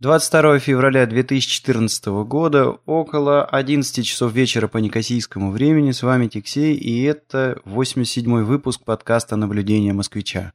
22 0.00 0.60
февраля 0.60 1.04
2014 1.04 2.06
года, 2.24 2.70
около 2.86 3.44
11 3.44 4.06
часов 4.06 4.32
вечера 4.32 4.66
по 4.66 4.78
некосийскому 4.78 5.50
времени. 5.50 5.90
С 5.90 6.02
вами 6.02 6.26
Тиксей, 6.26 6.74
и 6.74 7.02
это 7.02 7.60
87-й 7.66 8.44
выпуск 8.44 8.82
подкаста 8.82 9.36
«Наблюдение 9.36 9.92
москвича». 9.92 10.54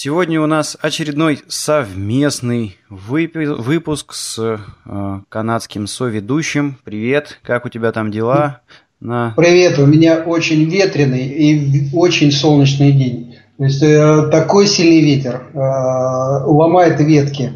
Сегодня 0.00 0.40
у 0.40 0.46
нас 0.46 0.78
очередной 0.80 1.40
совместный 1.48 2.76
выпуск 2.88 4.14
с 4.14 4.38
э, 4.38 5.20
канадским 5.28 5.88
соведущим. 5.88 6.78
Привет, 6.84 7.40
как 7.42 7.66
у 7.66 7.68
тебя 7.68 7.90
там 7.90 8.12
дела? 8.12 8.60
На... 9.00 9.34
Привет, 9.36 9.76
у 9.80 9.86
меня 9.86 10.18
очень 10.18 10.70
ветреный 10.70 11.26
и 11.26 11.90
очень 11.92 12.30
солнечный 12.30 12.92
день. 12.92 13.34
То 13.56 13.64
есть 13.64 13.82
э, 13.82 14.28
такой 14.30 14.68
сильный 14.68 15.00
ветер 15.00 15.48
э, 15.52 15.58
ломает 15.58 17.00
ветки. 17.00 17.54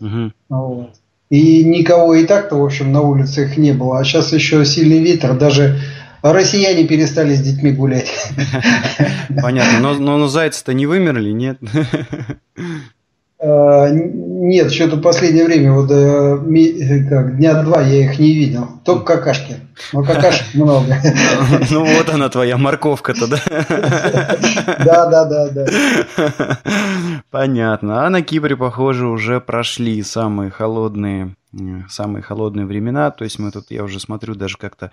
Угу. 0.00 0.32
Вот. 0.48 0.94
И 1.30 1.64
никого 1.64 2.16
и 2.16 2.26
так-то, 2.26 2.56
в 2.56 2.64
общем, 2.64 2.90
на 2.90 3.02
улицах 3.02 3.56
не 3.56 3.70
было. 3.70 4.00
А 4.00 4.04
сейчас 4.04 4.32
еще 4.32 4.64
сильный 4.64 4.98
ветер, 4.98 5.38
даже 5.38 5.78
а 6.24 6.32
россияне 6.32 6.84
перестали 6.84 7.34
с 7.34 7.40
детьми 7.42 7.70
гулять. 7.70 8.10
Понятно. 9.42 9.78
Но, 9.80 9.92
но, 9.92 10.16
но 10.16 10.26
зайцы-то 10.26 10.72
не 10.72 10.86
вымерли, 10.86 11.32
нет? 11.32 11.58
А, 13.38 13.90
нет, 13.90 14.72
что-то 14.72 14.96
в 14.96 15.02
последнее 15.02 15.44
время, 15.44 15.74
вот 15.74 15.90
э, 15.90 16.38
как, 17.10 17.36
дня 17.36 17.62
два 17.62 17.82
я 17.82 18.06
их 18.06 18.18
не 18.18 18.32
видел. 18.32 18.68
Только 18.86 19.18
какашки. 19.18 19.56
Но 19.92 20.02
какашек 20.02 20.46
много. 20.54 20.96
Ну 21.70 21.84
вот 21.84 22.08
она 22.08 22.30
твоя 22.30 22.56
морковка-то, 22.56 23.26
да? 23.26 23.38
Да, 24.82 25.10
да, 25.10 25.24
да, 25.26 25.48
да. 25.50 26.58
Понятно. 27.30 28.06
А 28.06 28.08
на 28.08 28.22
Кипре, 28.22 28.56
похоже, 28.56 29.08
уже 29.08 29.42
прошли 29.42 30.02
самые 30.02 30.50
холодные 30.50 31.34
самые 31.88 32.22
холодные 32.22 32.66
времена. 32.66 33.10
То 33.10 33.24
есть 33.24 33.38
мы 33.38 33.50
тут, 33.50 33.70
я 33.70 33.84
уже 33.84 34.00
смотрю, 34.00 34.34
даже 34.34 34.56
как-то 34.56 34.90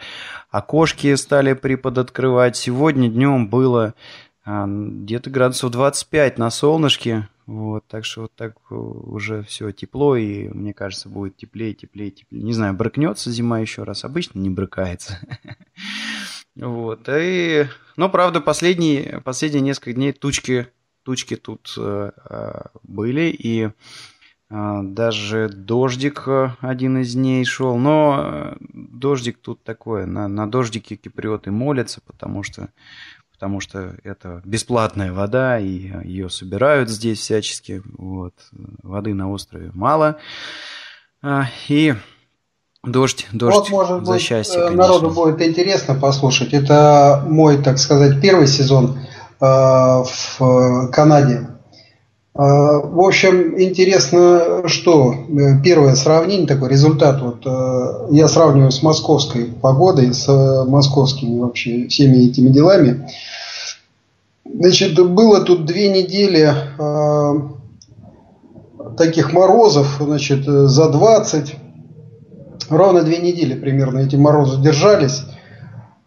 окошки 0.50 1.14
стали 1.16 1.53
приподоткрывать. 1.53 2.56
Сегодня 2.56 3.09
днем 3.09 3.48
было 3.48 3.94
а, 4.44 4.66
где-то 4.68 5.30
градусов 5.30 5.72
25 5.72 6.38
на 6.38 6.50
солнышке. 6.50 7.28
Вот, 7.48 7.86
так 7.88 8.06
что 8.06 8.22
вот 8.22 8.36
так 8.36 8.56
уже 8.72 9.44
все 9.44 9.72
тепло, 9.72 10.16
и 10.16 10.48
мне 10.48 10.73
кажется, 10.73 11.09
будет 11.09 11.36
теплее, 11.36 11.73
теплее, 11.73 12.12
теплее. 12.12 12.44
Не 12.44 12.53
знаю, 12.53 12.73
брыкнется 12.73 13.30
зима 13.30 13.59
еще 13.59 13.84
раз. 13.84 14.06
Обычно 14.06 14.40
не 14.40 14.50
брыкается. 14.50 15.20
Вот. 16.53 17.08
И, 17.09 17.66
но, 17.96 18.09
правда, 18.09 18.42
последние, 18.42 19.22
последние 19.22 19.62
несколько 19.62 19.94
дней 19.94 20.12
тучки, 20.12 20.68
тучки 21.03 21.38
тут 21.38 21.73
э, 21.78 22.12
э, 22.30 22.62
были, 22.84 23.30
и 23.30 23.72
даже 24.52 25.47
дождик 25.47 26.23
э, 26.27 26.49
один 26.59 26.97
из 26.97 27.13
дней 27.13 27.45
шел. 27.45 27.77
Но 27.77 28.19
э, 28.21 28.55
дождик 28.73 29.38
тут 29.41 29.63
такое. 29.63 30.05
На, 30.05 30.27
на 30.27 30.49
дождике 30.49 30.97
киприоты 30.97 31.52
молятся, 31.52 32.02
потому 32.05 32.44
что, 32.44 32.67
потому 33.31 33.61
что 33.61 33.95
это 34.03 34.41
бесплатная 34.44 35.13
вода, 35.13 35.57
и 35.57 35.91
ее 36.03 36.29
собирают 36.29 36.89
здесь 36.89 37.19
всячески. 37.19 37.81
Вот. 37.97 38.33
Воды 38.83 39.13
на 39.13 39.31
острове 39.31 39.72
мало. 39.73 40.17
А, 41.23 41.45
и 41.69 41.95
дождь, 42.83 43.27
дождь 43.31 43.55
вот, 43.55 43.69
может 43.69 44.05
за 44.05 44.13
быть, 44.13 44.22
счастье, 44.22 44.59
э, 44.59 44.63
конечно. 44.66 44.83
Народу 44.83 45.11
будет 45.11 45.41
интересно 45.41 45.95
послушать. 45.95 46.53
Это 46.53 47.23
мой, 47.25 47.63
так 47.63 47.77
сказать, 47.77 48.19
первый 48.22 48.47
сезон 48.47 48.99
э, 49.39 49.45
в 49.45 50.90
Канаде. 50.91 51.47
А, 52.34 52.80
в 52.80 53.00
общем, 53.02 53.59
интересно, 53.59 54.68
что 54.68 55.14
э, 55.14 55.62
первое 55.62 55.96
сравнение, 55.96 56.47
такой 56.47 56.69
результат, 56.69 57.22
вот 57.22 57.46
э, 57.46 58.08
я 58.12 58.30
сравниваю 58.30 58.72
с 58.72 58.81
московской 58.81 59.46
погодой, 59.46 60.14
с 60.14 60.30
э, 60.30 60.64
московскими 60.64 61.40
вообще 61.40 61.88
всеми 61.90 62.30
этими 62.30 62.47
делами. 62.47 63.09
Значит, 64.46 64.96
было 65.09 65.41
тут 65.41 65.66
две 65.66 65.90
недели 65.90 66.53
таких 68.97 69.31
морозов, 69.31 69.97
значит, 70.02 70.46
за 70.46 70.90
20. 70.90 71.56
Ровно 72.70 73.03
две 73.03 73.20
недели 73.20 73.53
примерно 73.53 74.00
эти 74.00 74.18
морозы 74.18 74.62
держались. 74.62 75.24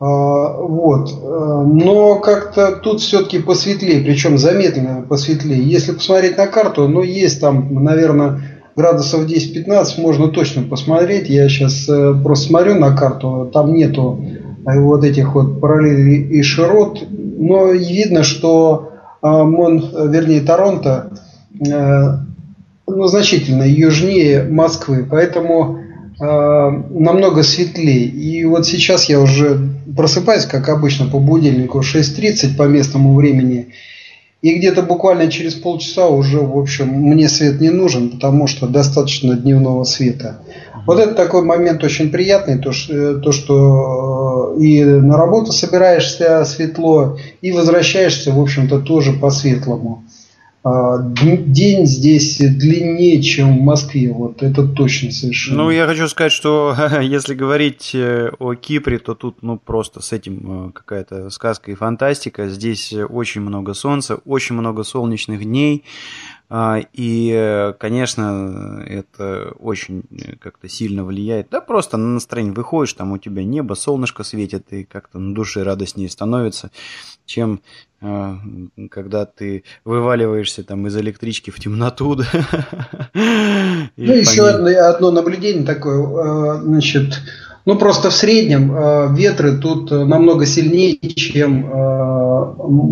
А, 0.05 0.61
вот. 0.61 1.11
Э, 1.13 1.65
но 1.67 2.17
как-то 2.17 2.73
тут 2.73 3.01
все-таки 3.01 3.39
посветлее, 3.39 4.03
причем 4.03 4.37
заметно 4.37 5.03
посветлее. 5.09 5.63
Если 5.63 5.93
посмотреть 5.93 6.37
на 6.37 6.47
карту, 6.47 6.89
ну 6.89 7.03
есть 7.03 7.41
там, 7.41 7.83
наверное, 7.83 8.43
градусов 8.77 9.25
10-15 9.27 10.03
можно 10.03 10.29
точно 10.29 10.63
посмотреть. 10.65 11.31
Я 11.31 11.49
сейчас 11.49 11.89
э, 11.89 12.15
просто 12.23 12.49
смотрю 12.49 12.75
на 12.75 12.95
карту, 12.95 13.49
там 13.51 13.73
нету 13.73 14.23
э, 14.67 14.79
вот 14.79 15.05
этих 15.05 15.35
вот 15.35 15.59
параллелей 15.59 16.21
и 16.39 16.43
широт, 16.43 17.03
но 17.11 17.69
видно, 17.73 18.25
что 18.25 18.91
Мон, 19.23 19.83
вернее 20.11 20.43
Торонто, 20.43 21.11
ну, 21.59 23.07
значительно 23.07 23.63
южнее 23.63 24.43
Москвы, 24.43 25.07
поэтому 25.11 25.79
намного 26.19 27.43
светлее. 27.43 28.05
И 28.07 28.45
вот 28.45 28.67
сейчас 28.67 29.09
я 29.09 29.21
уже 29.21 29.59
просыпаюсь, 29.97 30.45
как 30.45 30.69
обычно, 30.69 31.07
по 31.07 31.19
будильнику 31.19 31.81
6.30 31.81 32.57
по 32.57 32.65
местному 32.65 33.15
времени. 33.15 33.69
И 34.43 34.59
где-то 34.59 34.83
буквально 34.83 35.31
через 35.31 35.55
полчаса 35.55 36.07
уже, 36.09 36.39
в 36.39 36.59
общем, 36.59 36.89
мне 36.89 37.31
свет 37.31 37.63
не 37.63 37.71
нужен, 37.71 38.11
потому 38.11 38.47
что 38.47 38.67
достаточно 38.67 39.35
дневного 39.35 39.85
света. 39.85 40.41
Вот 40.87 40.99
это 40.99 41.15
такой 41.15 41.43
момент 41.43 41.83
очень 41.83 42.11
приятный, 42.11 42.59
то, 42.59 42.71
что, 42.71 43.19
то, 43.21 43.33
что 43.33 44.55
э, 44.59 44.61
и 44.61 44.85
на 44.85 45.17
работу 45.17 45.51
собираешься 45.51 46.45
светло, 46.45 47.17
и 47.41 47.53
возвращаешься, 47.53 48.33
в 48.33 48.41
общем-то, 48.41 48.81
тоже 48.81 49.15
по-светлому. 49.15 50.04
А, 50.67 50.99
день 50.99 51.85
здесь 51.85 52.39
длиннее, 52.39 53.21
чем 53.21 53.59
в 53.59 53.61
Москве, 53.61 54.11
вот 54.11 54.43
это 54.43 54.67
точно 54.67 55.11
совершенно. 55.11 55.65
Ну, 55.65 55.71
я 55.71 55.87
хочу 55.87 56.09
сказать, 56.09 56.33
что 56.33 56.75
если 57.03 57.35
говорить 57.35 57.91
э, 57.95 58.31
о 58.39 58.55
Кипре, 58.55 58.99
то 58.99 59.15
тут, 59.15 59.43
ну, 59.43 59.59
просто 59.59 60.01
с 60.01 60.15
этим 60.15 60.69
э, 60.69 60.73
какая-то 60.73 61.29
сказка 61.29 61.71
и 61.71 61.75
фантастика. 61.75 62.49
Здесь 62.49 62.95
очень 62.95 63.43
много 63.43 63.75
солнца, 63.75 64.21
очень 64.25 64.55
много 64.55 64.85
солнечных 64.85 65.45
дней, 65.45 65.85
и, 66.93 67.75
конечно, 67.81 68.85
это 68.87 69.55
очень 69.59 70.05
как-то 70.41 70.69
сильно 70.69 71.05
влияет. 71.05 71.49
Да 71.51 71.61
просто 71.61 71.97
на 71.97 72.07
настроение 72.15 72.55
выходишь, 72.55 72.93
там 72.93 73.11
у 73.13 73.19
тебя 73.19 73.43
небо, 73.43 73.75
солнышко 73.75 74.23
светит, 74.23 74.73
и 74.73 74.85
как-то 74.85 75.19
на 75.19 75.35
душе 75.35 75.65
радостнее 75.65 76.09
становится, 76.09 76.71
чем 77.27 77.61
а, 78.01 78.37
когда 78.91 79.27
ты 79.27 79.65
вываливаешься 79.85 80.63
там 80.63 80.87
из 80.87 80.97
электрички 80.97 81.51
в 81.51 81.59
темноту. 81.59 82.19
Да? 83.15 83.91
Ну, 83.97 84.13
еще 84.13 84.47
одно, 84.47 84.69
одно 84.89 85.11
наблюдение 85.11 85.65
такое, 85.65 86.07
а, 86.07 86.61
значит, 86.63 87.21
ну 87.65 87.77
просто 87.77 88.11
в 88.11 88.15
среднем 88.15 89.15
ветры 89.15 89.57
тут 89.59 89.91
намного 89.91 90.47
сильнее, 90.47 90.99
чем 90.99 91.67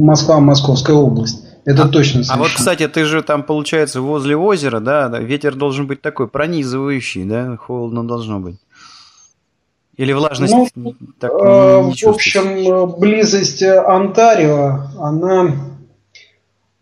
Москва, 0.04 0.40
Московская 0.40 0.94
область. 0.94 1.44
Это 1.64 1.84
а, 1.84 1.88
точно 1.88 2.24
совершенно. 2.24 2.34
А 2.34 2.38
вот, 2.38 2.52
кстати, 2.52 2.88
ты 2.88 3.04
же 3.04 3.22
там, 3.22 3.44
получается, 3.44 4.00
возле 4.00 4.36
озера, 4.36 4.80
да, 4.80 5.08
ветер 5.18 5.54
должен 5.54 5.86
быть 5.86 6.02
такой 6.02 6.28
пронизывающий, 6.28 7.24
да, 7.24 7.56
холодно 7.56 8.06
должно 8.06 8.40
быть. 8.40 8.56
Или 9.96 10.12
влажность 10.12 10.54
ну, 10.74 10.94
так 11.20 11.30
не 11.32 12.06
В 12.06 12.08
общем, 12.08 12.98
близость 12.98 13.62
Онтарио, 13.62 14.86
она, 14.98 15.54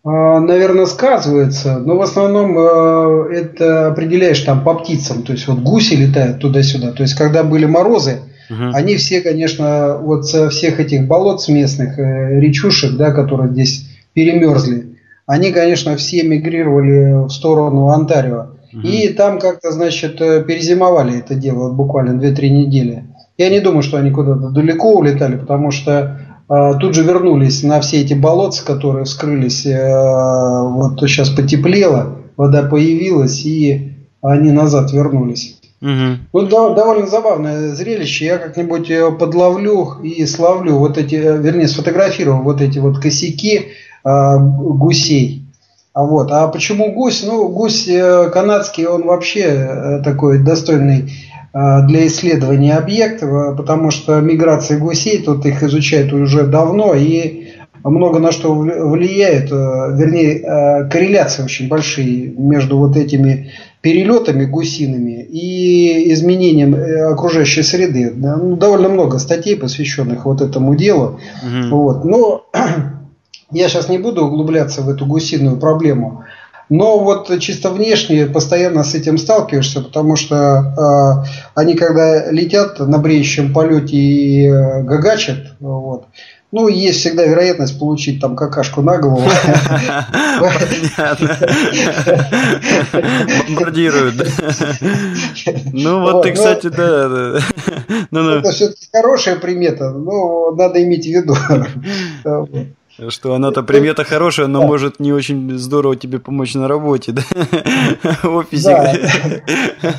а, 0.03 0.39
наверное, 0.39 0.85
сказывается, 0.85 1.77
но 1.77 1.97
в 1.97 2.01
основном 2.01 2.57
а, 2.57 3.27
это 3.29 3.87
определяешь 3.87 4.39
там 4.39 4.63
по 4.63 4.73
птицам, 4.75 5.23
то 5.23 5.33
есть 5.33 5.47
вот 5.47 5.59
гуси 5.59 5.93
летают 5.93 6.39
туда-сюда, 6.39 6.93
то 6.93 7.03
есть 7.03 7.15
когда 7.15 7.43
были 7.43 7.65
морозы, 7.65 8.21
угу. 8.49 8.71
они 8.73 8.95
все, 8.95 9.21
конечно, 9.21 9.97
вот 10.01 10.25
со 10.25 10.49
всех 10.49 10.79
этих 10.79 11.05
болот 11.05 11.47
местных, 11.49 11.99
э, 11.99 12.39
речушек, 12.39 12.93
да, 12.93 13.11
которые 13.11 13.51
здесь 13.51 13.90
перемерзли. 14.13 14.97
Они, 15.25 15.51
конечно, 15.51 15.95
все 15.95 16.23
мигрировали 16.23 17.25
в 17.25 17.29
сторону 17.29 17.87
Онтарио. 17.87 18.47
Угу. 18.73 18.87
И 18.87 19.09
там 19.09 19.39
как-то, 19.39 19.71
значит, 19.71 20.19
э, 20.21 20.43
перезимовали 20.43 21.19
это 21.19 21.35
дело 21.35 21.71
буквально 21.71 22.21
2-3 22.21 22.49
недели. 22.49 23.05
Я 23.37 23.49
не 23.49 23.59
думаю, 23.59 23.81
что 23.81 23.97
они 23.97 24.11
куда-то 24.11 24.49
далеко 24.49 24.93
улетали, 24.93 25.37
потому 25.37 25.71
что 25.71 26.19
э, 26.49 26.73
тут 26.79 26.95
же 26.95 27.03
вернулись 27.03 27.63
на 27.63 27.81
все 27.81 28.01
эти 28.01 28.13
болотца, 28.13 28.65
которые 28.65 29.05
вскрылись. 29.05 29.65
Э, 29.65 30.67
вот 30.67 30.99
сейчас 31.01 31.29
потеплело, 31.29 32.17
вода 32.37 32.63
появилась, 32.63 33.45
и 33.45 33.93
они 34.21 34.51
назад 34.51 34.91
вернулись. 34.93 35.57
Угу. 35.81 36.17
Ну, 36.33 36.41
да, 36.47 36.73
довольно 36.73 37.07
забавное 37.07 37.73
зрелище. 37.73 38.25
Я 38.25 38.37
как-нибудь 38.37 38.91
подловлю 39.19 39.95
и 40.03 40.25
славлю 40.25 40.75
вот 40.75 40.97
эти, 40.97 41.15
вернее, 41.15 41.67
сфотографирую 41.67 42.43
вот 42.43 42.61
эти 42.61 42.79
вот 42.79 42.99
косяки 42.99 43.57
э, 43.57 43.63
гусей. 44.03 45.41
А 45.93 46.03
вот, 46.03 46.31
а 46.31 46.47
почему 46.47 46.93
гусь? 46.93 47.23
Ну, 47.25 47.49
гусь 47.49 47.85
э, 47.87 48.29
канадский, 48.29 48.85
он 48.85 49.03
вообще 49.03 49.41
э, 49.41 50.01
такой 50.03 50.39
достойный 50.39 51.11
э, 51.53 51.85
для 51.85 52.07
исследования 52.07 52.75
объект, 52.75 53.19
потому 53.19 53.91
что 53.91 54.21
миграция 54.21 54.79
гусей, 54.79 55.21
тут 55.21 55.45
их 55.45 55.63
изучают 55.63 56.13
уже 56.13 56.47
давно, 56.47 56.93
и 56.93 57.49
много 57.83 58.19
на 58.19 58.31
что 58.31 58.53
влияет, 58.53 59.49
вернее, 59.49 60.87
корреляции 60.87 61.43
очень 61.43 61.67
большие 61.67 62.31
между 62.37 62.77
вот 62.77 62.95
этими 62.95 63.51
перелетами 63.81 64.45
гусиными 64.45 65.23
и 65.23 66.13
изменением 66.13 66.75
окружающей 67.11 67.63
среды. 67.63 68.13
Ну, 68.15 68.55
довольно 68.55 68.87
много 68.87 69.17
статей, 69.17 69.57
посвященных 69.57 70.25
вот 70.25 70.41
этому 70.41 70.75
делу. 70.75 71.19
Угу. 71.43 71.75
Вот. 71.75 72.05
Но 72.05 72.45
я 73.51 73.69
сейчас 73.69 73.89
не 73.89 73.97
буду 73.97 74.25
углубляться 74.25 74.81
в 74.81 74.89
эту 74.89 75.05
гусиную 75.05 75.57
проблему. 75.57 76.25
Но 76.69 76.99
вот 76.99 77.37
чисто 77.39 77.69
внешне 77.69 78.27
постоянно 78.27 78.85
с 78.85 78.95
этим 78.95 79.17
сталкиваешься, 79.17 79.81
потому 79.81 80.15
что 80.15 81.25
э, 81.25 81.27
они 81.53 81.75
когда 81.75 82.31
летят 82.31 82.79
на 82.79 82.97
бреющем 82.97 83.53
полете 83.53 83.97
и 83.97 84.47
э, 84.47 84.81
гагачат, 84.83 85.55
вот, 85.59 86.05
ну, 86.53 86.67
есть 86.67 86.99
всегда 86.99 87.25
вероятность 87.25 87.79
получить 87.79 88.19
там 88.19 88.35
какашку 88.35 88.81
на 88.81 88.97
голову. 88.97 89.23
Понятно. 90.97 91.37
Бомбардируют. 93.47 94.15
Ну, 95.71 96.01
вот 96.01 96.23
ты, 96.23 96.29
ну, 96.29 96.35
кстати, 96.35 96.67
да. 96.67 97.39
Это 98.11 98.51
все-таки 98.51 98.87
хорошая 98.91 99.37
примета, 99.37 99.91
но 99.91 100.51
надо 100.51 100.83
иметь 100.83 101.05
в 101.05 101.09
виду. 101.09 101.35
Что 103.09 103.33
она-то 103.33 103.63
примета 103.63 104.03
хорошая, 104.03 104.47
но 104.47 104.61
да. 104.61 104.67
может 104.67 104.99
не 104.99 105.13
очень 105.13 105.57
здорово 105.57 105.95
тебе 105.95 106.19
помочь 106.19 106.53
на 106.55 106.67
работе, 106.67 107.13
да? 107.13 107.21
В 108.23 108.35
офисе. 108.35 108.69
Да. 109.81 109.89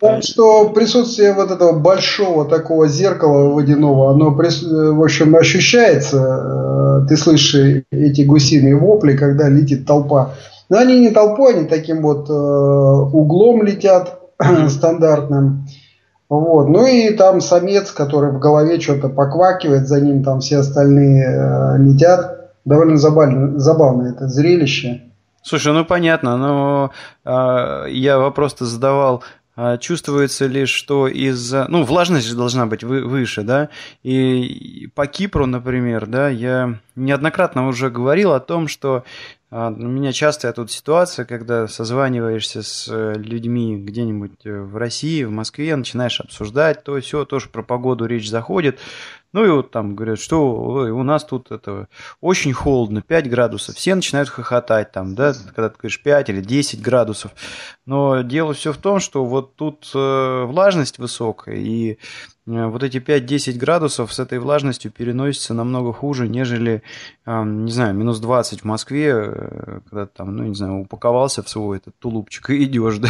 Так 0.00 0.22
что 0.24 0.68
присутствие 0.70 1.32
вот 1.32 1.50
этого 1.50 1.78
большого 1.78 2.44
такого 2.44 2.88
зеркала 2.88 3.52
водяного, 3.52 4.10
оно, 4.10 4.30
в 4.30 5.02
общем, 5.02 5.36
ощущается. 5.36 7.02
Э, 7.04 7.06
ты 7.08 7.16
слышишь 7.16 7.84
эти 7.90 8.22
гусиные 8.22 8.76
вопли, 8.76 9.16
когда 9.16 9.48
летит 9.48 9.86
толпа. 9.86 10.34
Но 10.68 10.78
они 10.78 11.00
не 11.00 11.10
толпой, 11.10 11.54
они 11.54 11.66
таким 11.66 12.02
вот 12.02 12.28
э, 12.28 12.32
углом 12.32 13.62
летят 13.62 14.20
стандартным. 14.68 15.66
Вот. 16.32 16.70
Ну 16.70 16.86
и 16.86 17.10
там 17.10 17.42
самец, 17.42 17.90
который 17.90 18.32
в 18.32 18.38
голове 18.38 18.80
что-то 18.80 19.10
поквакивает, 19.10 19.86
за 19.86 20.00
ним 20.00 20.24
там 20.24 20.40
все 20.40 20.60
остальные 20.60 21.26
э, 21.26 21.76
летят. 21.76 22.54
Довольно 22.64 22.96
забавно, 22.96 23.58
забавно 23.58 24.08
это 24.08 24.28
зрелище. 24.28 25.02
Слушай, 25.42 25.74
ну 25.74 25.84
понятно, 25.84 26.38
но 26.38 26.90
э, 27.26 27.90
я 27.90 28.18
вопрос-то 28.18 28.64
задавал, 28.64 29.22
э, 29.58 29.76
чувствуется 29.76 30.46
ли, 30.46 30.64
что 30.64 31.06
из-за... 31.06 31.66
Ну, 31.68 31.82
влажность 31.82 32.26
же 32.26 32.34
должна 32.34 32.64
быть 32.64 32.82
вы, 32.82 33.04
выше, 33.04 33.42
да? 33.42 33.68
И 34.02 34.88
по 34.94 35.06
Кипру, 35.06 35.44
например, 35.44 36.06
да, 36.06 36.30
я 36.30 36.78
неоднократно 36.96 37.68
уже 37.68 37.90
говорил 37.90 38.32
о 38.32 38.40
том, 38.40 38.68
что 38.68 38.96
а, 38.96 39.02
у 39.52 39.70
меня 39.70 40.12
частая 40.12 40.54
тут 40.54 40.70
ситуация, 40.70 41.26
когда 41.26 41.68
созваниваешься 41.68 42.62
с 42.62 42.88
э, 42.90 43.12
людьми 43.18 43.76
где-нибудь 43.76 44.46
э, 44.46 44.60
в 44.62 44.78
России, 44.78 45.24
в 45.24 45.30
Москве, 45.30 45.76
начинаешь 45.76 46.20
обсуждать 46.20 46.84
то 46.84 46.98
все, 47.00 47.26
тоже 47.26 47.50
про 47.50 47.62
погоду 47.62 48.06
речь 48.06 48.30
заходит. 48.30 48.78
Ну 49.34 49.44
и 49.44 49.50
вот 49.50 49.70
там 49.70 49.94
говорят, 49.94 50.18
что 50.20 50.54
ой, 50.54 50.90
у 50.90 51.02
нас 51.02 51.24
тут 51.24 51.50
это 51.50 51.88
очень 52.22 52.54
холодно, 52.54 53.02
5 53.02 53.28
градусов. 53.28 53.76
Все 53.76 53.94
начинают 53.94 54.30
хохотать 54.30 54.90
там, 54.92 55.14
да, 55.14 55.34
когда 55.54 55.68
ты 55.68 55.76
говоришь 55.78 56.02
5 56.02 56.30
или 56.30 56.40
10 56.40 56.80
градусов. 56.80 57.32
Но 57.84 58.22
дело 58.22 58.54
все 58.54 58.72
в 58.72 58.78
том, 58.78 59.00
что 59.00 59.24
вот 59.26 59.56
тут 59.56 59.90
э, 59.94 60.44
влажность 60.44 60.98
высокая, 60.98 61.56
и 61.56 61.98
вот 62.44 62.82
эти 62.82 62.96
5-10 62.96 63.56
градусов 63.56 64.12
с 64.12 64.18
этой 64.18 64.40
влажностью 64.40 64.90
переносятся 64.90 65.54
намного 65.54 65.92
хуже, 65.92 66.26
нежели, 66.26 66.82
не 67.24 67.70
знаю, 67.70 67.94
минус 67.94 68.18
20 68.18 68.62
в 68.62 68.64
Москве, 68.64 69.14
э, 69.14 69.78
когда 69.88 70.06
там, 70.06 70.36
ну, 70.36 70.44
не 70.44 70.54
знаю, 70.54 70.80
упаковался 70.80 71.44
в 71.44 71.48
свой 71.48 71.76
этот 71.78 71.94
тулупчик 72.00 72.50
и 72.50 72.64
идешь, 72.64 72.98
да. 72.98 73.08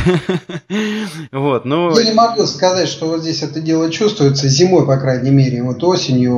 Вот, 1.33 1.65
ну... 1.65 1.97
Я 1.99 2.05
не 2.05 2.13
могу 2.13 2.45
сказать, 2.45 2.89
что 2.89 3.07
вот 3.07 3.23
здесь 3.23 3.43
это 3.43 3.63
дело 3.63 3.91
чувствуется 3.91 4.49
зимой, 4.49 4.87
по 4.87 4.99
крайней 4.99 5.31
мере, 5.31 5.63
вот 5.63 5.83
осенью, 5.83 6.37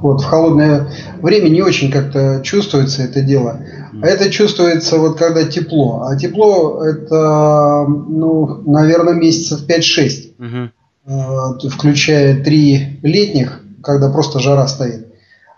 вот 0.00 0.20
в 0.20 0.24
холодное 0.24 0.92
время 1.20 1.48
не 1.48 1.62
очень 1.62 1.90
как-то 1.90 2.40
чувствуется 2.44 3.02
это 3.02 3.22
дело. 3.22 3.60
А 4.00 4.06
это 4.06 4.30
чувствуется 4.30 4.98
вот 4.98 5.18
когда 5.18 5.44
тепло. 5.44 6.06
А 6.08 6.16
тепло 6.16 6.84
это, 6.84 7.84
ну, 7.88 8.62
наверное, 8.64 9.14
месяцев 9.14 9.66
5-6. 9.68 10.70
Э, 11.04 11.68
включая 11.68 12.44
три 12.44 13.00
летних, 13.02 13.60
когда 13.82 14.08
просто 14.08 14.38
жара 14.38 14.68
стоит. 14.68 15.08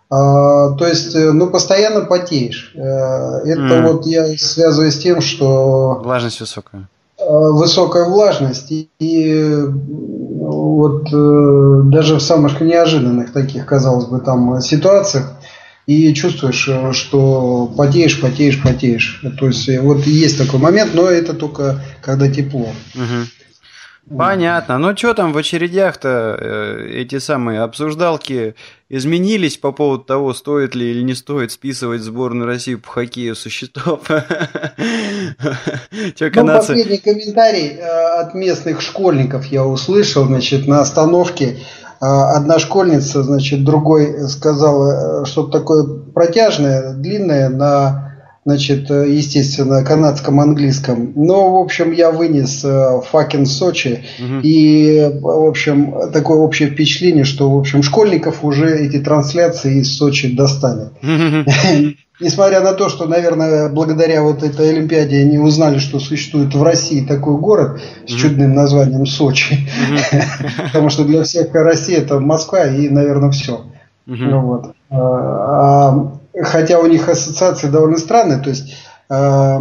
А, 0.08 0.70
то 0.72 0.86
есть, 0.86 1.14
э, 1.14 1.32
ну, 1.32 1.50
постоянно 1.50 2.02
потеешь. 2.02 2.72
Э, 2.74 3.40
это 3.44 3.60
mm. 3.60 3.92
вот 3.92 4.06
я 4.06 4.26
связываю 4.38 4.90
с 4.90 4.98
тем, 4.98 5.20
что... 5.20 6.00
Влажность 6.02 6.40
высокая. 6.40 6.88
Высокая 7.18 8.06
влажность. 8.06 8.70
И, 8.70 8.88
и 8.98 9.54
вот 9.66 11.10
даже 11.90 12.16
в 12.16 12.22
самых 12.22 12.60
неожиданных 12.60 13.32
таких, 13.32 13.66
казалось 13.66 14.06
бы, 14.06 14.20
там 14.20 14.60
ситуациях, 14.60 15.32
и 15.86 16.12
чувствуешь, 16.14 16.68
что 16.96 17.72
потеешь, 17.76 18.20
потеешь, 18.20 18.62
потеешь. 18.62 19.22
То 19.38 19.46
есть 19.46 19.68
вот 19.80 20.06
есть 20.06 20.38
такой 20.38 20.58
момент, 20.58 20.92
но 20.94 21.08
это 21.08 21.34
только 21.34 21.80
когда 22.02 22.28
тепло. 22.28 22.68
Угу. 22.94 23.43
Понятно. 24.10 24.78
Ну 24.78 24.94
что 24.96 25.14
там 25.14 25.32
в 25.32 25.38
очередях-то 25.38 26.36
э, 26.38 26.88
эти 26.90 27.18
самые 27.18 27.60
обсуждалки 27.62 28.54
изменились 28.90 29.56
по 29.56 29.72
поводу 29.72 30.04
того, 30.04 30.34
стоит 30.34 30.74
ли 30.74 30.90
или 30.90 31.02
не 31.02 31.14
стоит 31.14 31.52
списывать 31.52 32.02
сборную 32.02 32.46
России 32.46 32.74
по 32.74 32.90
хоккею 32.90 33.34
со 33.34 33.48
счетов? 33.48 34.00
Ну, 36.34 36.46
последний 36.46 36.98
комментарий 36.98 37.76
э, 37.78 38.20
от 38.20 38.34
местных 38.34 38.80
школьников 38.80 39.46
я 39.46 39.64
услышал, 39.64 40.24
значит, 40.24 40.66
на 40.66 40.80
остановке. 40.80 41.58
Э, 42.00 42.06
одна 42.36 42.58
школьница, 42.58 43.22
значит, 43.22 43.64
другой 43.64 44.28
сказала 44.28 45.24
что-то 45.24 45.58
такое 45.58 45.84
протяжное, 45.84 46.92
длинное 46.92 47.48
на 47.48 48.03
значит, 48.44 48.90
э, 48.90 49.10
естественно, 49.10 49.84
канадском 49.84 50.40
английском. 50.40 51.12
Но, 51.16 51.54
в 51.54 51.62
общем, 51.62 51.92
я 51.92 52.10
вынес 52.10 52.64
факин 53.10 53.42
э, 53.42 53.46
Сочи. 53.46 54.04
Угу. 54.18 54.40
И, 54.42 55.10
в 55.20 55.48
общем, 55.48 55.94
такое 56.12 56.38
общее 56.38 56.68
впечатление, 56.68 57.24
что, 57.24 57.50
в 57.50 57.58
общем, 57.58 57.82
школьников 57.82 58.44
уже 58.44 58.78
эти 58.78 58.98
трансляции 58.98 59.80
из 59.80 59.96
Сочи 59.96 60.34
достали. 60.34 60.90
Несмотря 62.20 62.60
на 62.60 62.74
то, 62.74 62.88
что, 62.88 63.06
наверное, 63.06 63.68
благодаря 63.70 64.22
вот 64.22 64.44
этой 64.44 64.70
Олимпиаде 64.70 65.18
они 65.18 65.36
узнали, 65.36 65.78
что 65.78 65.98
существует 65.98 66.54
в 66.54 66.62
России 66.62 67.04
такой 67.04 67.36
город 67.38 67.80
с 68.06 68.12
чудным 68.12 68.54
названием 68.54 69.04
Сочи. 69.04 69.68
Потому 70.72 70.90
что 70.90 71.04
для 71.04 71.24
всех 71.24 71.52
Россия 71.52 71.98
это 71.98 72.20
Москва 72.20 72.66
и, 72.66 72.88
наверное, 72.88 73.30
все. 73.30 73.64
Ну 74.06 74.40
вот. 74.42 74.74
А, 74.90 74.96
а 74.96 76.13
хотя 76.42 76.78
у 76.78 76.86
них 76.86 77.08
ассоциации 77.08 77.68
довольно 77.68 77.98
странные, 77.98 78.38
то 78.38 78.50
есть 78.50 78.74
э, 79.08 79.58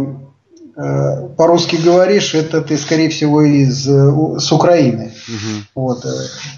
э, 0.76 1.28
по-русски 1.36 1.76
говоришь, 1.76 2.34
это 2.34 2.62
ты, 2.62 2.76
скорее 2.76 3.08
всего, 3.08 3.42
из, 3.42 3.88
э, 3.88 4.38
с 4.38 4.52
Украины. 4.52 5.12
Угу. 5.28 5.82
Вот. 5.82 6.06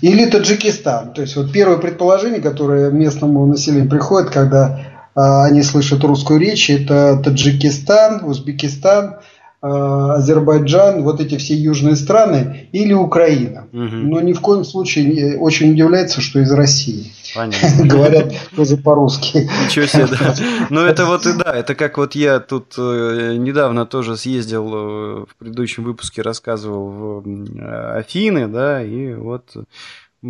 Или 0.00 0.26
Таджикистан. 0.26 1.12
То 1.12 1.22
есть 1.22 1.36
вот 1.36 1.52
первое 1.52 1.76
предположение, 1.76 2.40
которое 2.40 2.90
местному 2.90 3.46
населению 3.46 3.90
приходит, 3.90 4.30
когда 4.30 4.80
э, 5.14 5.20
они 5.20 5.62
слышат 5.62 6.02
русскую 6.04 6.40
речь, 6.40 6.70
это 6.70 7.20
Таджикистан, 7.22 8.24
Узбекистан, 8.24 9.16
э, 9.16 9.35
Азербайджан, 9.66 11.02
вот 11.02 11.20
эти 11.20 11.36
все 11.36 11.54
южные 11.54 11.96
страны, 11.96 12.68
или 12.72 12.92
Украина. 12.92 13.66
Угу. 13.72 13.82
Но 13.82 14.20
ни 14.20 14.32
в 14.32 14.40
коем 14.40 14.64
случае 14.64 15.38
очень 15.38 15.72
удивляется, 15.72 16.20
что 16.20 16.40
из 16.40 16.50
России. 16.52 17.12
Понятно. 17.34 17.84
Говорят 17.86 18.32
тоже 18.54 18.76
по-русски. 18.76 19.48
Ничего 19.64 19.86
себе, 19.86 20.06
да. 20.06 20.34
Ну, 20.70 20.80
это 20.80 21.06
вот 21.06 21.26
и 21.26 21.32
да, 21.32 21.52
это 21.54 21.74
как 21.74 21.98
вот 21.98 22.14
я 22.14 22.40
тут 22.40 22.74
э, 22.78 23.36
недавно 23.38 23.86
тоже 23.86 24.16
съездил, 24.16 24.66
э, 24.66 25.24
в 25.28 25.36
предыдущем 25.38 25.84
выпуске 25.84 26.22
рассказывал 26.22 27.22
в 27.22 27.96
Афины, 27.96 28.48
да, 28.48 28.82
и 28.82 29.14
вот 29.14 29.54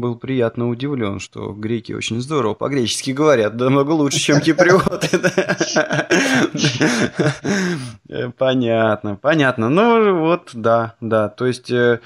был 0.01 0.17
приятно 0.17 0.69
удивлен, 0.69 1.21
что 1.21 1.53
греки 1.53 1.93
очень 1.93 2.21
здорово 2.21 2.55
по-гречески 2.55 3.11
говорят, 3.11 3.57
да 3.57 3.71
много 3.71 3.93
лучше, 3.93 4.19
чем 4.19 4.41
киприоты. 4.41 5.09
Понятно, 8.39 9.17
понятно. 9.17 9.69
Ну 9.69 10.21
вот, 10.21 10.51
да, 10.53 10.95
да. 11.01 11.29
То 11.29 11.47
есть 11.47 11.71
э, 11.71 12.01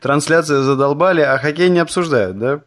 трансляцию 0.00 0.62
задолбали, 0.62 1.20
а 1.20 1.38
хоккей 1.38 1.70
не 1.70 1.78
обсуждают, 1.78 2.38
да? 2.38 2.60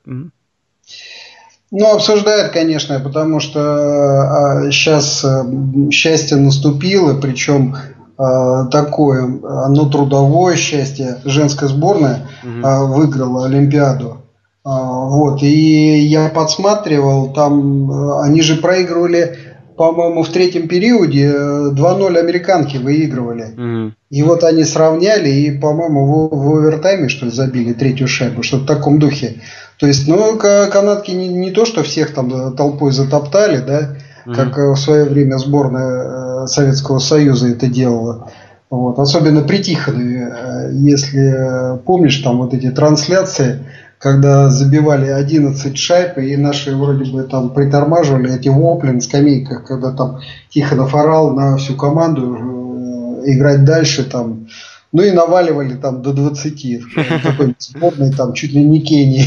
Ну, 1.71 1.93
обсуждают, 1.93 2.51
конечно, 2.51 2.99
потому 2.99 3.39
что 3.39 4.69
сейчас 4.71 5.23
а, 5.23 5.45
э, 5.45 5.91
счастье 5.91 6.35
наступило, 6.37 7.19
причем 7.19 7.75
а, 8.17 8.65
такое, 8.65 9.23
оно 9.23 9.87
трудовое 9.89 10.55
счастье. 10.55 11.21
Женская 11.25 11.67
сборная 11.67 12.27
угу. 12.43 12.93
выиграла 12.93 13.45
Олимпиаду. 13.45 14.17
Вот, 14.63 15.41
и 15.41 15.99
я 15.99 16.29
подсматривал, 16.29 17.33
там 17.33 18.19
они 18.21 18.41
же 18.41 18.55
проигрывали, 18.55 19.37
по-моему, 19.79 20.23
в 20.23 20.29
третьем 20.29 20.67
периоде 20.67 21.31
2-0 21.31 21.73
э, 22.13 22.19
американки 22.19 22.75
выигрывали. 22.75 23.45
mm 23.55 23.91
И 24.09 24.23
вот 24.23 24.43
они 24.43 24.65
сравняли, 24.65 25.29
и, 25.29 25.57
по-моему, 25.57 26.05
в, 26.05 26.35
в 26.35 26.55
овертайме, 26.57 27.07
что 27.07 27.25
ли, 27.25 27.31
забили 27.31 27.71
третью 27.71 28.09
шайбу, 28.09 28.43
что-то 28.43 28.63
в 28.63 28.67
таком 28.67 28.99
духе. 28.99 29.35
То 29.79 29.87
есть, 29.87 30.05
ну, 30.05 30.37
канадки 30.37 31.11
не, 31.11 31.29
не 31.29 31.51
то, 31.51 31.63
что 31.63 31.83
всех 31.83 32.13
там 32.13 32.33
э, 32.33 32.51
толпой 32.57 32.91
затоптали, 32.91 33.63
да, 33.65 33.95
mm-hmm. 34.25 34.35
как 34.35 34.57
э, 34.57 34.69
в 34.73 34.75
свое 34.75 35.05
время 35.05 35.37
сборная 35.37 36.43
э, 36.43 36.47
Советского 36.47 36.99
Союза 36.99 37.47
это 37.47 37.67
делала. 37.67 38.29
Вот. 38.69 38.99
Особенно 38.99 39.43
при 39.43 39.59
Тихонове, 39.63 40.71
если 40.73 41.79
помнишь, 41.85 42.17
там 42.17 42.39
вот 42.39 42.53
эти 42.53 42.69
трансляции, 42.69 43.59
когда 43.99 44.49
забивали 44.49 45.07
11 45.07 45.77
шайб, 45.77 46.17
и 46.17 46.37
наши 46.37 46.75
вроде 46.75 47.11
бы 47.11 47.23
там 47.23 47.53
притормаживали 47.53 48.33
эти 48.33 48.47
вопли 48.47 48.91
на 48.91 49.01
скамейках, 49.01 49.65
когда 49.65 49.91
там 49.91 50.21
Тихонов 50.49 50.95
орал 50.95 51.35
на 51.35 51.57
всю 51.57 51.75
команду 51.75 53.21
играть 53.25 53.65
дальше, 53.65 54.05
там 54.05 54.47
ну 54.91 55.03
и 55.03 55.11
наваливали 55.11 55.75
там 55.75 56.01
до 56.01 56.13
20. 56.13 56.95
Такой 57.23 57.55
сборной 57.59 58.11
там 58.11 58.33
чуть 58.33 58.53
ли 58.53 58.63
не 58.63 58.81
Кении. 58.81 59.25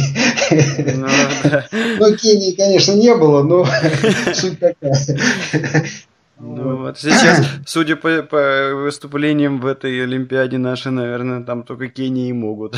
Ну, 0.51 1.07
ну, 2.01 2.17
Кении, 2.17 2.53
конечно, 2.53 2.93
не 2.93 3.15
было, 3.15 3.43
но 3.45 3.65
суть 4.35 4.59
такая. 4.59 4.97
Ну 6.41 6.79
вот 6.79 6.99
сейчас, 6.99 7.47
судя 7.67 7.95
по, 7.97 8.23
по 8.23 8.75
выступлениям 8.75 9.61
в 9.61 9.67
этой 9.67 10.03
Олимпиаде, 10.03 10.59
наши, 10.59 10.91
наверное, 10.91 11.43
там 11.43 11.63
только 11.63 11.89
Кении 11.89 12.31
и 12.31 12.33
могут. 12.33 12.77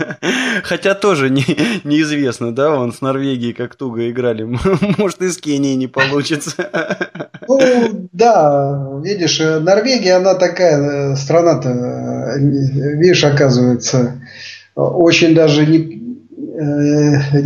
Хотя 0.64 0.94
тоже 0.94 1.30
не, 1.30 1.44
неизвестно, 1.84 2.54
да, 2.54 2.74
он 2.74 2.92
с 2.92 3.00
Норвегией 3.00 3.52
как 3.52 3.76
туго 3.76 4.10
играли. 4.10 4.42
Может, 4.98 5.22
и 5.22 5.28
с 5.28 5.38
Кенией 5.38 5.76
не 5.76 5.86
получится. 5.86 6.70
Ну, 7.46 8.08
да, 8.12 9.00
видишь, 9.04 9.38
Норвегия, 9.38 10.14
она 10.16 10.34
такая 10.34 11.12
э, 11.12 11.16
страна-то, 11.16 11.68
э, 11.68 12.38
видишь, 12.40 13.22
оказывается, 13.24 14.20
очень 14.74 15.34
даже 15.34 15.66
не, 15.66 15.98
Э, 16.60 17.40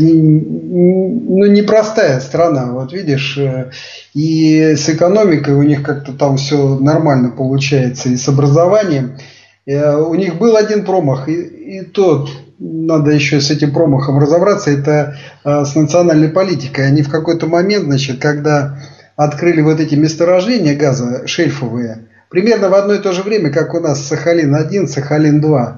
ну, 0.74 1.44
непростая 1.44 2.18
страна, 2.20 2.72
вот 2.72 2.94
видишь, 2.94 3.36
э, 3.36 3.70
и 4.14 4.74
с 4.74 4.88
экономикой 4.88 5.52
у 5.52 5.62
них 5.62 5.82
как-то 5.82 6.12
там 6.12 6.38
все 6.38 6.78
нормально 6.78 7.28
получается, 7.28 8.08
и 8.08 8.16
с 8.16 8.26
образованием. 8.26 9.18
Э, 9.66 9.96
у 9.96 10.14
них 10.14 10.38
был 10.38 10.56
один 10.56 10.86
промах, 10.86 11.28
и, 11.28 11.34
и 11.34 11.80
тот, 11.82 12.30
надо 12.58 13.10
еще 13.10 13.42
с 13.42 13.50
этим 13.50 13.72
промахом 13.72 14.18
разобраться, 14.18 14.70
это 14.70 15.16
с 15.44 15.74
национальной 15.74 16.28
политикой. 16.28 16.86
Они 16.86 17.02
в 17.02 17.10
какой-то 17.10 17.46
момент, 17.46 17.84
значит, 17.84 18.20
когда 18.20 18.78
открыли 19.16 19.60
вот 19.60 19.80
эти 19.80 19.94
месторождения 19.94 20.74
газа 20.74 21.26
шельфовые, 21.26 22.06
примерно 22.30 22.68
в 22.70 22.74
одно 22.74 22.94
и 22.94 22.98
то 22.98 23.12
же 23.12 23.22
время, 23.22 23.50
как 23.50 23.74
у 23.74 23.80
нас 23.80 24.10
Сахалин-1, 24.10 24.86
Сахалин-2, 24.86 25.72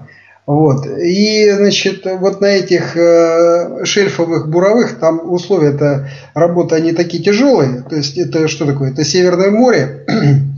вот. 0.46 0.86
И, 0.86 1.50
значит, 1.50 2.04
вот 2.04 2.40
на 2.40 2.46
этих 2.46 2.96
э, 2.96 3.84
шельфовых 3.84 4.50
буровых 4.50 4.98
там 4.98 5.32
условия-то 5.32 6.10
работы, 6.34 6.74
они 6.74 6.92
такие 6.92 7.22
тяжелые. 7.22 7.82
То 7.82 7.96
есть 7.96 8.18
это 8.18 8.46
что 8.48 8.66
такое? 8.66 8.92
Это 8.92 9.04
Северное 9.04 9.50
море. 9.50 10.06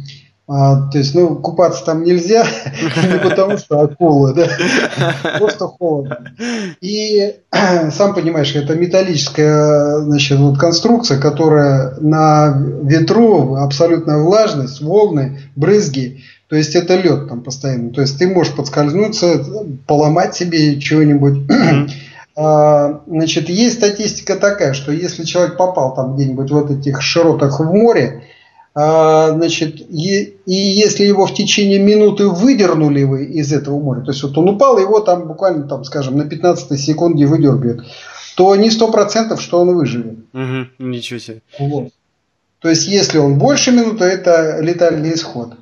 А, 0.48 0.88
то 0.92 0.98
есть, 0.98 1.12
ну, 1.12 1.34
купаться 1.34 1.84
там 1.84 2.04
нельзя, 2.04 2.46
не 2.76 3.18
потому 3.18 3.58
что 3.58 3.80
акулы, 3.80 4.32
да, 4.32 4.46
просто 5.38 5.66
холодно. 5.66 6.18
И 6.80 7.34
сам 7.90 8.14
понимаешь, 8.14 8.54
это 8.54 8.76
металлическая, 8.76 10.02
значит, 10.02 10.38
вот 10.38 10.56
конструкция, 10.56 11.18
которая 11.18 11.96
на 11.98 12.56
ветру 12.56 13.56
абсолютная 13.56 14.18
влажность, 14.18 14.80
волны, 14.80 15.40
брызги, 15.56 16.22
то 16.48 16.56
есть 16.56 16.76
это 16.76 16.96
лед 16.96 17.28
там 17.28 17.42
постоянно. 17.42 17.90
То 17.90 18.00
есть 18.00 18.18
ты 18.18 18.28
можешь 18.28 18.54
подскользнуться, 18.54 19.44
поломать 19.86 20.34
себе 20.34 20.80
чего-нибудь. 20.80 21.50
А, 22.38 23.00
значит, 23.06 23.48
есть 23.48 23.78
статистика 23.78 24.36
такая, 24.36 24.74
что 24.74 24.92
если 24.92 25.24
человек 25.24 25.56
попал 25.56 25.94
там 25.94 26.16
где-нибудь 26.16 26.50
в 26.50 26.70
этих 26.70 27.00
широтах 27.00 27.60
в 27.60 27.64
море, 27.72 28.24
а, 28.74 29.30
значит, 29.30 29.80
и, 29.80 30.36
и 30.44 30.52
если 30.54 31.06
его 31.06 31.24
в 31.24 31.32
течение 31.32 31.78
минуты 31.78 32.28
выдернули 32.28 33.04
вы 33.04 33.24
из 33.24 33.54
этого 33.54 33.80
моря, 33.80 34.02
то 34.02 34.10
есть 34.10 34.22
вот 34.22 34.36
он 34.36 34.50
упал, 34.50 34.76
его 34.76 35.00
там 35.00 35.28
буквально, 35.28 35.66
там, 35.66 35.82
скажем, 35.84 36.18
на 36.18 36.26
15 36.26 36.78
секунде 36.78 37.24
выдергивают, 37.24 37.86
то 38.36 38.54
не 38.54 38.70
сто 38.70 38.92
процентов, 38.92 39.40
что 39.40 39.62
он 39.62 39.74
выживет. 39.74 40.18
Угу, 40.34 40.86
ничего 40.90 41.18
себе. 41.18 41.40
Вот. 41.58 41.88
То 42.60 42.68
есть, 42.68 42.86
если 42.86 43.16
он 43.18 43.38
больше 43.38 43.70
минуты, 43.70 44.04
это 44.04 44.58
летальный 44.60 45.14
исход. 45.14 45.54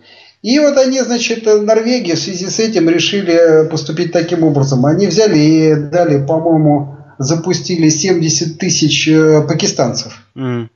И 0.44 0.58
вот 0.58 0.76
они, 0.76 1.00
значит, 1.00 1.46
Норвегия 1.46 2.16
в 2.16 2.18
связи 2.18 2.50
с 2.50 2.58
этим 2.58 2.90
решили 2.90 3.66
поступить 3.66 4.12
таким 4.12 4.44
образом. 4.44 4.84
Они 4.84 5.06
взяли 5.06 5.38
и 5.38 5.74
дали, 5.74 6.22
по-моему, 6.22 6.98
запустили 7.16 7.88
70 7.88 8.58
тысяч 8.58 9.08
э, 9.08 9.40
пакистанцев. 9.48 10.12
Mm. 10.36 10.68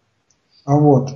Вот. 0.65 1.11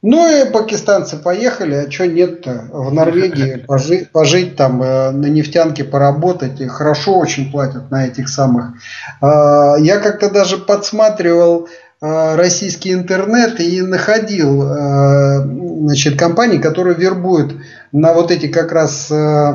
Ну 0.00 0.26
и 0.26 0.50
пакистанцы 0.50 1.18
поехали, 1.18 1.74
а 1.74 1.90
что 1.90 2.06
нет-то? 2.06 2.70
В 2.72 2.90
Норвегии 2.90 3.56
пожить, 3.68 4.10
пожить 4.12 4.56
там, 4.56 4.82
э, 4.82 5.10
на 5.10 5.26
нефтянке 5.26 5.84
поработать, 5.84 6.58
и 6.62 6.68
хорошо 6.68 7.18
очень 7.18 7.52
платят 7.52 7.90
на 7.90 8.06
этих 8.06 8.30
самых. 8.30 8.76
А, 9.20 9.76
я 9.78 9.98
как-то 9.98 10.30
даже 10.30 10.56
подсматривал 10.56 11.68
российский 12.00 12.94
интернет 12.94 13.60
и 13.60 13.82
находил 13.82 14.62
а, 14.62 15.46
значит, 15.80 16.18
компании, 16.18 16.58
которые 16.58 16.96
вербуют 16.96 17.56
на 17.92 18.12
вот 18.12 18.30
эти 18.30 18.46
как 18.48 18.72
раз 18.72 19.10
э, 19.10 19.52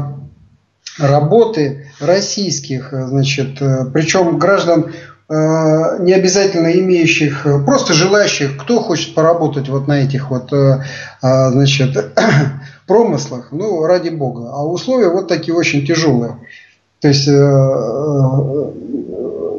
работы 1.00 1.88
российских, 2.00 2.90
значит, 2.92 3.62
э, 3.62 3.86
причем 3.94 4.38
граждан 4.38 4.92
э, 5.30 5.34
не 6.00 6.14
обязательно 6.14 6.72
имеющих, 6.74 7.46
просто 7.66 7.94
желающих, 7.94 8.58
кто 8.58 8.82
хочет 8.82 9.16
поработать 9.16 9.70
вот 9.70 9.88
на 9.88 10.04
этих 10.04 10.30
вот, 10.32 10.52
значит, 11.22 12.14
промыслах, 12.88 13.50
ну, 13.52 13.86
ради 13.86 14.10
бога. 14.10 14.52
А 14.52 14.66
условия 14.66 15.10
вот 15.10 15.28
такие 15.28 15.56
очень 15.56 15.86
тяжелые. 15.86 16.40
То 17.02 17.10
есть 17.10 17.28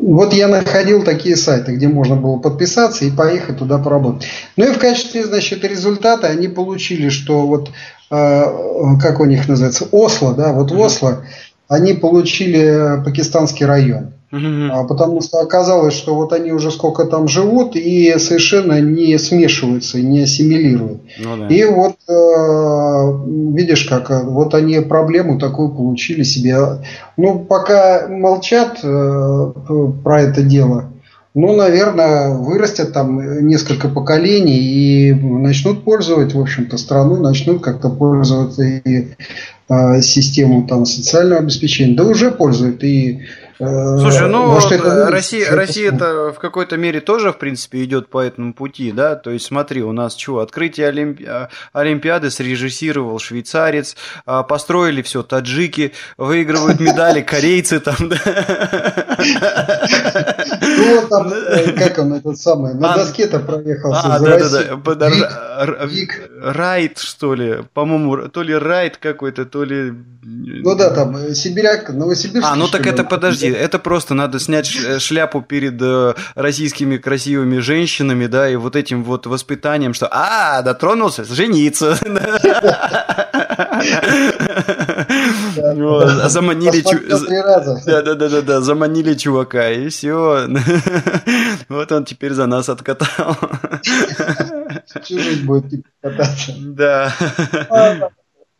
вот 0.01 0.33
я 0.33 0.49
находил 0.49 1.03
такие 1.03 1.37
сайты, 1.37 1.75
где 1.75 1.89
можно 1.89 2.17
было 2.17 2.39
подписаться 2.39 3.05
и 3.05 3.11
поехать 3.11 3.59
туда 3.59 3.79
поработать. 3.79 4.29
Ну 4.57 4.69
и 4.69 4.73
в 4.73 4.79
качестве, 4.79 5.25
значит, 5.25 5.65
результата 5.65 6.27
они 6.27 6.49
получили, 6.49 7.09
что 7.09 7.47
вот, 7.47 7.71
э, 8.11 8.45
как 9.01 9.21
у 9.21 9.25
них 9.25 9.49
называется, 9.49 9.87
Осло, 9.91 10.35
да, 10.35 10.53
вот 10.53 10.71
в 10.71 10.81
Осло 10.81 11.25
они 11.69 11.95
получили 11.95 13.03
пакистанский 13.05 13.67
район. 13.67 14.13
Mm-hmm. 14.33 14.89
Потому 14.89 15.21
что 15.21 15.39
оказалось, 15.39 15.95
что 15.95 16.15
вот 16.15 16.33
они 16.33 16.51
уже 16.51 16.71
сколько 16.71 17.05
там 17.05 17.29
живут 17.29 17.77
и 17.77 18.19
совершенно 18.19 18.81
не 18.81 19.17
смешиваются, 19.19 20.01
не 20.01 20.23
ассимилируют. 20.23 21.01
Ну, 21.19 21.37
да. 21.37 21.49
И 21.49 21.65
вот 21.65 21.97
э, 22.09 23.53
видишь, 23.55 23.85
как 23.85 24.11
э, 24.11 24.25
вот 24.25 24.55
они 24.55 24.81
проблему 24.81 25.39
такую 25.39 25.71
получили 25.71 26.25
себе. 26.25 26.57
Ну, 27.17 27.39
пока 27.39 28.09
молчат 28.09 28.81
э, 28.83 29.53
про 30.03 30.23
это 30.23 30.43
дело, 30.43 30.91
ну, 31.37 31.55
наверное, 31.55 32.31
вырастет 32.31 32.95
там 32.95 33.47
несколько 33.47 33.89
поколений 33.89 34.59
и 34.59 35.13
начнут 35.13 35.85
пользовать, 35.85 36.33
в 36.33 36.41
общем-то, 36.41 36.79
страну, 36.79 37.17
начнут 37.17 37.63
как-то 37.63 37.91
пользоваться 37.91 38.63
и 38.63 39.09
э, 39.69 40.01
систему 40.01 40.67
там 40.67 40.87
социального 40.87 41.43
обеспечения. 41.43 41.95
Да 41.95 42.05
уже 42.05 42.31
пользуют 42.31 42.83
и 42.83 43.21
Слушай, 43.59 44.29
ну 44.29 44.47
Может, 44.47 44.73
это 44.73 45.11
Россия, 45.11 45.51
Россия 45.51 45.93
это 45.93 46.33
в 46.33 46.39
какой-то 46.39 46.77
мере 46.77 47.01
тоже, 47.01 47.33
в 47.33 47.39
принципе, 47.39 47.85
идет 47.85 48.09
по 48.09 48.21
этому 48.21 48.53
пути, 48.53 48.93
да? 48.93 49.15
То 49.15 49.31
есть, 49.31 49.47
смотри, 49.47 49.83
у 49.83 49.93
нас 49.93 50.17
что, 50.17 50.41
открытие 50.41 50.89
Олимпи... 50.89 51.25
А, 51.25 51.49
Олимпиады 51.73 52.31
срежиссировал 52.31 53.19
швейцарец, 53.19 53.97
а, 54.27 54.43
построили 54.43 55.01
все 55.03 55.23
таджики, 55.23 55.93
выигрывают 56.19 56.81
медали 56.81 57.23
корейцы 57.23 57.81
там, 57.81 57.97
да? 58.01 58.17
Ну 60.61 61.01
вот 61.01 61.09
там, 61.09 61.33
э, 61.33 61.73
как 61.73 61.99
он 61.99 62.15
этот 62.15 62.39
самый, 62.39 62.75
на 62.75 62.95
доске-то 62.95 63.41
проехался 63.41 64.01
а, 64.05 64.19
да, 64.19 64.39
да, 64.95 64.95
да. 64.95 65.89
Райт, 66.43 66.99
что 66.99 67.35
ли? 67.35 67.63
По-моему, 67.73 68.29
то 68.29 68.43
ли 68.43 68.55
райт 68.55 68.99
какой-то, 68.99 69.47
то 69.47 69.65
ли... 69.65 69.95
Ну 70.23 70.75
да, 70.75 70.91
там 70.91 71.17
э, 71.17 71.35
Сибиряк, 71.35 71.91
Новосибирск. 71.91 72.47
А, 72.47 72.57
ну 72.57 72.69
так 72.69 72.87
это 72.87 73.05
подожди, 73.05 73.46
это 73.53 73.79
просто 73.79 74.15
надо 74.15 74.39
снять 74.41 74.75
э, 74.77 74.99
шляпу 74.99 75.43
перед 75.43 75.81
российскими 76.35 76.97
красивыми 76.97 77.59
женщинами, 77.59 78.27
да, 78.27 78.49
и 78.49 78.57
вот 78.57 78.77
этим 78.77 79.05
вот 79.05 79.27
воспитанием, 79.27 79.95
что 79.95 80.09
а, 80.11 80.63
дотронулся, 80.63 81.25
жениться. 81.25 81.97
Заманили 86.29 86.83
да, 87.87 88.03
да, 88.03 88.15
да, 88.15 88.29
да, 88.29 88.43
да, 88.43 88.61
заманили 88.61 89.15
чувака, 89.15 89.71
и 89.71 89.89
все. 89.89 90.47
Вот 91.69 91.91
он 91.93 92.05
теперь 92.05 92.33
за 92.33 92.47
нас 92.47 92.69
откатал. 92.69 93.37
Чужих 95.05 95.45
будет 95.45 95.85
кататься. 96.01 96.53
Да. 96.59 97.13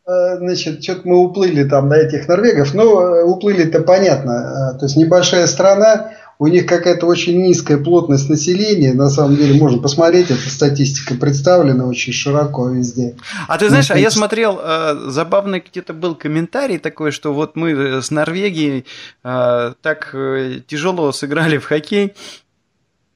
А, 0.07 0.37
значит, 0.37 0.85
что-то 0.85 1.03
мы 1.05 1.19
уплыли 1.19 1.65
там 1.65 1.89
на 1.89 1.95
этих 1.95 2.29
норвегов, 2.29 2.75
но 2.75 3.01
э, 3.01 3.25
уплыли-то 3.25 3.81
понятно. 3.81 4.71
А, 4.71 4.75
то 4.75 4.87
есть 4.87 4.97
небольшая 4.97 5.49
страна, 5.49 6.13
у 6.39 6.47
них 6.47 6.67
какая-то 6.67 7.07
очень 7.07 7.43
низкая 7.43 7.79
плотность 7.79 8.29
населения. 8.29 8.93
На 8.93 9.09
самом 9.09 9.37
деле, 9.37 9.59
можно 9.59 9.83
посмотреть, 9.83 10.31
эта 10.31 10.49
статистика 10.49 11.15
представлена 11.15 11.87
очень 11.87 12.13
широко 12.13 12.69
везде. 12.69 13.17
А 13.49 13.59
ты 13.59 13.69
знаешь, 13.69 13.91
а 13.91 13.99
я 13.99 14.11
смотрел, 14.13 14.61
э, 14.63 14.95
забавный 15.09 15.65
где-то 15.69 15.93
был 15.93 16.15
комментарий 16.15 16.79
такой, 16.79 17.11
что 17.11 17.35
вот 17.35 17.57
мы 17.57 17.71
э, 17.73 18.01
с 18.01 18.13
Норвегией 18.13 18.85
э, 19.25 19.73
так 19.83 20.11
э, 20.13 20.61
тяжело 20.69 21.11
сыграли 21.11 21.59
в 21.59 21.65
хоккей, 21.65 22.15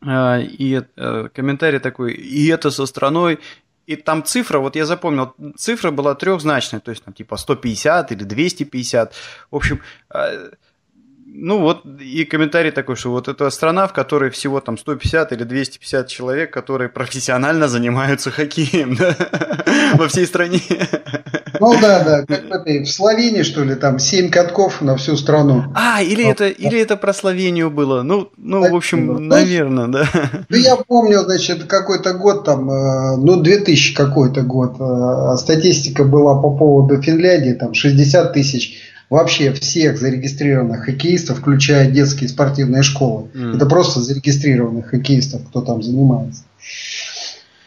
э, 0.04 0.42
и 0.42 0.82
э, 0.96 1.28
комментарий 1.32 1.78
такой, 1.78 2.14
и 2.14 2.48
это 2.48 2.72
со 2.72 2.84
страной, 2.86 3.38
и 3.90 3.96
там 3.96 4.22
цифра, 4.22 4.60
вот 4.60 4.76
я 4.76 4.86
запомнил, 4.86 5.34
цифра 5.56 5.90
была 5.90 6.14
трехзначная, 6.14 6.80
то 6.80 6.92
есть 6.92 7.04
там 7.04 7.12
типа 7.12 7.36
150 7.36 8.12
или 8.12 8.22
250. 8.22 9.14
В 9.50 9.56
общем, 9.56 9.80
э, 10.14 10.50
ну 11.26 11.58
вот 11.58 11.84
и 12.00 12.24
комментарий 12.24 12.70
такой, 12.70 12.94
что 12.94 13.10
вот 13.10 13.26
это 13.26 13.50
страна, 13.50 13.86
в 13.86 13.92
которой 13.92 14.30
всего 14.30 14.60
там 14.60 14.78
150 14.78 15.32
или 15.32 15.44
250 15.44 16.06
человек, 16.06 16.52
которые 16.52 16.88
профессионально 16.88 17.66
занимаются 17.66 18.30
хоккеем 18.30 18.96
во 19.98 20.06
всей 20.06 20.26
стране. 20.26 20.60
Ну 21.58 21.80
да, 21.80 22.04
да, 22.04 22.24
как 22.26 22.48
в, 22.48 22.52
этой, 22.52 22.84
в 22.84 22.90
Словении, 22.90 23.42
что 23.42 23.64
ли, 23.64 23.74
там 23.74 23.98
7 23.98 24.30
катков 24.30 24.80
на 24.82 24.96
всю 24.96 25.16
страну. 25.16 25.64
А, 25.74 26.02
или, 26.02 26.24
вот. 26.24 26.40
это, 26.40 26.48
или 26.48 26.80
это 26.80 26.96
про 26.96 27.12
Словению 27.12 27.70
было. 27.70 28.02
Ну, 28.02 28.30
ну 28.36 28.62
так, 28.62 28.72
в 28.72 28.76
общем, 28.76 29.06
ну, 29.06 29.18
наверное, 29.18 29.88
да. 29.88 30.04
Ну, 30.48 30.56
я 30.56 30.76
помню, 30.76 31.20
значит, 31.20 31.64
какой-то 31.64 32.14
год 32.14 32.44
там, 32.44 32.70
э, 32.70 33.16
ну, 33.16 33.40
2000 33.40 33.94
какой-то 33.94 34.42
год, 34.42 34.76
э, 34.78 35.36
статистика 35.38 36.04
была 36.04 36.40
по 36.40 36.56
поводу 36.56 37.00
Финляндии, 37.00 37.52
там 37.52 37.74
60 37.74 38.32
тысяч 38.32 38.80
вообще 39.10 39.52
всех 39.52 39.98
зарегистрированных 39.98 40.84
хоккеистов, 40.84 41.40
включая 41.40 41.90
детские 41.90 42.28
спортивные 42.28 42.82
школы. 42.82 43.28
Mm. 43.34 43.56
Это 43.56 43.66
просто 43.66 44.00
зарегистрированных 44.00 44.86
хоккеистов, 44.86 45.42
кто 45.48 45.60
там 45.60 45.82
занимается. 45.82 46.44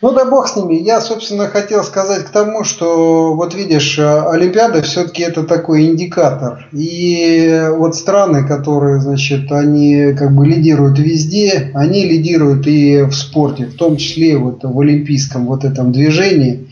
Ну 0.03 0.12
да 0.12 0.25
бог 0.25 0.50
с 0.50 0.57
ними. 0.57 0.75
Я, 0.75 1.00
собственно, 1.00 1.48
хотел 1.48 1.81
сказать 1.81 2.25
к 2.25 2.29
тому, 2.29 2.65
что 2.65 3.36
вот 3.36 3.55
видишь, 3.55 3.98
Олимпиада 3.98 4.81
все-таки 4.81 5.24
это 5.24 5.43
такой 5.43 5.86
индикатор. 5.86 6.67
И 6.74 7.69
вот 7.77 7.95
страны, 7.95 8.45
которые, 8.45 9.00
значит, 9.00 9.50
они 9.50 10.13
как 10.13 10.36
бы 10.36 10.45
лидируют 10.45 11.00
везде, 11.00 11.72
они 11.74 12.03
лидируют 12.03 12.67
и 12.67 13.03
в 13.03 13.13
спорте, 13.13 13.67
в 13.67 13.75
том 13.75 13.95
числе 13.95 14.38
вот 14.38 14.60
в 14.63 14.77
олимпийском 14.77 15.45
вот 15.45 15.63
этом 15.63 15.93
движении. 15.93 16.67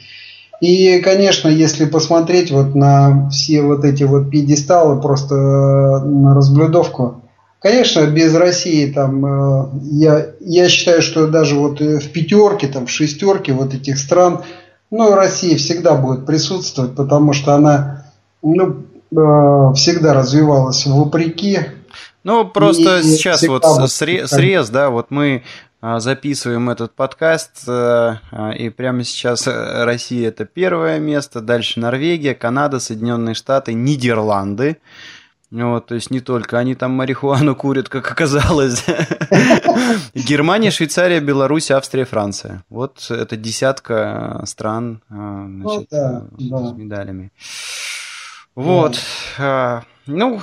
И, 0.60 1.00
конечно, 1.00 1.48
если 1.48 1.86
посмотреть 1.86 2.52
вот 2.52 2.76
на 2.76 3.30
все 3.30 3.62
вот 3.62 3.86
эти 3.86 4.04
вот 4.04 4.30
пьедесталы 4.30 5.02
просто 5.02 5.36
на 5.36 6.36
разблюдовку, 6.36 7.21
конечно, 7.62 8.06
без 8.08 8.34
России 8.36 8.92
там, 8.92 9.26
э, 9.26 9.70
я, 9.92 10.28
я 10.40 10.68
считаю, 10.68 11.02
что 11.02 11.28
даже 11.28 11.56
вот 11.56 11.80
в 11.80 12.12
пятерке, 12.12 12.68
там, 12.68 12.88
в 12.88 12.92
шестерке 12.92 13.54
вот 13.54 13.74
этих 13.74 13.98
стран, 13.98 14.44
ну, 14.90 15.16
Россия 15.16 15.58
всегда 15.58 15.96
будет 15.96 16.26
присутствовать, 16.26 16.96
потому 16.96 17.34
что 17.34 17.54
она, 17.54 18.06
ну, 18.42 18.84
э, 19.12 19.74
всегда 19.76 20.14
развивалась 20.14 20.86
вопреки. 20.86 21.60
Ну, 22.24 22.46
просто 22.46 23.00
и 23.00 23.04
сейчас 23.04 23.44
вот 23.44 23.64
срез, 23.90 24.30
срез, 24.30 24.70
да, 24.70 24.90
вот 24.90 25.08
мы 25.10 25.44
записываем 25.82 26.70
этот 26.70 26.94
подкаст, 26.94 27.64
э, 27.68 28.16
и 28.58 28.70
прямо 28.70 29.04
сейчас 29.04 29.48
э, 29.48 29.84
Россия 29.84 30.28
это 30.28 30.46
первое 30.46 31.00
место, 31.00 31.42
дальше 31.42 31.80
Норвегия, 31.80 32.36
Канада, 32.36 32.80
Соединенные 32.80 33.34
Штаты, 33.34 33.74
Нидерланды. 33.74 34.78
Вот, 35.52 35.88
то 35.88 35.96
есть 35.96 36.12
не 36.12 36.22
только 36.22 36.58
они 36.60 36.76
там 36.76 36.92
марихуану 36.92 37.56
курят, 37.56 37.90
как 37.90 38.10
оказалось. 38.10 38.86
Германия, 40.16 40.72
Швейцария, 40.72 41.20
Беларусь, 41.20 41.72
Австрия, 41.72 42.06
Франция. 42.06 42.64
Вот 42.70 43.08
это 43.10 43.36
десятка 43.36 44.42
стран 44.46 45.02
а, 45.10 45.46
значит, 45.48 45.90
с 45.92 46.74
медалями. 46.78 47.32
Вот. 48.56 48.98
Ну, 50.08 50.40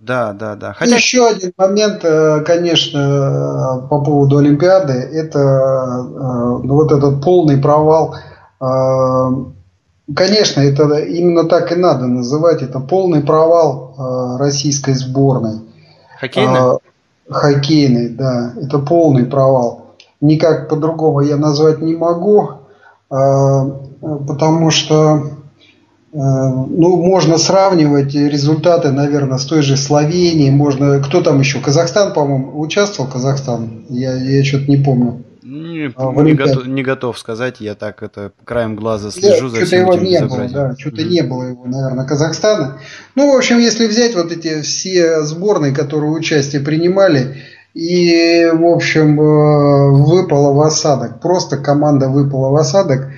да, 0.00 0.32
да, 0.32 0.56
да. 0.56 0.72
Хотя... 0.72 0.96
Еще 0.96 1.26
один 1.26 1.52
момент, 1.58 2.04
э, 2.04 2.40
конечно, 2.46 3.86
по 3.90 4.02
поводу 4.02 4.38
Олимпиады, 4.38 4.94
это 4.94 5.38
э, 5.38 6.62
ну, 6.64 6.74
вот 6.74 6.92
этот 6.92 7.22
полный 7.22 7.60
провал. 7.60 8.16
Э, 10.12 10.14
конечно, 10.14 10.60
это 10.60 10.98
именно 10.98 11.44
так 11.44 11.72
и 11.72 11.74
надо 11.74 12.06
называть. 12.06 12.62
Это 12.62 12.80
полный 12.80 13.22
провал 13.22 14.36
российской 14.38 14.94
сборной. 14.94 15.60
Хоккейной? 16.20 16.78
Хоккейной, 17.28 18.08
да. 18.10 18.52
Это 18.60 18.78
полный 18.78 19.24
провал. 19.24 19.94
Никак 20.20 20.68
по-другому 20.68 21.20
я 21.20 21.36
назвать 21.36 21.80
не 21.80 21.96
могу, 21.96 22.50
потому 23.08 24.70
что 24.70 25.32
Э, 26.12 26.18
ну, 26.18 26.96
можно 26.96 27.38
сравнивать 27.38 28.14
результаты, 28.14 28.90
наверное, 28.90 29.38
с 29.38 29.46
той 29.46 29.62
же 29.62 29.76
Словенией, 29.76 30.50
можно, 30.50 31.00
кто 31.00 31.22
там 31.22 31.40
еще, 31.40 31.58
Казахстан, 31.60 32.12
по-моему, 32.12 32.60
участвовал, 32.60 33.10
Казахстан, 33.10 33.86
я, 33.88 34.14
я 34.14 34.44
что-то 34.44 34.70
не 34.70 34.76
помню. 34.76 35.22
Не, 35.52 35.92
а, 35.96 36.12
не, 36.22 36.32
готов, 36.32 36.66
не 36.66 36.82
готов 36.82 37.18
сказать, 37.18 37.60
я 37.60 37.74
так 37.74 38.02
это 38.02 38.32
краем 38.44 38.74
глаза 38.74 39.10
слежу 39.10 39.48
за 39.48 39.66
всем 39.66 39.82
его 39.82 39.94
не 39.96 40.18
было, 40.24 40.48
да, 40.48 40.74
что-то 40.78 41.02
mm-hmm. 41.02 41.08
не 41.08 41.22
было 41.22 41.42
его, 41.42 41.64
наверное, 41.66 42.06
Казахстана. 42.06 42.78
Ну, 43.16 43.30
в 43.30 43.36
общем, 43.36 43.58
если 43.58 43.86
взять 43.86 44.14
вот 44.14 44.32
эти 44.32 44.62
все 44.62 45.22
сборные, 45.24 45.74
которые 45.74 46.10
участие 46.10 46.62
принимали, 46.62 47.36
и, 47.74 48.50
в 48.50 48.64
общем, 48.64 49.20
э, 49.20 49.90
выпало 49.90 50.54
в 50.54 50.60
осадок, 50.62 51.20
просто 51.20 51.58
команда 51.58 52.08
выпала 52.08 52.48
в 52.48 52.56
осадок, 52.56 53.10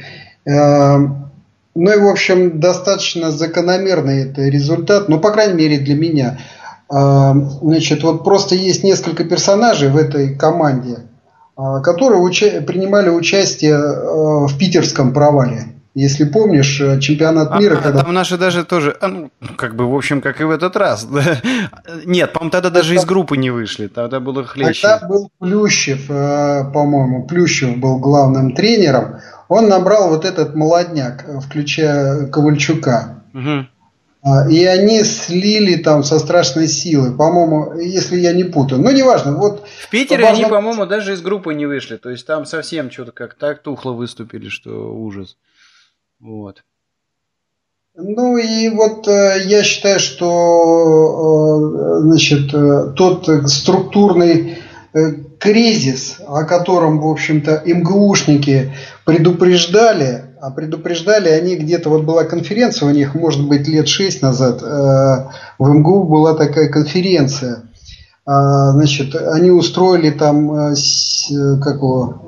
э, 0.45 0.97
ну 0.97 1.93
и, 1.93 1.99
в 2.01 2.09
общем, 2.09 2.59
достаточно 2.59 3.31
закономерный 3.31 4.25
это 4.25 4.43
результат, 4.43 5.09
ну, 5.09 5.21
по 5.21 5.31
крайней 5.31 5.55
мере, 5.55 5.79
для 5.79 5.95
меня. 5.95 6.39
А, 6.89 7.35
значит, 7.63 8.03
вот 8.03 8.25
просто 8.25 8.57
есть 8.57 8.83
несколько 8.83 9.25
персонажей 9.25 9.89
в 9.89 9.97
этой 9.97 10.35
команде, 10.35 10.99
которые 11.57 12.21
уча- 12.21 12.61
принимали 12.61 13.09
участие 13.09 13.77
а, 13.77 14.47
в 14.47 14.59
питерском 14.59 15.13
провале. 15.13 15.67
Если 15.97 16.25
помнишь, 16.25 16.81
э, 16.81 16.99
чемпионат 16.99 17.57
мира, 17.61 17.77
а, 17.79 17.83
когда... 17.83 18.03
Там 18.03 18.13
наши 18.13 18.37
даже 18.37 18.65
тоже, 18.65 18.97
ну, 19.01 19.31
как 19.57 19.77
бы, 19.77 19.89
в 19.89 19.95
общем, 19.95 20.21
как 20.21 20.41
и 20.41 20.45
в 20.45 20.51
этот 20.51 20.77
раз. 20.77 21.07
Нет, 22.05 22.33
по-моему, 22.33 22.51
тогда 22.51 22.71
даже 22.71 22.97
из 22.97 23.05
группы 23.05 23.37
не 23.37 23.51
вышли, 23.51 23.87
тогда 23.87 24.19
было 24.19 24.43
хлеще. 24.43 24.83
Тогда 24.83 25.07
был 25.07 25.31
Плющев, 25.39 26.11
э, 26.11 26.65
по-моему, 26.75 27.27
Плющев 27.29 27.77
был 27.77 27.99
главным 27.99 28.57
тренером 28.57 29.21
он 29.49 29.69
набрал 29.69 30.09
вот 30.09 30.25
этот 30.25 30.55
молодняк, 30.55 31.25
включая 31.47 32.27
Ковальчука. 32.27 33.23
Угу. 33.35 33.67
И 34.51 34.65
они 34.65 35.05
слили 35.05 35.77
там 35.77 36.03
со 36.03 36.19
страшной 36.19 36.67
силой, 36.67 37.15
по-моему, 37.15 37.79
если 37.79 38.17
я 38.17 38.33
не 38.33 38.45
путаю. 38.45 38.81
Ну, 38.81 38.91
неважно. 38.91 39.37
Вот 39.37 39.67
в 39.67 39.91
Питере 39.91 40.25
важно... 40.25 40.39
они, 40.39 40.51
по-моему, 40.51 40.87
даже 40.87 41.13
из 41.13 41.21
группы 41.21 41.53
не 41.53 41.67
вышли. 41.67 41.97
То 41.97 42.09
есть 42.09 42.27
там 42.27 42.47
совсем 42.47 42.91
что-то 42.91 43.13
как 43.13 43.35
так 43.35 43.63
тухло 43.63 43.93
выступили, 43.93 44.49
что 44.49 44.95
ужас. 44.95 45.37
Вот. 46.21 46.63
Ну 47.97 48.39
и 48.39 48.71
вот 48.71 49.07
э, 49.07 49.43
я 49.45 49.63
считаю, 49.63 50.01
что 50.01 50.27
э, 51.69 52.01
значит, 52.03 52.53
э, 52.53 52.93
тот 52.97 53.29
структурный 53.49 54.59
кризис, 55.41 56.21
о 56.27 56.45
котором, 56.45 57.01
в 57.01 57.07
общем-то, 57.09 57.63
МГУшники 57.67 58.73
предупреждали, 59.05 60.34
а 60.45 60.51
предупреждали 60.51 61.31
они 61.31 61.57
где-то, 61.57 61.89
вот 61.89 62.05
была 62.05 62.25
конференция 62.25 62.87
у 62.87 62.93
них, 62.93 63.15
может 63.15 63.49
быть, 63.49 63.67
лет 63.67 63.89
шесть 63.89 64.21
назад, 64.21 64.63
э, 64.63 64.67
в 65.59 65.73
МГУ 65.73 66.05
была 66.05 66.35
такая 66.35 66.69
конференция, 66.69 67.63
а, 68.27 68.73
значит, 68.73 69.15
они 69.15 69.51
устроили 69.51 70.11
там 70.11 70.53
э, 70.53 70.75
как 71.63 71.77
его, 71.77 72.21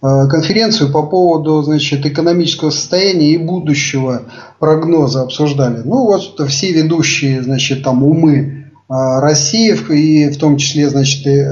конференцию 0.00 0.90
по 0.92 1.02
поводу 1.02 1.60
значит, 1.62 2.06
экономического 2.06 2.70
состояния 2.70 3.32
и 3.32 3.36
будущего 3.36 4.22
прогноза 4.60 5.20
обсуждали. 5.20 5.82
Ну 5.84 6.06
вот 6.06 6.40
все 6.48 6.72
ведущие 6.72 7.42
значит, 7.42 7.82
там, 7.82 8.02
умы 8.02 8.70
России, 8.88 9.76
и 9.90 10.30
в 10.30 10.38
том 10.38 10.56
числе 10.56 10.88
значит, 10.88 11.26
и, 11.26 11.42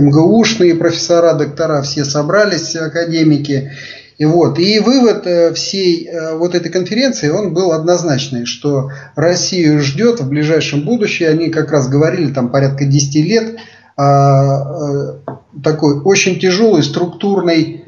МГУшные 0.00 0.74
профессора, 0.74 1.34
доктора, 1.34 1.82
все 1.82 2.04
собрались, 2.04 2.74
академики, 2.74 3.70
и, 4.16 4.24
вот, 4.24 4.58
и 4.58 4.78
вывод 4.78 5.26
э, 5.26 5.52
всей 5.54 6.06
э, 6.06 6.36
вот 6.36 6.54
этой 6.54 6.70
конференции, 6.70 7.30
он 7.30 7.52
был 7.52 7.72
однозначный, 7.72 8.46
что 8.46 8.90
Россию 9.16 9.80
ждет 9.80 10.20
в 10.20 10.28
ближайшем 10.28 10.84
будущем, 10.84 11.30
они 11.30 11.50
как 11.50 11.72
раз 11.72 11.88
говорили 11.88 12.32
там 12.32 12.48
порядка 12.48 12.84
10 12.84 13.14
лет, 13.16 13.56
а, 13.96 15.16
э, 15.26 15.32
такой 15.62 16.00
очень 16.00 16.38
тяжелый 16.38 16.82
структурный 16.82 17.84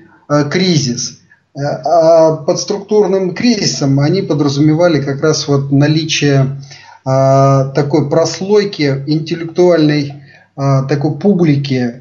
кризис. 0.51 1.21
А 1.55 2.37
под 2.37 2.59
структурным 2.59 3.35
кризисом 3.35 4.01
они 4.01 4.23
подразумевали 4.23 5.01
как 5.01 5.23
раз 5.23 5.47
вот 5.49 5.71
наличие 5.71 6.59
а, 7.09 7.67
такой 7.67 8.11
прослойки 8.11 9.05
интеллектуальной 9.07 10.26
такой 10.57 11.19
публики 11.19 12.01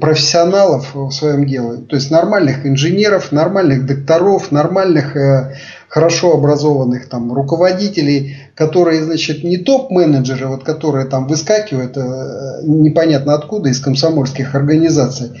профессионалов 0.00 0.94
в 0.94 1.10
своем 1.10 1.46
деле, 1.46 1.82
то 1.86 1.96
есть 1.96 2.10
нормальных 2.10 2.64
инженеров, 2.64 3.30
нормальных 3.30 3.84
докторов, 3.84 4.50
нормальных 4.50 5.16
э, 5.16 5.54
хорошо 5.86 6.32
образованных 6.32 7.10
там 7.10 7.30
руководителей, 7.30 8.38
которые, 8.54 9.04
значит, 9.04 9.44
не 9.44 9.58
топ-менеджеры, 9.58 10.46
вот 10.46 10.64
которые 10.64 11.06
там 11.06 11.26
выскакивают 11.26 11.98
э, 11.98 12.60
непонятно 12.62 13.34
откуда 13.34 13.68
из 13.68 13.80
комсомольских 13.80 14.54
организаций, 14.54 15.38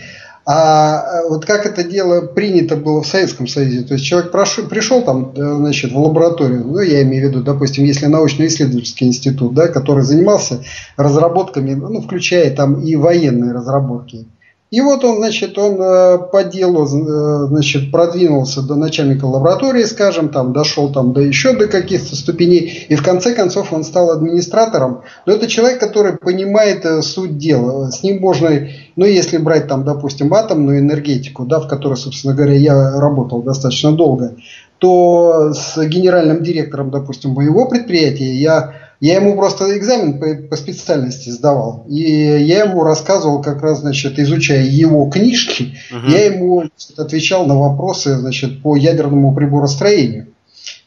а 0.52 1.28
вот 1.28 1.46
как 1.46 1.64
это 1.64 1.84
дело 1.84 2.26
принято 2.26 2.74
было 2.74 3.02
в 3.02 3.06
Советском 3.06 3.46
Союзе, 3.46 3.82
то 3.82 3.94
есть 3.94 4.04
человек 4.04 4.32
прошел, 4.32 4.66
пришел 4.66 5.02
там, 5.02 5.32
э, 5.36 5.54
значит, 5.54 5.92
в 5.92 5.98
лабораторию, 5.98 6.64
ну, 6.66 6.80
я 6.80 7.02
имею 7.02 7.26
в 7.26 7.30
виду, 7.30 7.44
допустим, 7.44 7.84
если 7.84 8.06
научно-исследовательский 8.06 9.06
институт, 9.06 9.54
да, 9.54 9.68
который 9.68 10.02
занимался 10.02 10.64
разработками, 10.96 11.74
ну, 11.74 12.00
включая 12.00 12.50
там 12.50 12.80
и 12.80 12.96
военные 12.96 13.52
разработки, 13.52 14.26
и 14.70 14.80
вот 14.80 15.04
он, 15.04 15.16
значит, 15.16 15.58
он 15.58 15.80
э, 15.80 16.18
по 16.30 16.44
делу, 16.44 16.84
э, 16.84 17.46
значит, 17.48 17.90
продвинулся 17.90 18.62
до 18.62 18.76
начальника 18.76 19.24
лаборатории, 19.24 19.82
скажем, 19.82 20.28
там, 20.28 20.52
дошел 20.52 20.92
там 20.92 21.12
до 21.12 21.20
еще 21.20 21.54
до 21.54 21.66
каких-то 21.66 22.14
ступеней, 22.14 22.86
и 22.88 22.94
в 22.94 23.02
конце 23.02 23.34
концов 23.34 23.72
он 23.72 23.82
стал 23.82 24.12
администратором. 24.12 25.02
Но 25.26 25.32
это 25.32 25.48
человек, 25.48 25.80
который 25.80 26.16
понимает 26.16 26.84
э, 26.84 27.02
суть 27.02 27.36
дела. 27.36 27.90
С 27.90 28.04
ним 28.04 28.20
можно, 28.20 28.68
ну, 28.94 29.04
если 29.04 29.38
брать 29.38 29.66
там, 29.66 29.84
допустим, 29.84 30.32
атомную 30.32 30.78
энергетику, 30.78 31.44
да, 31.44 31.58
в 31.58 31.66
которой, 31.66 31.96
собственно 31.96 32.34
говоря, 32.34 32.54
я 32.54 33.00
работал 33.00 33.42
достаточно 33.42 33.90
долго, 33.90 34.36
то 34.78 35.52
с 35.52 35.84
генеральным 35.84 36.44
директором, 36.44 36.90
допустим, 36.90 37.30
моего 37.30 37.66
предприятия 37.68 38.32
я 38.34 38.74
я 39.00 39.14
ему 39.16 39.34
просто 39.34 39.76
экзамен 39.76 40.18
по, 40.18 40.48
по 40.48 40.56
специальности 40.56 41.30
сдавал. 41.30 41.86
И 41.88 42.02
я 42.02 42.64
ему 42.64 42.84
рассказывал, 42.84 43.40
как 43.42 43.62
раз, 43.62 43.80
значит, 43.80 44.18
изучая 44.18 44.62
его 44.62 45.08
книжки, 45.08 45.74
угу. 45.90 46.06
я 46.06 46.26
ему 46.26 46.60
значит, 46.60 46.98
отвечал 46.98 47.46
на 47.46 47.58
вопросы, 47.58 48.16
значит, 48.16 48.62
по 48.62 48.76
ядерному 48.76 49.34
приборостроению. 49.34 50.28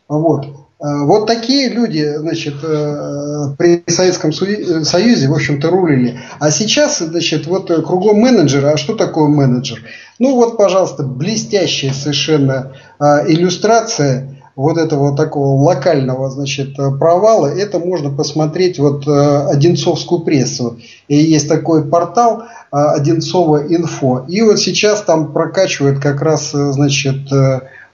Вот. 0.07 0.45
А, 0.79 1.05
вот 1.05 1.25
такие 1.25 1.69
люди, 1.69 2.07
значит, 2.17 2.55
э, 2.61 3.55
при 3.57 3.83
Советском 3.87 4.31
Союзе, 4.31 5.27
в 5.27 5.33
общем-то, 5.33 5.69
рулили. 5.71 6.19
А 6.39 6.51
сейчас, 6.51 6.99
значит, 6.99 7.47
вот 7.47 7.67
кругом 7.67 8.17
менеджеры. 8.17 8.67
А 8.67 8.77
что 8.77 8.93
такое 8.93 9.27
менеджер? 9.27 9.79
Ну 10.19 10.35
вот, 10.35 10.57
пожалуйста, 10.57 11.01
блестящая 11.01 11.93
совершенно 11.93 12.73
иллюстрация 12.99 14.32
вот 14.55 14.77
этого 14.77 15.15
такого 15.15 15.61
локального 15.61 16.29
значит, 16.29 16.75
провала, 16.75 17.47
это 17.47 17.79
можно 17.79 18.09
посмотреть 18.11 18.79
вот 18.79 19.07
э, 19.07 19.47
Одинцовскую 19.47 20.21
прессу. 20.21 20.77
И 21.07 21.15
есть 21.15 21.49
такой 21.49 21.83
портал 21.85 22.43
э, 22.43 22.45
Одинцова 22.71 23.65
инфо. 23.67 24.25
И 24.27 24.41
вот 24.41 24.59
сейчас 24.59 25.01
там 25.01 25.33
прокачивают 25.33 25.99
как 25.99 26.21
раз 26.21 26.53
э, 26.53 26.71
значит, 26.71 27.29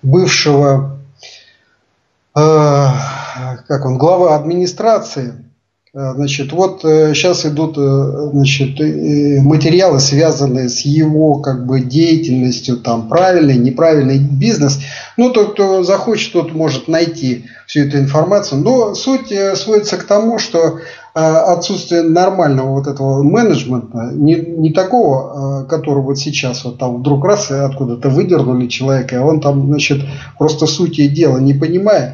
бывшего 0.02 0.96
как 2.34 3.86
он, 3.86 3.98
глава 3.98 4.36
администрации 4.36 5.34
Э, 5.34 5.49
значит, 6.16 6.54
вот 6.54 6.82
сейчас 6.82 7.44
э, 7.46 7.50
идут 7.50 7.78
э, 7.78 8.30
значит, 8.32 8.80
материалы, 9.44 10.00
связанные 10.00 10.70
с 10.70 10.82
его 10.82 11.40
как 11.40 11.66
бы, 11.66 11.82
деятельностью, 11.82 12.78
там, 12.78 13.10
правильный, 13.10 13.58
неправильный 13.58 14.18
бизнес. 14.18 14.80
Ну, 15.18 15.32
тот, 15.32 15.54
кто 15.54 15.84
захочет, 15.84 16.34
тот 16.34 16.54
может 16.54 16.88
найти 16.88 17.46
всю 17.68 17.82
эту 17.82 17.98
информацию. 17.98 18.62
Но 18.62 18.96
суть 18.96 19.34
сводится 19.56 19.98
к 19.98 20.04
тому, 20.04 20.40
что 20.40 20.80
отсутствие 21.14 22.04
нормального 22.04 22.72
вот 22.72 22.88
этого 22.88 23.22
менеджмента, 23.24 24.12
не, 24.14 24.36
не 24.36 24.72
такого, 24.72 25.66
который 25.66 26.02
вот 26.02 26.18
сейчас 26.18 26.64
вот 26.64 26.78
там 26.78 27.00
вдруг 27.00 27.26
раз 27.26 27.52
откуда-то 27.52 28.10
выдернули 28.10 28.68
человека, 28.68 29.20
а 29.20 29.26
он 29.26 29.42
там, 29.42 29.68
значит, 29.68 30.02
просто 30.38 30.66
сути 30.66 31.08
дела 31.08 31.40
не 31.40 31.54
понимает, 31.54 32.14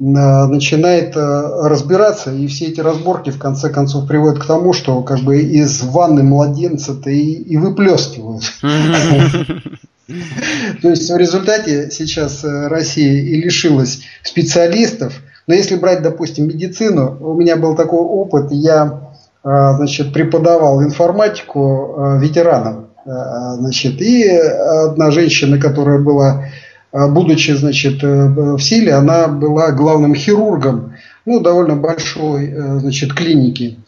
начинает 0.00 1.14
э, 1.14 1.68
разбираться, 1.68 2.32
и 2.32 2.46
все 2.46 2.66
эти 2.66 2.80
разборки 2.80 3.28
в 3.28 3.38
конце 3.38 3.68
концов 3.68 4.08
приводят 4.08 4.42
к 4.42 4.46
тому, 4.46 4.72
что 4.72 5.02
как 5.02 5.20
бы 5.20 5.42
из 5.42 5.82
ванны 5.82 6.22
младенца-то 6.22 7.10
и, 7.10 7.32
и 7.32 7.58
выплескивают. 7.58 8.44
То 10.82 10.88
есть 10.88 11.10
в 11.10 11.16
результате 11.16 11.90
сейчас 11.90 12.42
э, 12.44 12.68
Россия 12.68 13.12
и 13.12 13.42
лишилась 13.42 14.00
специалистов. 14.22 15.12
Но 15.46 15.52
если 15.52 15.76
брать, 15.76 16.02
допустим, 16.02 16.48
медицину, 16.48 17.18
у 17.20 17.34
меня 17.34 17.56
был 17.56 17.76
такой 17.76 18.00
опыт, 18.00 18.50
я 18.52 19.00
э, 19.44 19.48
значит, 19.76 20.14
преподавал 20.14 20.82
информатику 20.82 22.16
ветеранам. 22.18 22.86
Значит, 23.04 24.00
и 24.02 24.28
одна 24.28 25.10
женщина, 25.10 25.58
которая 25.58 25.98
была 25.98 26.44
будучи, 26.92 27.52
значит, 27.52 28.02
э, 28.02 28.26
в 28.56 28.60
силе, 28.60 28.94
она 28.94 29.28
была 29.28 29.70
главным 29.70 30.14
хирургом, 30.14 30.94
ну, 31.24 31.40
довольно 31.40 31.76
большой, 31.76 32.48
э, 32.48 32.78
значит, 32.80 33.12
клиники. 33.14 33.78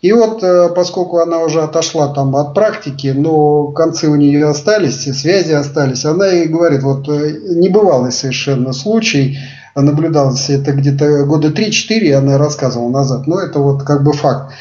И 0.00 0.12
вот, 0.12 0.42
э, 0.42 0.68
поскольку 0.74 1.18
она 1.18 1.40
уже 1.40 1.62
отошла 1.62 2.08
там 2.08 2.34
от 2.36 2.54
практики, 2.54 3.12
но 3.16 3.68
концы 3.68 4.08
у 4.08 4.16
нее 4.16 4.46
остались, 4.46 5.02
связи 5.02 5.52
остались, 5.52 6.04
она 6.04 6.28
и 6.28 6.46
говорит, 6.46 6.82
вот 6.82 7.08
небывалый 7.08 8.12
совершенно 8.12 8.72
случай, 8.72 9.38
наблюдался 9.74 10.52
это 10.52 10.72
где-то 10.72 11.24
года 11.24 11.48
3-4, 11.48 12.12
она 12.14 12.38
рассказывала 12.38 12.90
назад, 12.90 13.26
но 13.26 13.40
это 13.40 13.58
вот 13.58 13.82
как 13.84 14.04
бы 14.04 14.12
факт 14.12 14.52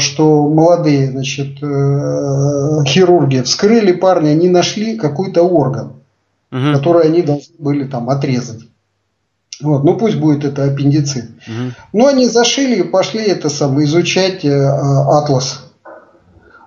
что 0.00 0.50
молодые 0.50 1.10
значит, 1.10 1.56
хирурги 2.86 3.40
вскрыли 3.40 3.92
парня, 3.92 4.34
не 4.34 4.50
нашли 4.50 4.98
какой-то 4.98 5.44
орган 5.44 6.01
угу. 6.52 6.72
которые 6.74 7.06
они 7.06 7.22
должны 7.22 7.54
были 7.58 7.84
там 7.84 8.10
отрезать. 8.10 8.60
Вот, 9.60 9.84
ну 9.84 9.96
пусть 9.96 10.16
будет 10.16 10.44
это 10.44 10.64
аппендицит. 10.64 11.24
Угу. 11.46 11.72
Но 11.94 12.06
они 12.06 12.26
зашили 12.26 12.80
и 12.80 12.82
пошли 12.82 13.22
это 13.22 13.48
самое 13.48 13.86
изучать 13.86 14.44
э, 14.44 14.50
атлас. 14.50 15.72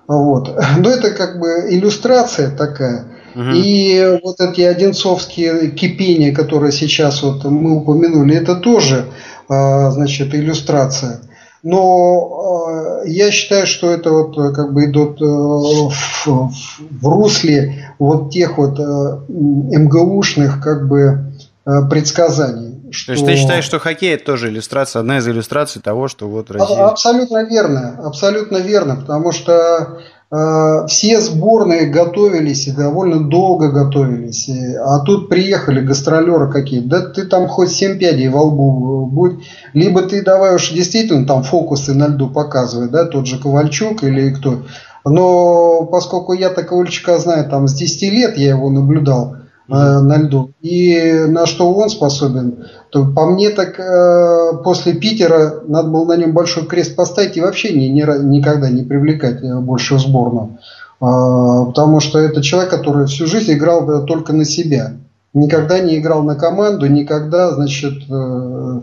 Вот. 0.07 0.59
Но 0.77 0.89
это 0.89 1.11
как 1.11 1.39
бы 1.39 1.67
иллюстрация 1.69 2.55
такая. 2.55 3.07
Угу. 3.35 3.49
И 3.53 4.19
вот 4.23 4.39
эти 4.39 4.61
одинцовские 4.61 5.71
кипения, 5.71 6.33
которые 6.33 6.71
сейчас 6.71 7.21
вот 7.21 7.43
мы 7.43 7.77
упомянули, 7.77 8.35
это 8.35 8.55
тоже 8.55 9.07
э, 9.49 9.91
значит 9.91 10.33
иллюстрация. 10.33 11.21
Но 11.65 13.01
э, 13.03 13.09
я 13.09 13.31
считаю, 13.31 13.65
что 13.65 13.89
это 13.89 14.11
вот 14.11 14.37
э, 14.37 14.53
как 14.53 14.71
бы 14.71 14.85
идут 14.85 15.19
э, 15.19 15.25
в, 15.25 16.27
в, 16.27 17.07
русле 17.07 17.91
вот 17.97 18.29
тех 18.29 18.59
вот 18.59 18.79
э, 18.79 18.83
МГУшных 19.27 20.61
как 20.61 20.87
бы 20.87 21.33
э, 21.65 21.71
предсказаний. 21.89 22.91
Что... 22.91 23.07
То 23.07 23.11
есть 23.13 23.25
ты 23.25 23.35
считаешь, 23.35 23.65
что 23.65 23.79
хоккей 23.79 24.13
это 24.13 24.25
тоже 24.25 24.49
иллюстрация, 24.49 24.99
одна 24.99 25.17
из 25.17 25.27
иллюстраций 25.27 25.81
того, 25.81 26.07
что 26.07 26.27
вот 26.27 26.51
Россия... 26.51 26.85
Абсолютно 26.85 27.43
верно, 27.45 27.99
абсолютно 28.03 28.57
верно, 28.57 28.97
потому 28.97 29.31
что 29.31 30.01
все 30.29 31.21
сборные 31.21 31.85
готовились 31.85 32.67
и 32.67 32.71
довольно 32.71 33.29
долго 33.29 33.71
готовились. 33.71 34.49
А 34.83 34.99
тут 34.99 35.29
приехали 35.29 35.81
гастролеры 35.81 36.51
какие 36.51 36.79
Да 36.79 37.01
ты 37.01 37.25
там 37.25 37.47
хоть 37.47 37.69
семь 37.69 37.99
пядей 37.99 38.29
во 38.29 38.41
лбу 38.41 39.05
будь. 39.05 39.45
Либо 39.73 40.01
ты 40.01 40.23
давай 40.23 40.55
уж 40.55 40.71
действительно 40.71 41.25
там 41.25 41.43
фокусы 41.43 41.93
на 41.93 42.07
льду 42.07 42.29
показывай, 42.29 42.89
да, 42.89 43.05
тот 43.05 43.27
же 43.27 43.39
Ковальчук 43.39 44.03
или 44.03 44.31
кто. 44.31 44.63
Но 45.05 45.85
поскольку 45.85 46.33
я-то 46.33 46.63
Ковальчука 46.63 47.19
знаю 47.19 47.47
там 47.49 47.67
с 47.67 47.73
10 47.73 48.01
лет, 48.11 48.37
я 48.37 48.49
его 48.49 48.69
наблюдал, 48.69 49.35
mm-hmm. 49.67 49.99
на 49.99 50.17
льду. 50.17 50.51
И 50.61 51.25
на 51.27 51.45
что 51.45 51.73
он 51.73 51.89
способен, 51.89 52.65
то 52.89 53.05
по 53.05 53.25
мне 53.25 53.49
так 53.49 53.79
э, 53.79 54.57
после 54.63 54.93
Питера 54.93 55.61
надо 55.67 55.89
было 55.89 56.05
на 56.05 56.17
нем 56.17 56.33
большой 56.33 56.65
крест 56.65 56.95
поставить 56.95 57.37
и 57.37 57.41
вообще 57.41 57.73
ни, 57.73 57.85
ни, 57.85 58.01
никогда 58.23 58.69
не 58.69 58.83
привлекать 58.83 59.43
э, 59.43 59.59
больше 59.59 59.95
в 59.95 59.99
сборную. 59.99 60.57
Э, 61.01 61.65
потому 61.67 61.99
что 61.99 62.19
это 62.19 62.41
человек, 62.41 62.69
который 62.69 63.07
всю 63.07 63.25
жизнь 63.27 63.53
играл 63.53 64.05
только 64.05 64.33
на 64.33 64.45
себя. 64.45 64.93
Никогда 65.33 65.79
не 65.79 65.97
играл 65.97 66.23
на 66.23 66.35
команду, 66.35 66.87
никогда, 66.87 67.51
значит, 67.51 68.03
э, 68.09 68.79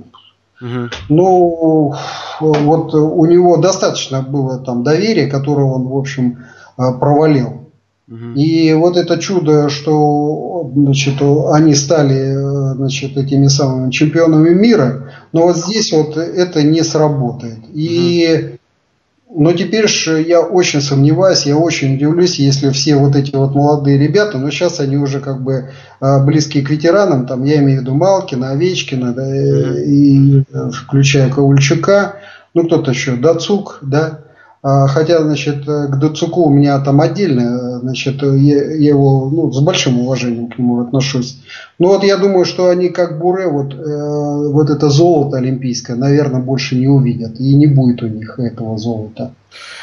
Угу. 0.61 0.91
Ну, 1.09 1.95
вот 2.41 2.95
у 2.95 3.25
него 3.25 3.57
достаточно 3.57 4.23
было 4.23 4.61
там 4.61 4.85
доверия, 4.85 5.27
которое 5.27 5.67
он, 5.67 5.89
в 5.89 5.97
общем, 5.97 6.45
провалил. 6.77 7.62
И 8.09 8.73
вот 8.75 8.97
это 8.97 9.19
чудо, 9.19 9.69
что 9.69 10.71
значит, 10.75 11.15
они 11.51 11.75
стали 11.75 12.35
значит, 12.75 13.17
этими 13.17 13.47
самыми 13.47 13.91
чемпионами 13.91 14.51
мира, 14.51 15.13
но 15.33 15.43
вот 15.45 15.57
здесь 15.57 15.93
вот 15.93 16.17
это 16.17 16.63
не 16.63 16.83
сработает. 16.83 17.61
И 17.73 18.59
но 19.35 19.53
теперь 19.53 19.89
же 19.89 20.21
я 20.21 20.41
очень 20.41 20.83
сомневаюсь, 20.83 21.47
я 21.47 21.57
очень 21.57 21.95
удивлюсь, 21.95 22.39
если 22.39 22.71
все 22.71 22.97
вот 22.97 23.17
эти 23.17 23.35
вот 23.35 23.55
молодые 23.55 23.99
ребята, 23.99 24.39
но 24.39 24.51
сейчас 24.51 24.79
они 24.79 24.97
уже 24.97 25.21
как 25.21 25.43
бы 25.43 25.71
а, 26.01 26.23
близкие 26.23 26.63
к 26.63 26.71
ветеранам, 26.71 27.27
там 27.27 27.43
я 27.45 27.59
имею 27.59 27.79
в 27.79 27.83
виду 27.83 27.95
Малкина, 27.95 28.51
Овечкина, 28.51 29.15
да, 29.15 29.83
и, 29.83 30.41
и 30.41 30.45
включая 30.73 31.31
Ковальчука, 31.31 32.17
ну 32.53 32.67
кто-то 32.67 32.91
еще, 32.91 33.17
Дацук, 33.17 33.79
да, 33.81 34.21
хотя, 34.63 35.23
значит, 35.23 35.65
к 35.65 35.99
Дацуку 35.99 36.45
у 36.45 36.51
меня 36.51 36.79
там 36.81 37.01
отдельно, 37.01 37.81
значит, 37.81 38.23
я, 38.23 38.73
я 38.73 38.89
его 38.91 39.29
ну, 39.29 39.51
с 39.51 39.61
большим 39.61 39.99
уважением 39.99 40.49
к 40.49 40.59
нему 40.59 40.81
отношусь. 40.81 41.43
Но 41.79 41.89
вот 41.89 42.05
я 42.05 42.17
думаю, 42.17 42.45
что 42.45 42.69
они 42.69 42.89
как 42.89 43.19
Буре, 43.19 43.49
вот, 43.49 43.75
э, 43.75 44.49
вот 44.53 44.71
это 44.71 44.89
золото 44.89 45.39
олимпийское, 45.39 45.97
наверное, 45.97 46.41
больше 46.41 46.77
не 46.77 46.87
увидят. 46.87 47.41
И 47.41 47.55
не 47.55 47.67
будет 47.67 48.03
у 48.03 48.07
них 48.07 48.39
этого 48.39 48.79
золота 48.79 49.35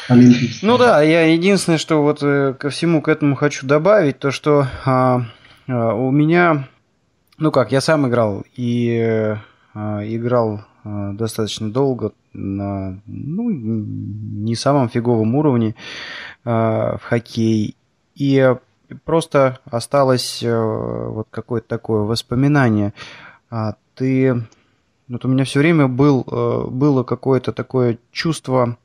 олимпийского. 0.08 0.70
Ну 0.70 0.78
да, 0.78 1.02
я 1.02 1.26
единственное, 1.26 1.78
что 1.78 2.02
вот 2.02 2.20
э, 2.22 2.54
ко 2.58 2.70
всему 2.70 3.02
к 3.02 3.08
этому 3.08 3.34
хочу 3.34 3.66
добавить, 3.66 4.18
то 4.18 4.30
что 4.30 4.66
а, 4.86 5.24
а, 5.68 5.94
у 5.94 6.10
меня, 6.10 6.68
ну 7.38 7.50
как, 7.50 7.70
я 7.70 7.80
сам 7.82 8.08
играл 8.08 8.44
и 8.56 9.36
а, 9.74 10.00
играл 10.02 10.62
а, 10.62 10.69
достаточно 10.84 11.70
долго 11.70 12.12
на 12.32 13.00
ну, 13.06 13.50
не 13.50 14.54
самом 14.54 14.88
фиговом 14.88 15.34
уровне 15.34 15.74
э, 16.44 16.50
в 16.50 17.00
хоккей. 17.02 17.76
И 18.14 18.54
просто 19.04 19.58
осталось 19.64 20.42
э, 20.42 21.06
вот 21.08 21.28
какое-то 21.30 21.68
такое 21.68 22.02
воспоминание. 22.02 22.92
А 23.50 23.74
ты... 23.94 24.46
Вот 25.08 25.24
у 25.24 25.28
меня 25.28 25.44
все 25.44 25.58
время 25.58 25.88
был, 25.88 26.24
э, 26.30 26.66
было 26.70 27.02
какое-то 27.02 27.52
такое 27.52 27.98
чувство 28.12 28.76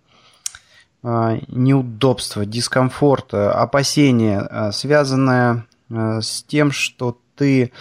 э, 1.03 1.39
неудобства, 1.47 2.45
дискомфорта, 2.45 3.53
опасения, 3.53 4.47
э, 4.49 4.71
связанное 4.71 5.67
э, 5.89 6.21
с 6.21 6.43
тем, 6.43 6.71
что 6.71 7.19
ты 7.35 7.71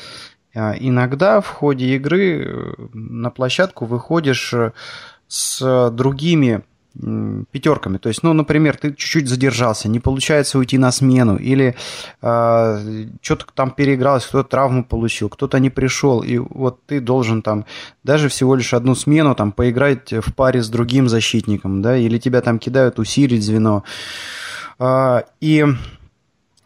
иногда 0.55 1.41
в 1.41 1.49
ходе 1.49 1.95
игры 1.97 2.77
на 2.93 3.31
площадку 3.31 3.87
выходишь 3.87 4.55
с 5.29 5.91
другими 5.91 6.63
пятерками. 7.51 7.99
То 7.99 8.09
есть, 8.09 8.23
ну, 8.23 8.33
например, 8.33 8.77
ты 8.77 8.95
чуть-чуть 8.95 9.29
задержался, 9.29 9.89
не 9.89 9.99
получается 9.99 10.59
уйти 10.59 10.79
на 10.79 10.93
смену, 10.93 11.37
или 11.37 11.75
э, 12.23 13.07
что-то 13.21 13.47
там 13.53 13.73
переигралось, 13.73 14.27
кто-то 14.27 14.49
травму 14.49 14.85
получил, 14.85 15.29
кто-то 15.29 15.59
не 15.59 15.71
пришел, 15.71 16.21
и 16.21 16.39
вот 16.39 16.87
ты 16.87 17.01
должен 17.01 17.43
там 17.43 17.65
даже 18.05 18.29
всего 18.29 18.55
лишь 18.55 18.73
одну 18.75 18.95
смену 18.95 19.35
там 19.35 19.51
поиграть 19.51 20.13
в 20.13 20.33
паре 20.35 20.63
с 20.63 20.69
другим 20.69 21.09
защитником, 21.09 21.83
да, 21.83 21.97
или 21.97 22.19
тебя 22.19 22.41
там 22.41 22.61
кидают 22.61 23.01
усилить 23.01 23.43
звено. 23.43 23.83
Э, 24.79 25.23
и 25.41 25.67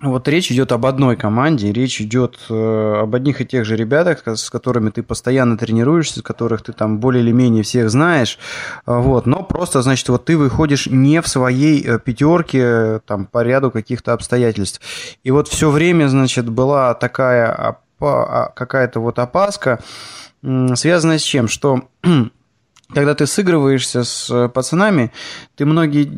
вот 0.01 0.29
речь 0.29 0.53
идет 0.53 0.71
об 0.73 0.87
одной 0.87 1.17
команде, 1.17 1.73
речь 1.73 2.01
идет 2.01 2.39
э, 2.49 3.01
об 3.03 3.15
одних 3.15 3.41
и 3.41 3.47
тех 3.47 3.65
же 3.65 3.77
ребятах, 3.77 4.23
с 4.27 4.49
которыми 4.49 4.91
ты 4.91 5.03
постоянно 5.03 5.59
тренируешься, 5.59 6.23
которых 6.23 6.63
ты 6.63 6.73
там 6.73 6.99
более 6.99 7.25
или 7.25 7.33
менее 7.33 7.65
всех 7.65 7.91
знаешь, 7.91 8.39
вот, 8.87 9.27
но 9.27 9.43
просто, 9.43 9.83
значит, 9.83 10.09
вот 10.09 10.25
ты 10.25 10.37
выходишь 10.37 10.87
не 10.87 11.21
в 11.21 11.27
своей 11.27 11.85
э, 11.85 11.99
пятерке, 11.99 13.01
там, 13.07 13.27
по 13.27 13.43
ряду 13.43 13.71
каких-то 13.73 14.13
обстоятельств. 14.13 14.81
И 15.25 15.33
вот 15.33 15.49
все 15.49 15.71
время, 15.71 16.07
значит, 16.09 16.49
была 16.49 16.95
такая 16.95 17.79
а, 18.01 18.53
какая-то 18.55 19.01
вот 19.01 19.19
опаска, 19.19 19.81
связанная 20.43 21.19
с 21.19 21.23
чем? 21.23 21.49
Что 21.49 21.89
когда 22.95 23.15
ты 23.15 23.27
сыгрываешься 23.27 24.05
с 24.05 24.31
э, 24.31 24.49
пацанами, 24.49 25.13
ты 25.57 25.67
многие 25.67 26.11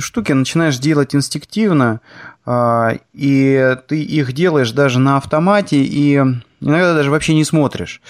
штуки 0.00 0.32
начинаешь 0.32 0.78
делать 0.78 1.14
инстинктивно, 1.14 2.00
а, 2.31 2.31
и 2.46 3.76
ты 3.86 4.02
их 4.02 4.32
делаешь 4.32 4.72
даже 4.72 4.98
на 4.98 5.16
автомате, 5.16 5.76
и 5.76 6.20
иногда 6.62 6.94
даже 6.94 7.10
вообще 7.10 7.34
не 7.34 7.44
смотришь. 7.44 8.00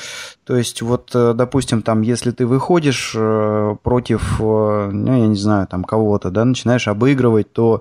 То 0.45 0.57
есть, 0.57 0.83
вот, 0.83 1.11
э, 1.14 1.35
допустим, 1.35 1.83
там, 1.83 2.03
если 2.03 2.31
ты 2.31 2.47
выходишь 2.47 3.12
э, 3.14 3.77
против, 3.83 4.40
э, 4.40 4.90
ну, 4.92 5.21
я 5.21 5.27
не 5.27 5.37
знаю, 5.37 5.66
там, 5.66 5.85
кого-то, 5.85 6.31
да, 6.31 6.45
начинаешь 6.45 6.88
обыгрывать, 6.88 7.53
то 7.53 7.81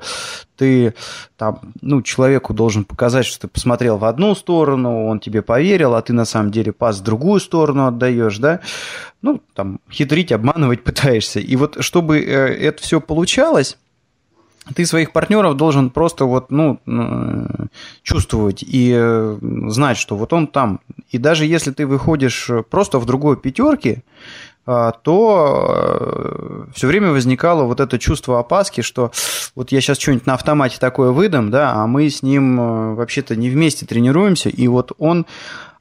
ты 0.55 0.93
там, 1.37 1.59
ну, 1.81 2.01
человеку 2.01 2.53
должен 2.53 2.85
показать, 2.85 3.25
что 3.25 3.41
ты 3.41 3.47
посмотрел 3.47 3.97
в 3.97 4.05
одну 4.05 4.35
сторону, 4.35 5.07
он 5.07 5.19
тебе 5.19 5.41
поверил, 5.41 5.95
а 5.95 6.01
ты 6.01 6.13
на 6.13 6.25
самом 6.25 6.51
деле 6.51 6.71
пас 6.71 6.99
в 6.99 7.03
другую 7.03 7.39
сторону 7.39 7.87
отдаешь, 7.87 8.37
да, 8.37 8.59
ну, 9.21 9.41
там, 9.53 9.79
хитрить, 9.91 10.31
обманывать 10.31 10.83
пытаешься. 10.85 11.39
И 11.39 11.55
вот, 11.55 11.77
чтобы 11.83 12.19
это 12.19 12.81
все 12.81 13.01
получалось, 13.01 13.77
ты 14.76 14.86
своих 14.86 15.12
партнеров 15.12 15.58
должен 15.58 15.89
просто 15.89 16.26
вот, 16.26 16.52
ну, 16.52 16.80
чувствовать 18.04 18.63
и 18.63 18.93
э, 18.95 19.38
знать, 19.67 19.97
что 19.97 20.15
вот 20.15 20.34
он 20.34 20.47
там. 20.47 20.80
И 21.10 21.17
даже 21.17 21.45
если 21.45 21.71
ты 21.71 21.88
выходишь 21.88 22.50
просто 22.69 23.00
в 23.00 23.06
другой 23.06 23.38
пятерке, 23.38 24.04
а, 24.63 24.91
то 24.91 25.65
э, 25.67 26.65
все 26.76 26.88
время 26.88 27.10
возникало 27.12 27.63
вот 27.63 27.80
это 27.80 27.97
чувство 27.97 28.39
опаски, 28.39 28.82
что 28.82 29.12
вот 29.56 29.71
я 29.71 29.82
сейчас 29.82 29.97
что-нибудь 29.97 30.28
на 30.28 30.36
автомате 30.36 30.78
такое 30.80 31.12
выдам, 31.12 31.50
да, 31.50 31.74
а 31.74 31.88
мы 31.88 32.08
с 32.08 32.21
ним 32.21 32.60
э, 32.60 32.93
вообще-то 32.93 33.36
не 33.36 33.50
вместе 33.50 33.88
тренируемся, 33.88 34.50
и 34.50 34.67
вот 34.67 34.91
он 35.00 35.26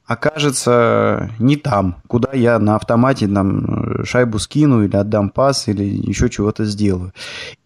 окажется 0.07 1.29
не 1.37 1.57
там, 1.57 1.97
куда 2.07 2.33
я 2.33 2.57
на 2.57 2.75
автомате 2.75 3.27
там 3.27 4.03
шайбу 4.03 4.39
скину 4.39 4.83
или 4.83 4.95
отдам 4.95 5.29
пас 5.29 5.67
или 5.67 5.83
еще 5.83 6.27
чего-то 6.29 6.65
сделаю. 6.65 7.13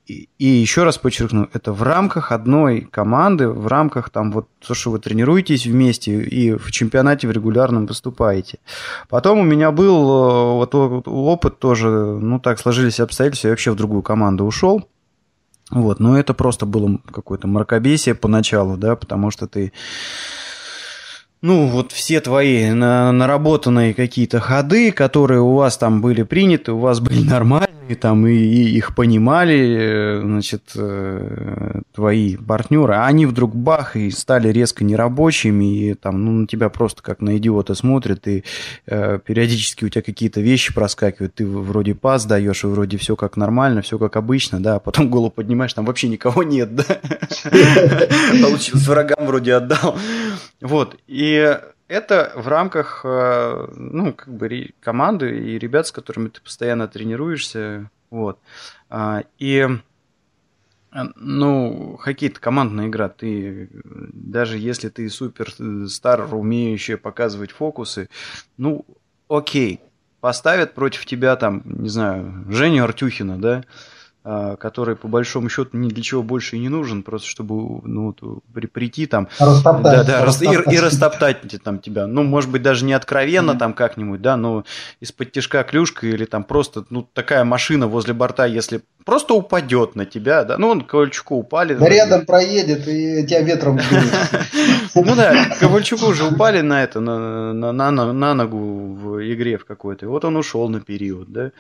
И, 0.08 0.30
и 0.38 0.46
еще 0.46 0.84
раз 0.84 1.00
подчеркну, 1.00 1.50
это 1.54 1.74
в 1.74 1.82
рамках 1.82 2.32
одной 2.32 2.82
команды, 2.82 3.48
в 3.48 3.66
рамках 3.66 4.12
там 4.12 4.32
вот 4.32 4.48
то, 4.66 4.76
что 4.76 4.92
вы 4.92 5.00
тренируетесь 5.00 5.66
вместе 5.66 6.22
и 6.22 6.54
в 6.54 6.72
чемпионате 6.72 7.28
в 7.28 7.32
регулярном 7.32 7.88
выступаете. 7.88 8.60
Потом 9.10 9.40
у 9.40 9.44
меня 9.44 9.72
был 9.72 9.96
э, 9.96 10.54
вот 10.58 10.76
опыт 11.08 11.58
тоже, 11.58 11.90
ну 11.90 12.40
так 12.40 12.60
сложились 12.60 13.00
обстоятельства, 13.00 13.48
я 13.48 13.54
вообще 13.54 13.72
в 13.72 13.76
другую 13.76 14.04
команду 14.04 14.46
ушел. 14.46 14.88
Вот, 15.72 16.00
но 16.00 16.20
это 16.20 16.36
просто 16.36 16.68
было 16.68 17.00
какое-то 17.12 17.48
мракобесие 17.48 18.14
поначалу, 18.14 18.78
да, 18.78 18.96
потому 18.96 19.32
что 19.32 19.48
ты 19.48 19.74
ну, 21.42 21.68
вот 21.68 21.92
все 21.92 22.22
твои 22.22 22.72
наработанные 22.72 23.94
какие-то 23.94 24.40
ходы, 24.40 24.92
которые 24.92 25.42
у 25.42 25.54
вас 25.54 25.78
там 25.78 26.02
были 26.02 26.24
приняты, 26.24 26.72
у 26.72 26.80
вас 26.80 27.00
были 27.00 27.24
нормальные, 27.28 27.75
там, 27.94 28.26
и, 28.26 28.34
и 28.34 28.78
их 28.78 28.96
понимали, 28.96 29.78
э, 29.78 30.22
значит, 30.22 30.72
э, 30.76 31.82
твои 31.94 32.36
партнеры, 32.36 32.96
а 32.96 33.06
они 33.06 33.28
вдруг 33.28 33.56
бах 33.56 33.96
и 33.96 34.10
стали 34.10 34.50
резко 34.50 34.84
нерабочими, 34.84 35.66
и 35.66 35.94
там, 35.94 36.26
ну, 36.26 36.32
на 36.32 36.48
тебя 36.48 36.70
просто 36.70 37.04
как 37.04 37.22
на 37.22 37.38
идиота 37.38 37.76
смотрят, 37.76 38.28
и 38.28 38.44
э, 38.88 39.20
периодически 39.24 39.86
у 39.86 39.90
тебя 39.90 40.02
какие-то 40.02 40.42
вещи 40.42 40.74
проскакивают, 40.74 41.36
ты 41.36 41.46
вроде 41.46 41.94
пас 41.94 42.26
даешь, 42.26 42.64
и 42.64 42.68
вроде 42.68 42.98
все 42.98 43.16
как 43.16 43.38
нормально, 43.38 43.84
все 43.84 44.00
как 44.00 44.16
обычно, 44.16 44.60
да, 44.60 44.76
а 44.76 44.80
потом 44.80 45.10
голову 45.10 45.30
поднимаешь, 45.30 45.74
там 45.74 45.86
вообще 45.86 46.08
никого 46.08 46.42
нет, 46.42 46.74
да, 46.74 46.84
получилось, 48.42 48.88
врагам 48.88 49.28
вроде 49.28 49.54
отдал, 49.54 49.96
вот, 50.62 50.98
и 51.08 51.56
это 51.88 52.32
в 52.36 52.48
рамках 52.48 53.02
э, 53.04 53.68
ну, 53.76 54.14
как 54.14 54.34
бы 54.34 54.74
команды 54.80 55.38
и 55.38 55.60
ребят, 55.60 55.88
с 55.88 55.92
которыми 55.92 56.30
ты 56.30 56.42
постоянно 56.42 56.88
тренируешься. 56.88 57.90
Вот. 58.10 58.40
А, 58.90 59.24
и 59.38 59.68
ну, 61.16 61.98
хоккей 62.00 62.30
это 62.30 62.40
командная 62.40 62.88
игра. 62.88 63.10
Ты 63.10 63.70
даже 63.84 64.58
если 64.58 64.90
ты 64.90 65.10
супер 65.10 65.54
стар, 65.90 66.34
умеющий 66.34 66.98
показывать 66.98 67.52
фокусы, 67.52 68.10
ну, 68.58 68.86
окей, 69.28 69.82
поставят 70.22 70.74
против 70.74 71.06
тебя 71.06 71.36
там, 71.36 71.62
не 71.66 71.90
знаю, 71.90 72.46
Женю 72.50 72.86
Артюхина, 72.86 73.38
да, 73.38 73.64
который 74.60 74.96
по 74.96 75.08
большому 75.08 75.50
счету 75.50 75.78
ни 75.78 75.88
для 75.90 76.02
чего 76.02 76.24
больше 76.24 76.56
и 76.56 76.60
не 76.60 76.70
нужен, 76.70 77.04
просто 77.04 77.28
чтобы 77.28 77.82
ну, 77.88 78.16
при, 78.54 78.66
прийти 78.66 79.06
там 79.06 79.28
растоптать, 79.38 79.84
да, 79.84 80.04
да, 80.04 80.26
растоптать. 80.26 80.74
И, 80.74 80.76
и 80.76 80.80
растоптать 80.80 81.64
там 81.64 81.78
тебя. 81.78 82.08
Ну, 82.08 82.24
может 82.24 82.50
быть, 82.50 82.64
даже 82.64 82.86
не 82.86 82.94
откровенно 82.94 83.52
mm-hmm. 83.52 83.60
там 83.60 83.74
как-нибудь, 83.74 84.22
да, 84.22 84.36
но 84.36 84.66
из-под 85.00 85.32
тяжка 85.32 85.64
клюшка 85.64 86.08
или 86.08 86.26
там 86.26 86.44
просто 86.44 86.86
ну, 86.90 87.08
такая 87.14 87.44
машина 87.44 87.88
возле 87.88 88.16
борта, 88.16 88.46
если 88.46 88.82
просто 89.06 89.36
упадет 89.36 89.96
на 89.96 90.06
тебя, 90.06 90.44
да, 90.44 90.58
ну, 90.58 90.70
он 90.70 90.82
Ковальчуку 90.82 91.36
упали. 91.36 91.76
Да 91.76 91.88
рядом 91.88 92.26
проедет 92.26 92.88
и 92.88 93.26
тебя 93.26 93.42
ветром 93.42 93.80
Ну 94.96 95.16
да, 95.16 95.56
Ковальчуку 95.60 96.08
уже 96.08 96.26
упали 96.26 96.62
на 96.62 96.84
это, 96.84 97.00
на, 97.00 98.34
ногу 98.34 98.58
в 98.58 99.34
игре 99.34 99.58
в 99.58 99.66
какой-то, 99.66 100.08
вот 100.08 100.26
он 100.26 100.36
ушел 100.36 100.68
на 100.68 100.82
период, 100.82 101.32
да. 101.32 101.52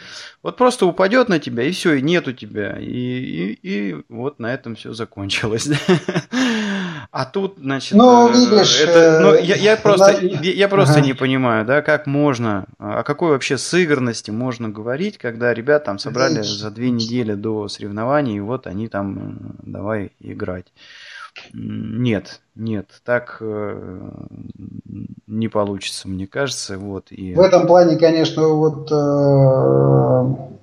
Вот 0.43 0.57
просто 0.57 0.85
упадет 0.85 1.29
на 1.29 1.39
тебя, 1.39 1.63
и 1.63 1.71
все, 1.71 1.93
и 1.93 2.01
нету 2.01 2.33
тебя, 2.33 2.75
и 2.79 3.95
вот 4.09 4.39
на 4.39 4.53
этом 4.53 4.75
все 4.75 4.93
закончилось. 4.93 5.69
А 7.11 7.25
тут, 7.25 7.55
значит, 7.57 7.93
ну, 7.93 8.29
э, 8.29 8.33
видишь, 8.33 8.79
это, 8.79 9.19
ну, 9.21 9.35
я, 9.35 9.55
я 9.55 9.77
просто, 9.77 10.19
я, 10.21 10.51
я 10.51 10.67
просто 10.67 10.99
ага. 10.99 11.05
не 11.05 11.13
понимаю, 11.13 11.65
да, 11.65 11.81
как 11.81 12.05
можно, 12.07 12.65
о 12.77 13.03
какой 13.03 13.31
вообще 13.31 13.57
сыгранности 13.57 14.31
можно 14.31 14.69
говорить, 14.69 15.17
когда 15.17 15.53
ребят 15.53 15.85
там 15.85 15.99
собрали 15.99 16.41
за 16.41 16.71
две 16.71 16.89
недели 16.89 17.33
до 17.33 17.67
соревнований, 17.67 18.37
и 18.37 18.41
вот 18.41 18.67
они 18.67 18.87
там 18.87 19.17
э, 19.17 19.69
давай 19.71 20.11
играть. 20.19 20.67
Нет, 21.53 22.41
нет, 22.55 23.01
так 23.03 23.37
э, 23.41 24.11
не 25.27 25.47
получится, 25.47 26.07
мне 26.07 26.27
кажется. 26.27 26.77
Вот, 26.77 27.11
и... 27.11 27.33
В 27.33 27.41
этом 27.41 27.67
плане, 27.67 27.97
конечно, 27.97 28.47
вот 28.47 28.89
э, 28.91 28.95
э, 28.95 30.55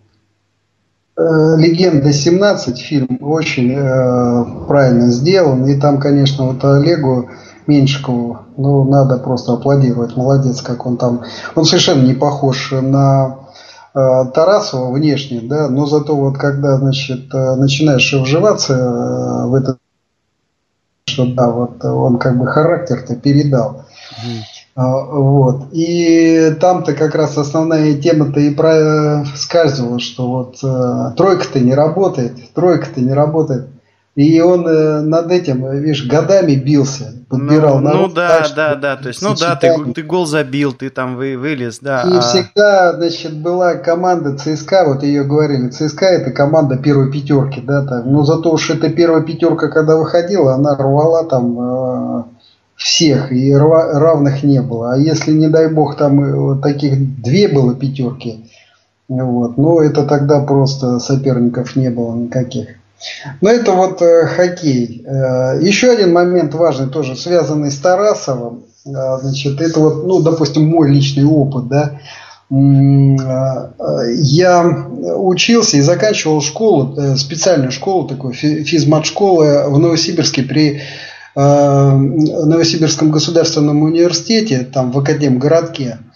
Легенда 1.16 2.12
17 2.12 2.78
фильм 2.78 3.18
очень 3.20 3.74
э, 3.76 4.66
правильно 4.66 5.10
сделан. 5.10 5.66
И 5.66 5.78
там, 5.78 6.00
конечно, 6.00 6.46
вот 6.46 6.64
Олегу 6.64 7.28
Меньшикову, 7.66 8.38
ну, 8.56 8.84
надо 8.84 9.18
просто 9.18 9.52
аплодировать. 9.52 10.16
Молодец, 10.16 10.62
как 10.62 10.86
он 10.86 10.96
там. 10.96 11.22
Он 11.54 11.64
совершенно 11.64 12.02
не 12.02 12.14
похож 12.14 12.72
на 12.72 13.42
Э, 13.94 14.24
Тарасова 14.32 14.90
внешне, 14.90 15.40
да, 15.42 15.68
но 15.68 15.84
зато 15.84 16.16
вот 16.16 16.38
когда, 16.38 16.78
значит, 16.78 17.32
э, 17.34 17.54
начинаешь 17.56 18.10
вживаться 18.12 18.72
э, 18.72 19.46
в 19.48 19.54
это, 19.54 19.76
что 21.04 21.26
да, 21.26 21.50
вот 21.50 21.84
он 21.84 22.18
как 22.18 22.38
бы 22.38 22.46
характер-то 22.46 23.16
передал. 23.16 23.84
Вот. 24.74 25.66
И 25.72 26.56
там-то 26.60 26.94
как 26.94 27.14
раз 27.14 27.36
основная 27.36 27.94
тема-то 27.94 28.40
и 28.40 28.54
проскальзывала, 28.54 30.00
что 30.00 30.28
вот 30.28 31.16
тройка-то 31.16 31.60
не 31.60 31.74
работает, 31.74 32.52
тройка-то 32.54 33.00
не 33.00 33.12
работает. 33.12 33.66
И 34.14 34.40
он 34.42 34.66
э, 34.68 35.00
над 35.00 35.32
этим, 35.32 35.66
видишь, 35.70 36.06
годами 36.06 36.54
бился, 36.54 37.14
подбирал 37.30 37.78
ну, 37.78 37.84
народ. 37.84 38.08
Ну 38.08 38.14
да, 38.14 38.42
так, 38.42 38.54
да, 38.54 38.74
да, 38.74 38.96
то 38.96 39.08
есть, 39.08 39.22
ну 39.22 39.34
да, 39.34 39.56
ты, 39.56 39.74
ты 39.94 40.02
гол 40.02 40.26
забил, 40.26 40.74
ты 40.74 40.90
там 40.90 41.16
вы, 41.16 41.38
вылез, 41.38 41.78
да. 41.78 42.02
И 42.02 42.16
а... 42.16 42.20
всегда, 42.20 42.92
значит, 42.92 43.34
была 43.40 43.76
команда 43.76 44.36
ЦСКА, 44.36 44.84
вот 44.86 45.02
ее 45.02 45.24
говорили, 45.24 45.70
ЦСКА 45.70 46.04
это 46.04 46.30
команда 46.30 46.76
первой 46.76 47.10
пятерки, 47.10 47.62
да, 47.62 47.86
там. 47.86 48.12
Но 48.12 48.22
зато 48.24 48.52
уж 48.52 48.68
эта 48.68 48.90
первая 48.90 49.22
пятерка, 49.22 49.68
когда 49.68 49.96
выходила, 49.96 50.56
она 50.56 50.76
рвала 50.76 51.24
там 51.24 51.58
э, 51.58 52.22
всех, 52.82 53.32
и 53.32 53.54
равных 53.54 54.42
не 54.42 54.60
было. 54.60 54.94
А 54.94 54.96
если, 54.96 55.32
не 55.32 55.48
дай 55.48 55.68
бог, 55.68 55.96
там 55.96 56.56
э, 56.56 56.60
таких 56.60 57.22
две 57.22 57.48
было 57.48 57.74
пятерки, 57.74 58.44
вот, 59.08 59.56
ну 59.56 59.80
это 59.80 60.04
тогда 60.04 60.40
просто 60.40 60.98
соперников 60.98 61.76
не 61.76 61.90
было 61.90 62.14
никаких. 62.14 62.68
Но 63.40 63.50
это 63.50 63.72
вот 63.72 64.02
э, 64.02 64.26
хоккей. 64.26 65.04
Э, 65.06 65.58
еще 65.60 65.90
один 65.90 66.12
момент 66.12 66.54
важный, 66.54 66.88
тоже 66.88 67.16
связанный 67.16 67.70
с 67.70 67.78
Тарасовым. 67.78 68.64
Значит, 68.84 69.60
это 69.60 69.78
вот, 69.78 70.04
ну, 70.04 70.20
допустим, 70.20 70.66
мой 70.66 70.90
личный 70.90 71.24
опыт, 71.24 71.68
да. 71.68 72.00
Я 72.50 74.86
учился 75.16 75.76
и 75.76 75.82
заканчивал 75.82 76.40
школу, 76.40 76.96
специальную 77.16 77.70
школу, 77.70 78.08
такую 78.08 78.34
физмат-школу 78.34 79.70
в 79.70 79.78
Новосибирске 79.78 80.42
при 80.42 80.82
Новосибирском 81.34 83.10
государственном 83.10 83.82
университете, 83.82 84.68
там 84.72 84.92
в 84.92 84.98
Академгородке. 84.98 85.84
городке. 85.84 86.12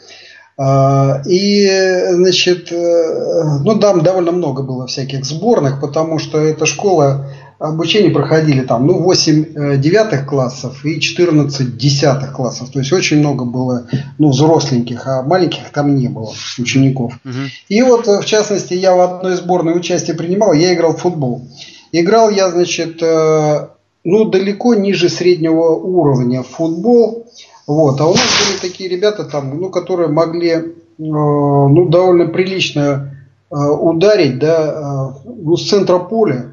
А, 0.59 1.21
и, 1.27 1.69
значит, 2.13 2.73
э, 2.73 3.59
ну 3.63 3.79
там 3.79 4.03
довольно 4.03 4.33
много 4.33 4.63
было 4.63 4.87
всяких 4.87 5.27
сборных, 5.27 5.81
потому 5.83 6.19
что 6.19 6.39
эта 6.39 6.65
школа 6.65 7.27
обучение 7.59 8.11
проходили 8.11 8.63
там, 8.63 8.87
ну, 8.87 9.03
8 9.03 9.45
э, 9.45 9.77
девятых 9.77 10.27
классов 10.27 10.83
и 10.87 10.99
14 10.99 11.77
десятых 11.77 12.33
классов. 12.33 12.71
То 12.71 12.79
есть 12.79 12.91
очень 12.91 13.19
много 13.19 13.45
было, 13.45 13.87
ну, 14.19 14.31
взросленьких, 14.31 15.07
а 15.07 15.23
маленьких 15.23 15.71
там 15.73 15.95
не 15.95 16.09
было 16.09 16.33
учеников. 16.59 17.19
Угу. 17.27 17.35
И 17.69 17.83
вот, 17.83 18.07
в 18.07 18.25
частности, 18.25 18.73
я 18.73 18.95
в 18.95 19.01
одной 19.01 19.37
сборной 19.37 19.77
участие 19.77 20.17
принимал, 20.17 20.55
я 20.55 20.73
играл 20.73 20.95
в 20.97 21.01
футбол. 21.01 21.47
Играл 21.93 22.31
я, 22.31 22.51
значит, 22.51 23.03
э, 23.03 23.69
ну, 24.07 24.25
далеко 24.25 24.75
ниже 24.75 25.09
среднего 25.09 25.75
уровня 25.75 26.45
футбол. 26.45 27.27
Вот. 27.67 28.01
А 28.01 28.07
у 28.07 28.13
нас 28.13 28.21
были 28.49 28.61
такие 28.61 28.89
ребята, 28.89 29.25
там, 29.25 29.59
ну, 29.59 29.69
которые 29.69 30.09
могли 30.09 30.51
э, 30.51 30.63
ну, 30.99 31.89
довольно 31.89 32.29
прилично 32.29 33.17
э, 33.51 33.57
ударить 33.57 34.39
да, 34.39 35.13
э, 35.25 35.29
ну, 35.43 35.57
с 35.57 35.69
центра 35.69 35.99
поля 35.99 36.53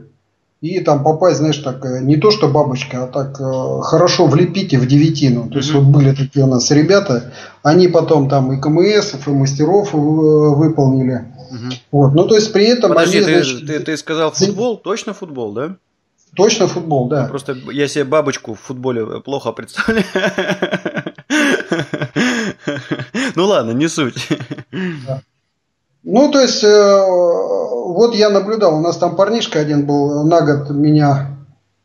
и 0.61 0.79
там 0.79 1.03
попасть, 1.03 1.37
знаешь, 1.37 1.57
так, 1.57 1.85
э, 1.85 1.99
не 2.01 2.15
то 2.15 2.31
что 2.31 2.47
бабочка, 2.47 3.03
а 3.03 3.07
так 3.07 3.39
э, 3.39 3.81
хорошо 3.83 4.25
влепить 4.25 4.73
и 4.73 4.77
в 4.77 4.87
девятину. 4.87 5.47
То 5.49 5.59
есть 5.59 5.71
mm-hmm. 5.71 5.79
вот 5.79 5.95
были 5.95 6.15
такие 6.15 6.45
у 6.45 6.49
нас 6.49 6.71
ребята, 6.71 7.33
они 7.61 7.87
потом 7.87 8.29
там 8.29 8.51
и 8.51 8.59
КМС, 8.59 9.13
и 9.13 9.29
мастеров 9.29 9.93
э, 9.93 9.97
выполнили. 9.97 11.25
Mm-hmm. 11.51 11.73
Вот. 11.91 12.13
Ну, 12.15 12.27
то 12.27 12.33
есть 12.33 12.51
при 12.51 12.65
этом... 12.65 12.93
Подожди, 12.93 13.17
они, 13.17 13.27
ты, 13.27 13.43
значит, 13.43 13.67
ты, 13.67 13.79
ты 13.79 13.97
сказал 13.97 14.31
футбол? 14.31 14.77
Точно 14.77 15.13
футбол, 15.13 15.51
да? 15.51 15.75
Точно 16.35 16.67
футбол, 16.67 17.07
да. 17.07 17.25
Просто 17.25 17.55
я 17.71 17.87
себе 17.87 18.05
бабочку 18.05 18.55
в 18.55 18.59
футболе 18.59 19.21
плохо 19.21 19.51
представляю. 19.51 20.05
Ну 23.35 23.45
ладно, 23.45 23.71
не 23.71 23.87
суть. 23.87 24.27
Ну, 26.03 26.31
то 26.31 26.41
есть, 26.41 26.63
э, 26.63 27.05
вот 27.07 28.13
я 28.13 28.29
наблюдал, 28.29 28.75
у 28.75 28.81
нас 28.81 28.97
там 28.97 29.15
парнишка 29.15 29.59
один 29.59 29.85
был 29.85 30.25
на 30.25 30.41
год 30.41 30.69
меня 30.69 31.37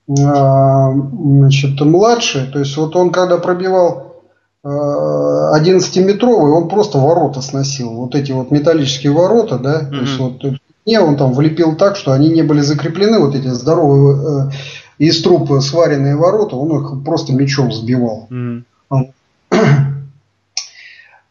э, 0.08 0.12
значит, 0.12 1.80
младше. 1.80 2.50
То 2.52 2.58
есть, 2.58 2.76
вот 2.76 2.96
он 2.96 3.10
когда 3.10 3.38
пробивал 3.38 4.24
11-метровый, 4.64 6.50
э, 6.50 6.54
он 6.54 6.68
просто 6.68 6.98
ворота 6.98 7.40
сносил. 7.42 7.90
Вот 7.90 8.16
эти 8.16 8.32
вот 8.32 8.50
металлические 8.50 9.12
ворота, 9.12 9.58
да. 9.58 9.82
Mm-hmm. 9.82 9.90
То 9.90 9.96
есть, 10.00 10.18
вот 10.18 10.42
не, 10.88 10.98
он 11.00 11.16
там 11.16 11.34
влепил 11.34 11.76
так, 11.76 11.96
что 11.96 12.12
они 12.12 12.28
не 12.30 12.42
были 12.42 12.60
закреплены, 12.60 13.18
вот 13.18 13.34
эти 13.34 13.48
здоровые 13.48 14.48
э, 14.48 14.50
из 14.98 15.22
трупа 15.22 15.60
сваренные 15.60 16.16
ворота, 16.16 16.56
он 16.56 16.80
их 16.80 17.04
просто 17.04 17.32
мечом 17.34 17.70
сбивал. 17.70 18.26
Mm. 18.30 18.62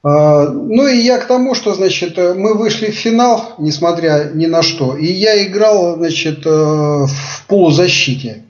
ну 0.04 0.88
и 0.88 0.98
я 0.98 1.18
к 1.18 1.28
тому, 1.28 1.56
что, 1.56 1.74
значит, 1.74 2.18
мы 2.18 2.54
вышли 2.54 2.92
в 2.92 2.96
финал, 2.96 3.56
несмотря 3.58 4.32
ни 4.34 4.46
на 4.46 4.62
что, 4.62 4.96
и 4.96 5.08
я 5.08 5.44
играл, 5.46 5.98
значит, 5.98 6.46
э, 6.46 6.50
в 6.50 7.46
полузащите. 7.48 8.44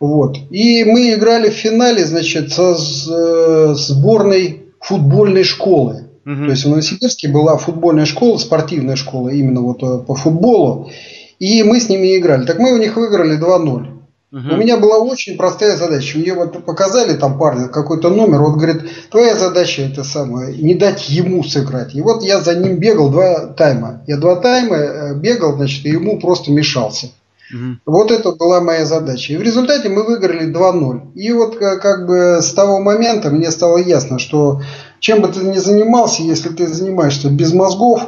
Вот. 0.00 0.36
И 0.50 0.84
мы 0.84 1.14
играли 1.14 1.48
в 1.48 1.54
финале, 1.54 2.04
значит, 2.04 2.52
со 2.52 2.74
э, 2.74 3.74
сборной 3.74 4.64
футбольной 4.80 5.44
школы. 5.44 6.01
Угу. 6.24 6.44
То 6.44 6.50
есть 6.50 6.64
в 6.64 6.68
Новосибирске 6.68 7.28
была 7.28 7.56
футбольная 7.56 8.06
школа, 8.06 8.38
спортивная 8.38 8.96
школа 8.96 9.30
именно 9.30 9.60
вот 9.60 9.82
э, 9.82 9.98
по 10.04 10.14
футболу. 10.14 10.90
И 11.38 11.62
мы 11.64 11.80
с 11.80 11.88
ними 11.88 12.16
играли. 12.16 12.46
Так 12.46 12.58
мы 12.58 12.72
у 12.72 12.78
них 12.78 12.96
выиграли 12.96 13.38
2-0. 13.38 13.92
Угу. 14.32 14.54
У 14.54 14.56
меня 14.56 14.78
была 14.78 14.98
очень 14.98 15.36
простая 15.36 15.76
задача. 15.76 16.18
Мне 16.18 16.32
вот 16.32 16.64
показали 16.64 17.14
там 17.16 17.38
парня 17.38 17.68
какой-то 17.68 18.08
номер, 18.08 18.40
вот 18.40 18.56
говорит, 18.56 18.82
твоя 19.10 19.36
задача 19.36 19.82
это 19.82 20.04
самое, 20.04 20.56
не 20.56 20.74
дать 20.74 21.10
ему 21.10 21.44
сыграть. 21.44 21.94
И 21.94 22.00
вот 22.00 22.22
я 22.22 22.40
за 22.40 22.54
ним 22.54 22.78
бегал 22.78 23.10
два 23.10 23.46
тайма. 23.48 24.02
Я 24.06 24.16
два 24.16 24.36
тайма 24.36 24.76
э, 24.76 25.14
бегал, 25.16 25.56
значит, 25.56 25.84
и 25.84 25.90
ему 25.90 26.18
просто 26.18 26.50
мешался. 26.50 27.08
Угу. 27.52 27.76
Вот 27.84 28.10
это 28.10 28.32
была 28.32 28.62
моя 28.62 28.86
задача. 28.86 29.34
И 29.34 29.36
в 29.36 29.42
результате 29.42 29.90
мы 29.90 30.04
выиграли 30.04 30.50
2-0. 30.50 31.12
И 31.14 31.32
вот 31.32 31.56
как 31.56 32.06
бы 32.06 32.38
с 32.40 32.52
того 32.54 32.80
момента 32.80 33.28
мне 33.28 33.50
стало 33.50 33.76
ясно, 33.76 34.18
что 34.18 34.62
чем 35.02 35.20
бы 35.20 35.28
ты 35.28 35.40
ни 35.40 35.58
занимался, 35.58 36.22
если 36.22 36.48
ты 36.50 36.68
занимаешься 36.68 37.28
без 37.28 37.52
мозгов, 37.52 38.00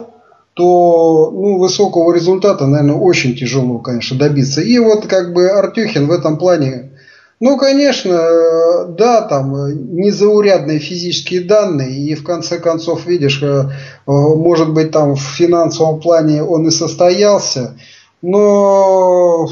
то 0.55 1.33
ну, 1.35 1.59
высокого 1.59 2.15
результата, 2.15 2.67
наверное, 2.67 2.95
очень 2.95 3.37
тяжело, 3.37 3.81
конечно, 3.81 4.17
добиться. 4.17 4.61
И 4.61 4.79
вот 4.79 5.09
как 5.09 5.35
бы 5.35 5.49
Артюхин 5.49 6.07
в 6.07 6.13
этом 6.13 6.39
плане, 6.39 6.93
ну, 7.41 7.57
конечно, 7.59 8.87
да, 8.97 9.23
там 9.23 9.97
незаурядные 9.97 10.79
физические 10.79 11.41
данные, 11.41 11.99
и 11.99 12.15
в 12.15 12.23
конце 12.23 12.61
концов, 12.61 13.07
видишь, 13.07 13.43
э, 13.43 13.65
может 14.07 14.73
быть, 14.73 14.93
там 14.93 15.17
в 15.17 15.21
финансовом 15.21 16.01
плане 16.01 16.45
он 16.45 16.69
и 16.69 16.71
состоялся, 16.71 17.75
Но 18.23 19.49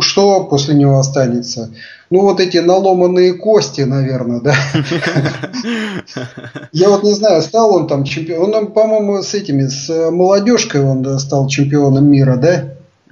что 0.00 0.44
после 0.50 0.74
него 0.74 0.98
останется? 0.98 1.70
Ну, 2.10 2.20
вот 2.20 2.40
эти 2.40 2.58
наломанные 2.58 3.34
кости, 3.34 3.80
наверное, 3.82 4.40
да. 4.40 4.54
Я 6.72 6.90
вот 6.90 7.02
не 7.02 7.12
знаю, 7.12 7.42
стал 7.42 7.74
он 7.74 7.86
там 7.86 8.04
чемпионом. 8.04 8.54
Он, 8.54 8.72
по-моему, 8.72 9.22
с 9.22 9.34
этими, 9.34 9.66
с 9.66 10.10
молодежкой 10.10 10.84
он 10.84 11.18
стал 11.18 11.48
чемпионом 11.48 12.06
мира, 12.06 12.36
да? 12.36 12.64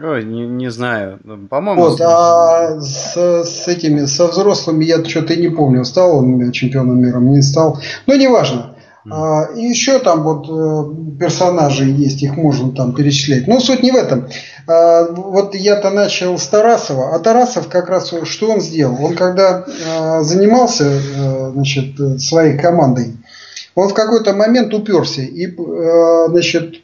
Ой, 0.03 0.25
не, 0.25 0.47
не 0.47 0.71
знаю. 0.71 1.21
По-моему. 1.49 1.83
Вот, 1.83 2.01
а 2.01 2.81
с, 2.81 3.17
с 3.17 3.69
этими, 3.69 4.07
со 4.07 4.27
взрослыми 4.27 4.85
я 4.85 5.05
что-то 5.05 5.37
не 5.37 5.49
помню, 5.49 5.85
стал 5.85 6.19
он 6.19 6.51
чемпионом 6.51 7.01
мира, 7.01 7.19
не 7.19 7.43
стал. 7.43 7.79
Но 8.07 8.15
неважно. 8.15 8.72
А, 9.11 9.49
и 9.57 9.65
еще 9.65 9.99
там 9.99 10.23
вот 10.23 10.47
э, 10.49 11.19
персонажи 11.19 11.87
есть, 11.87 12.23
их 12.23 12.37
можно 12.37 12.71
там 12.73 12.95
перечислять. 12.95 13.49
Но 13.49 13.59
суть 13.59 13.83
не 13.83 13.91
в 13.91 13.97
этом. 13.97 14.29
А, 14.69 15.07
вот 15.11 15.57
я-то 15.57 15.91
начал 15.91 16.39
с 16.39 16.47
Тарасова, 16.47 17.15
а 17.15 17.19
Тарасов 17.19 17.69
как 17.69 17.89
раз 17.89 18.15
что 18.25 18.51
он 18.53 18.61
сделал? 18.61 19.05
Он 19.05 19.17
когда 19.17 19.65
а, 19.89 20.23
занимался 20.23 20.85
э, 20.85 21.51
значит, 21.53 22.21
своей 22.21 22.57
командой, 22.57 23.17
он 23.75 23.89
в 23.89 23.95
какой-то 23.95 24.35
момент 24.35 24.73
уперся 24.73 25.23
и, 25.23 25.47
э, 25.47 26.27
значит, 26.29 26.77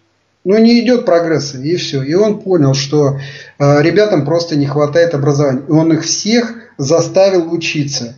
ну 0.45 0.59
не 0.59 0.81
идет 0.81 1.05
прогресса 1.05 1.59
и 1.59 1.77
все. 1.77 2.03
И 2.03 2.14
он 2.14 2.41
понял, 2.41 2.73
что 2.73 3.19
ребятам 3.59 4.25
просто 4.25 4.57
не 4.57 4.66
хватает 4.66 5.12
образования. 5.12 5.62
И 5.69 5.71
он 5.71 5.93
их 5.93 6.05
всех 6.05 6.55
заставил 6.79 7.53
учиться. 7.53 8.14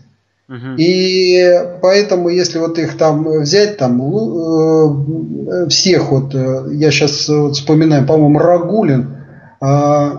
И 0.77 1.65
поэтому, 1.81 2.29
если 2.29 2.59
вот 2.59 2.77
их 2.79 2.99
там 2.99 3.41
взять, 3.41 3.77
там 3.77 4.03
э, 4.03 5.69
всех 5.69 6.11
вот, 6.11 6.35
э, 6.35 6.71
я 6.73 6.91
сейчас 6.91 7.29
вот 7.29 7.55
вспоминаю, 7.55 8.05
по-моему, 8.05 8.41
Рагулин, 8.41 9.17
э, 9.61 10.11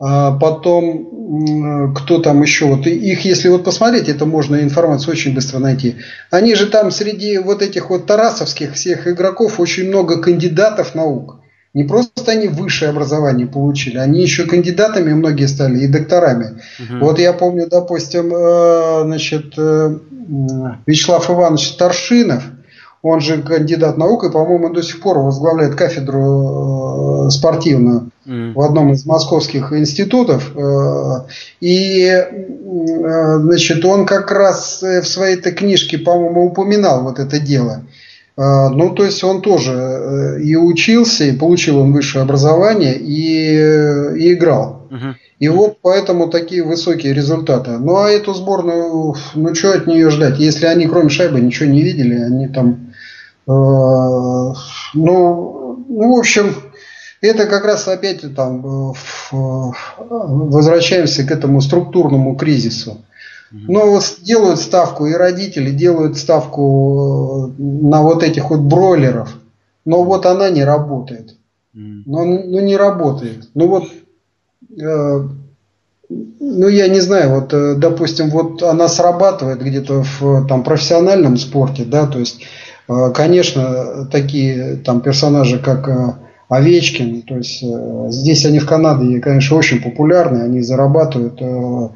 э, 0.00 0.30
потом 0.40 1.90
э, 1.90 1.94
кто 1.94 2.20
там 2.20 2.40
еще, 2.40 2.64
вот 2.66 2.86
их, 2.86 3.26
если 3.26 3.50
вот 3.50 3.64
посмотреть, 3.64 4.08
это 4.08 4.24
можно 4.24 4.62
информацию 4.62 5.12
очень 5.12 5.34
быстро 5.34 5.58
найти. 5.58 5.96
Они 6.30 6.54
же 6.54 6.68
там 6.68 6.90
среди 6.90 7.36
вот 7.36 7.60
этих 7.60 7.90
вот 7.90 8.06
тарасовских 8.06 8.72
всех 8.72 9.08
игроков 9.08 9.60
очень 9.60 9.88
много 9.88 10.22
кандидатов 10.22 10.94
наук. 10.94 11.39
Не 11.72 11.84
просто 11.84 12.32
они 12.32 12.48
высшее 12.48 12.90
образование 12.90 13.46
получили, 13.46 13.96
они 13.96 14.22
еще 14.22 14.44
кандидатами 14.44 15.12
многие 15.12 15.46
стали 15.46 15.78
и 15.78 15.86
докторами. 15.86 16.60
Угу. 16.80 16.98
Вот 17.00 17.18
я 17.20 17.32
помню, 17.32 17.68
допустим, 17.70 18.32
э, 18.34 19.02
значит, 19.04 19.54
э, 19.56 19.98
Вячеслав 20.86 21.30
Иванович 21.30 21.68
Старшинов, 21.68 22.42
он 23.02 23.20
же 23.20 23.40
кандидат 23.42 23.98
наук, 23.98 24.24
и, 24.24 24.30
по-моему, 24.30 24.70
до 24.70 24.82
сих 24.82 25.00
пор 25.00 25.20
возглавляет 25.20 25.76
кафедру 25.76 27.28
э, 27.28 27.30
спортивную 27.30 28.10
mm. 28.26 28.52
в 28.54 28.60
одном 28.60 28.92
из 28.92 29.06
московских 29.06 29.72
институтов. 29.72 30.52
И, 31.60 32.26
значит, 33.38 33.84
он 33.84 34.06
как 34.06 34.32
раз 34.32 34.82
в 34.82 35.04
своей-то 35.04 35.52
книжке, 35.52 35.98
по-моему, 35.98 36.46
упоминал 36.46 37.04
вот 37.04 37.20
это 37.20 37.38
дело. 37.38 37.82
Ну, 38.36 38.94
то 38.94 39.04
есть 39.04 39.22
он 39.24 39.42
тоже 39.42 39.72
э, 39.72 40.40
и 40.42 40.56
учился, 40.56 41.24
и 41.24 41.36
получил 41.36 41.78
он 41.78 41.92
высшее 41.92 42.22
образование, 42.22 42.96
и, 42.96 43.54
и 44.18 44.32
играл. 44.32 44.86
Угу. 44.90 45.14
И 45.40 45.48
вот 45.48 45.78
поэтому 45.82 46.28
такие 46.28 46.62
высокие 46.62 47.14
результаты. 47.14 47.72
Ну 47.72 47.96
а 47.96 48.10
эту 48.10 48.34
сборную, 48.34 49.14
ну 49.34 49.54
что 49.54 49.72
от 49.72 49.86
нее 49.86 50.10
ждать? 50.10 50.38
Если 50.38 50.66
они 50.66 50.86
кроме 50.86 51.08
шайбы 51.08 51.40
ничего 51.40 51.68
не 51.70 51.82
видели, 51.82 52.14
они 52.14 52.48
там, 52.48 52.92
э, 53.46 53.50
ну, 53.50 54.54
ну, 54.94 56.14
в 56.14 56.18
общем, 56.18 56.54
это 57.20 57.46
как 57.46 57.64
раз 57.64 57.88
опять 57.88 58.22
там 58.34 58.92
э, 58.92 58.94
возвращаемся 60.00 61.24
к 61.24 61.30
этому 61.30 61.60
структурному 61.60 62.36
кризису. 62.36 63.04
Но 63.50 64.00
делают 64.22 64.60
ставку, 64.60 65.06
и 65.06 65.14
родители 65.14 65.70
делают 65.70 66.16
ставку 66.16 67.52
э, 67.58 67.62
на 67.62 68.02
вот 68.02 68.22
этих 68.22 68.50
вот 68.50 68.60
бройлеров. 68.60 69.36
Но 69.84 70.04
вот 70.04 70.26
она 70.26 70.50
не 70.50 70.64
работает. 70.64 71.36
Но, 71.72 72.24
ну, 72.24 72.60
не 72.60 72.76
работает. 72.76 73.48
Ну 73.54 73.68
вот, 73.68 73.84
э, 74.80 75.28
ну 76.08 76.68
я 76.68 76.88
не 76.88 77.00
знаю, 77.00 77.40
вот, 77.40 77.52
э, 77.52 77.74
допустим, 77.76 78.30
вот 78.30 78.62
она 78.62 78.88
срабатывает 78.88 79.62
где-то 79.62 80.02
в 80.02 80.46
там, 80.48 80.62
профессиональном 80.64 81.36
спорте, 81.36 81.84
да, 81.84 82.06
то 82.06 82.18
есть, 82.18 82.42
э, 82.88 83.10
конечно, 83.14 84.08
такие 84.10 84.76
там 84.76 85.00
персонажи, 85.00 85.60
как 85.60 85.88
э, 85.88 86.14
Овечкин, 86.48 87.22
то 87.22 87.36
есть 87.36 87.62
э, 87.62 88.06
здесь 88.10 88.44
они 88.46 88.58
в 88.58 88.66
Канаде, 88.66 89.20
конечно, 89.20 89.56
очень 89.56 89.80
популярны, 89.80 90.42
они 90.42 90.62
зарабатывают 90.62 91.40
Э, 91.40 91.88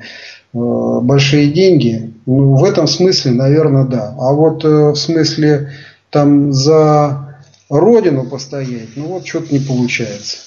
большие 0.55 1.51
деньги, 1.51 2.15
ну, 2.27 2.55
в 2.57 2.65
этом 2.65 2.87
смысле, 2.87 3.33
наверное, 3.33 3.85
да. 3.85 4.15
А 4.19 4.33
вот 4.33 4.65
э, 4.65 4.69
в 4.69 4.97
смысле 4.97 5.73
там 6.11 6.53
за 6.53 7.41
родину 7.69 8.29
постоять, 8.29 8.91
ну 8.97 9.07
вот 9.07 9.27
что-то 9.27 9.53
не 9.53 9.59
получается. 9.59 10.39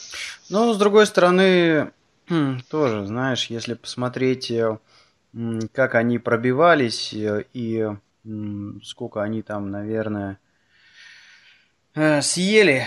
Ну, 0.50 0.74
с 0.74 0.78
другой 0.78 1.08
стороны, 1.08 1.92
хм, 2.30 2.62
тоже, 2.70 3.06
знаешь, 3.06 3.48
если 3.48 3.74
посмотреть, 3.74 4.50
э, 4.50 4.78
как 5.74 5.96
они 5.96 6.20
пробивались 6.20 7.14
и 7.14 7.88
сколько 8.84 9.22
они 9.24 9.42
там, 9.42 9.72
наверное, 9.72 10.38
съели 11.94 12.84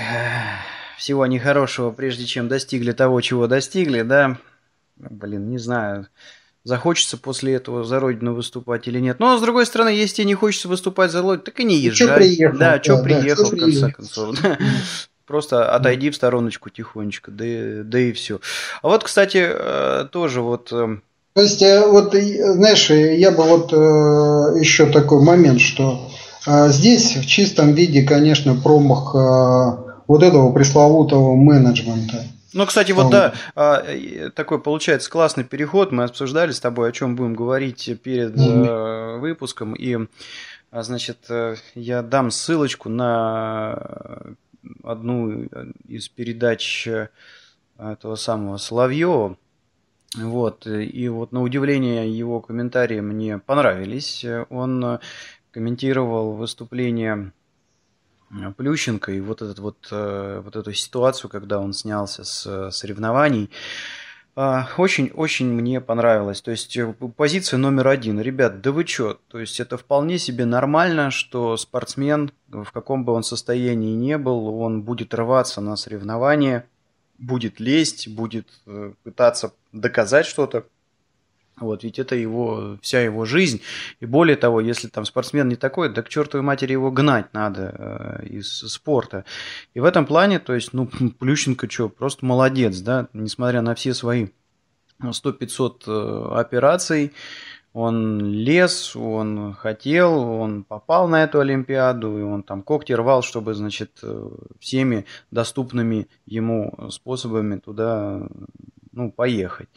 всего 0.99 1.27
нехорошего, 1.27 1.91
прежде 1.91 2.27
чем 2.27 2.49
достигли 2.49 2.93
того, 2.93 3.21
чего 3.21 3.47
достигли, 3.47 4.03
да, 4.03 4.37
блин, 4.97 5.49
не 5.49 5.59
знаю, 5.59 6.09
захочется 6.65 7.17
после 7.17 7.55
этого 7.55 7.85
за 7.85 8.01
родину 8.01 8.35
выступать 8.35 8.87
или 8.87 9.01
нет. 9.01 9.19
Но, 9.19 9.39
с 9.39 9.41
другой 9.41 9.67
стороны, 9.67 9.89
если 9.89 10.17
тебе 10.17 10.27
не 10.27 10.35
хочется 10.35 10.69
выступать 10.69 11.11
за 11.11 11.23
родину, 11.23 11.45
так 11.45 11.59
и 11.61 11.65
не 11.65 11.77
езжай. 11.77 12.07
Что 12.07 12.17
приехал? 12.17 12.59
Да, 12.59 12.83
что 12.83 12.97
да, 12.97 13.03
приехал, 13.03 13.45
да, 13.45 13.49
в 13.49 13.51
конце 13.51 13.65
приехал. 13.65 13.93
концов. 13.93 14.37
Просто 15.27 15.73
отойди 15.73 16.11
в 16.11 16.17
стороночку 16.17 16.71
тихонечко, 16.71 17.31
да, 17.31 17.45
да 17.85 18.01
и 18.01 18.13
все. 18.13 18.41
А 18.83 18.89
вот, 18.89 19.05
кстати, 19.05 19.41
э, 19.41 20.07
тоже 20.11 20.41
вот... 20.41 20.73
Э, 20.73 20.97
То 21.35 21.43
есть, 21.43 21.63
э, 21.63 21.87
вот, 21.87 22.15
знаешь, 22.15 22.91
я 22.91 23.31
бы 23.31 23.45
вот 23.45 23.71
еще 23.71 24.87
такой 24.87 25.23
момент, 25.23 25.61
что 25.61 26.11
здесь 26.47 27.17
в 27.17 27.27
чистом 27.27 27.75
виде, 27.75 28.03
конечно, 28.03 28.57
промах 28.57 29.15
вот 30.09 30.23
этого 30.25 30.53
пресловутого 30.53 31.37
менеджмента. 31.37 32.25
Ну, 32.53 32.66
кстати, 32.66 32.92
вот 32.92 33.11
да, 33.11 33.34
а, 33.55 34.30
такой 34.30 34.61
получается 34.61 35.11
классный 35.11 35.44
переход. 35.44 35.92
Мы 35.92 36.05
обсуждали 36.05 36.51
с 36.51 36.61
тобой, 36.61 36.88
о 36.88 36.92
чем 36.92 37.16
будем 37.16 37.34
говорить 37.34 37.90
перед 38.03 38.34
mm-hmm. 38.34 39.18
выпуском. 39.18 39.74
И, 39.74 39.96
а, 40.70 40.82
значит, 40.82 41.18
э, 41.28 41.57
я 41.74 42.03
дам 42.03 42.30
ссылочку 42.30 42.88
на 42.88 44.34
одну 44.82 45.44
из 45.86 46.09
передач 46.09 46.86
э, 46.86 47.09
этого 47.78 48.16
самого 48.16 48.57
Соловьева. 48.57 49.36
Вот, 50.16 50.66
и 50.66 51.09
вот 51.09 51.30
на 51.30 51.40
удивление 51.40 52.11
его 52.11 52.40
комментарии 52.40 52.98
мне 52.98 53.38
понравились. 53.38 54.24
Он 54.48 54.98
комментировал 55.53 56.32
выступление 56.32 57.30
Э, 57.30 57.39
Плющенко 58.57 59.12
и 59.12 59.20
вот, 59.20 59.43
этот 59.43 59.59
вот, 59.59 59.89
э, 59.91 60.41
вот 60.45 60.55
эту 60.55 60.72
ситуацию, 60.72 61.31
когда 61.31 61.59
он 61.59 61.72
снялся 61.72 62.24
с 62.24 62.47
э, 62.47 62.70
соревнований, 62.70 63.51
очень-очень 64.37 65.49
мне 65.49 65.81
понравилось. 65.81 66.41
То 66.41 66.53
есть 66.53 66.78
позиция 67.16 67.59
номер 67.59 67.89
один. 67.89 68.20
Ребят, 68.20 68.61
да 68.62 68.70
вы 68.70 68.85
чё? 68.85 69.18
То 69.28 69.41
есть 69.41 69.59
это 69.59 69.76
вполне 69.76 70.18
себе 70.18 70.45
нормально, 70.45 71.11
что 71.11 71.57
спортсмен, 71.57 72.31
в 72.49 72.70
каком 72.70 73.05
бы 73.05 73.12
он 73.12 73.24
состоянии 73.24 73.95
не 73.97 74.16
был, 74.16 74.47
он 74.61 74.83
будет 74.83 75.12
рваться 75.14 75.61
на 75.61 75.76
соревнования, 75.76 76.64
будет 77.18 77.59
лезть, 77.61 78.09
будет 78.09 78.47
пытаться 79.03 79.53
доказать 79.72 80.26
что-то 80.26 80.64
вот, 81.61 81.85
ведь 81.85 81.99
это 81.99 82.15
его, 82.15 82.79
вся 82.83 83.01
его 83.01 83.25
жизнь. 83.25 83.61
И 84.01 84.07
более 84.07 84.37
того, 84.37 84.61
если 84.61 84.89
там 84.89 85.05
спортсмен 85.05 85.49
не 85.49 85.57
такой, 85.57 85.93
да 85.93 86.03
к 86.03 86.09
чертовой 86.09 86.45
матери 86.45 86.73
его 86.73 86.91
гнать 86.91 87.33
надо 87.33 87.75
э, 88.23 88.27
из 88.27 88.49
спорта. 88.49 89.25
И 89.75 89.81
в 89.81 89.85
этом 89.85 90.07
плане, 90.07 90.39
то 90.39 90.55
есть, 90.55 90.73
ну, 90.73 90.87
Плющенко 91.19 91.71
что, 91.71 91.89
просто 91.89 92.25
молодец, 92.25 92.79
да, 92.81 93.09
несмотря 93.13 93.63
на 93.63 93.75
все 93.75 93.95
свои 93.95 94.29
100-500 95.03 95.83
э, 95.87 96.39
операций, 96.39 97.13
он 97.73 98.21
лез, 98.21 98.97
он 98.97 99.55
хотел, 99.55 100.19
он 100.19 100.65
попал 100.65 101.07
на 101.07 101.23
эту 101.23 101.39
Олимпиаду, 101.39 102.19
и 102.19 102.23
он 102.23 102.43
там 102.43 102.63
когти 102.63 102.93
рвал, 102.93 103.23
чтобы, 103.23 103.55
значит, 103.55 104.01
э, 104.03 104.29
всеми 104.59 105.07
доступными 105.31 106.09
ему 106.27 106.89
способами 106.91 107.59
туда, 107.59 108.27
ну, 108.93 109.13
поехать. 109.13 109.69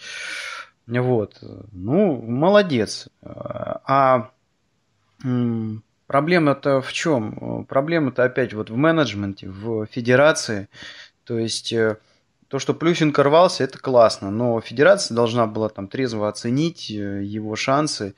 Вот. 0.87 1.37
Ну, 1.71 2.21
молодец. 2.21 3.07
А 3.21 4.31
проблема-то 6.07 6.81
в 6.81 6.91
чем? 6.91 7.65
Проблема-то 7.69 8.23
опять 8.23 8.53
вот 8.53 8.69
в 8.69 8.75
менеджменте, 8.75 9.47
в 9.49 9.85
федерации. 9.85 10.67
То 11.23 11.39
есть 11.39 11.73
то, 12.49 12.59
что 12.59 12.73
Плющенко 12.73 13.23
рвался, 13.23 13.63
это 13.63 13.79
классно, 13.79 14.29
но 14.29 14.59
федерация 14.61 15.15
должна 15.15 15.47
была 15.47 15.69
там 15.69 15.87
трезво 15.87 16.27
оценить 16.27 16.89
его 16.89 17.55
шансы 17.55 18.13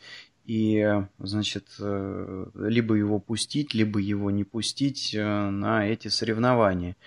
и, 0.46 0.86
значит, 1.20 1.68
либо 1.80 2.96
его 2.96 3.20
пустить, 3.20 3.74
либо 3.74 4.00
его 4.00 4.32
не 4.32 4.44
пустить 4.44 5.16
на 5.16 5.88
эти 5.88 6.10
соревнования. 6.10 6.98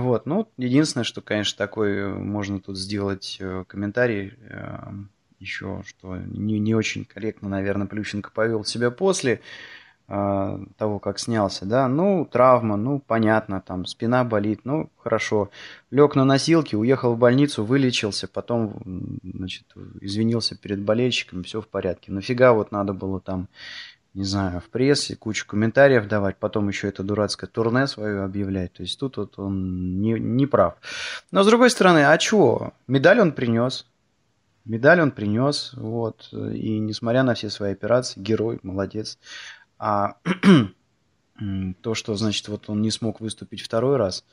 Вот, 0.00 0.26
ну, 0.26 0.48
единственное, 0.56 1.04
что, 1.04 1.20
конечно, 1.20 1.58
такой 1.58 2.08
можно 2.08 2.60
тут 2.60 2.78
сделать 2.78 3.40
комментарий 3.68 4.32
еще, 5.42 5.82
что 5.84 6.16
не, 6.16 6.58
не 6.58 6.74
очень 6.74 7.04
корректно, 7.04 7.48
наверное, 7.48 7.86
Плющенко 7.86 8.30
повел 8.30 8.64
себя 8.64 8.90
после 8.90 9.40
э, 10.08 10.58
того, 10.78 10.98
как 10.98 11.18
снялся, 11.18 11.66
да, 11.66 11.88
ну, 11.88 12.24
травма, 12.24 12.76
ну, 12.76 13.00
понятно, 13.00 13.60
там, 13.60 13.84
спина 13.84 14.24
болит, 14.24 14.60
ну, 14.64 14.88
хорошо, 14.96 15.50
лег 15.90 16.14
на 16.14 16.24
носилки, 16.24 16.76
уехал 16.76 17.14
в 17.14 17.18
больницу, 17.18 17.64
вылечился, 17.64 18.28
потом, 18.28 19.18
значит, 19.22 19.66
извинился 20.00 20.56
перед 20.56 20.80
болельщиками, 20.80 21.42
все 21.42 21.60
в 21.60 21.68
порядке, 21.68 22.12
нафига 22.12 22.52
вот 22.52 22.72
надо 22.72 22.94
было 22.94 23.20
там, 23.20 23.48
не 24.14 24.24
знаю, 24.24 24.60
в 24.60 24.68
прессе 24.68 25.16
кучу 25.16 25.46
комментариев 25.46 26.06
давать, 26.06 26.36
потом 26.36 26.68
еще 26.68 26.88
это 26.88 27.02
дурацкое 27.02 27.48
турне 27.48 27.86
свое 27.86 28.22
объявлять. 28.22 28.74
То 28.74 28.82
есть 28.82 28.98
тут 28.98 29.16
вот 29.16 29.38
он 29.38 30.00
не, 30.00 30.12
не 30.12 30.46
прав. 30.46 30.74
Но 31.30 31.42
с 31.42 31.46
другой 31.46 31.70
стороны, 31.70 32.04
а 32.04 32.18
чего? 32.18 32.74
Медаль 32.86 33.20
он 33.20 33.32
принес. 33.32 33.86
Медаль 34.64 35.00
он 35.00 35.10
принес, 35.10 35.72
вот, 35.74 36.28
и 36.32 36.78
несмотря 36.78 37.24
на 37.24 37.34
все 37.34 37.50
свои 37.50 37.72
операции, 37.72 38.20
герой, 38.20 38.60
молодец. 38.62 39.18
А 39.76 40.18
то, 41.80 41.94
что, 41.94 42.14
значит, 42.14 42.46
вот 42.46 42.70
он 42.70 42.80
не 42.80 42.92
смог 42.92 43.20
выступить 43.20 43.60
второй 43.60 43.96
раз, 43.96 44.24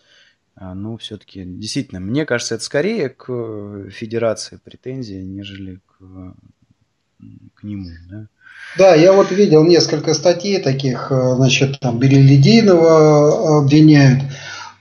а, 0.55 0.75
ну, 0.75 0.97
все-таки, 0.97 1.43
действительно, 1.43 1.99
мне 1.99 2.25
кажется, 2.25 2.55
это 2.55 2.63
скорее 2.63 3.09
к 3.09 3.89
федерации 3.89 4.57
претензии, 4.57 5.21
нежели 5.23 5.79
к, 5.87 6.35
к 7.55 7.63
нему, 7.63 7.89
да. 8.09 8.27
Да, 8.77 8.95
я 8.95 9.13
вот 9.13 9.31
видел 9.31 9.63
несколько 9.63 10.13
статей 10.13 10.59
таких, 10.59 11.11
э, 11.11 11.35
значит, 11.35 11.79
там 11.79 11.99
Белелединова 11.99 13.59
обвиняют. 13.59 14.21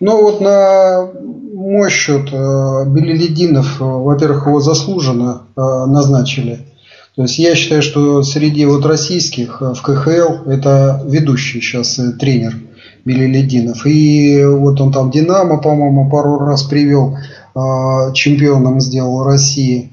Но 0.00 0.22
вот 0.22 0.40
на 0.40 1.10
мой 1.58 1.90
счет 1.90 2.28
э, 2.32 2.84
Белелединов, 2.86 3.80
э, 3.80 3.84
во-первых, 3.84 4.46
его 4.46 4.60
заслуженно 4.60 5.42
э, 5.56 5.60
назначили. 5.60 6.60
То 7.16 7.22
есть 7.22 7.38
я 7.38 7.56
считаю, 7.56 7.82
что 7.82 8.22
среди 8.22 8.64
вот 8.64 8.86
российских 8.86 9.60
в 9.60 9.82
КХЛ 9.82 10.48
это 10.48 11.02
ведущий 11.04 11.60
сейчас 11.60 12.00
тренер 12.18 12.54
Белелединов. 13.04 13.84
И 13.86 14.44
вот 14.44 14.80
он 14.80 14.92
там 14.92 15.10
Динамо, 15.10 15.58
по-моему, 15.58 16.08
пару 16.08 16.38
раз 16.38 16.62
привел, 16.62 17.18
чемпионом 18.14 18.80
сделал 18.80 19.24
России. 19.24 19.90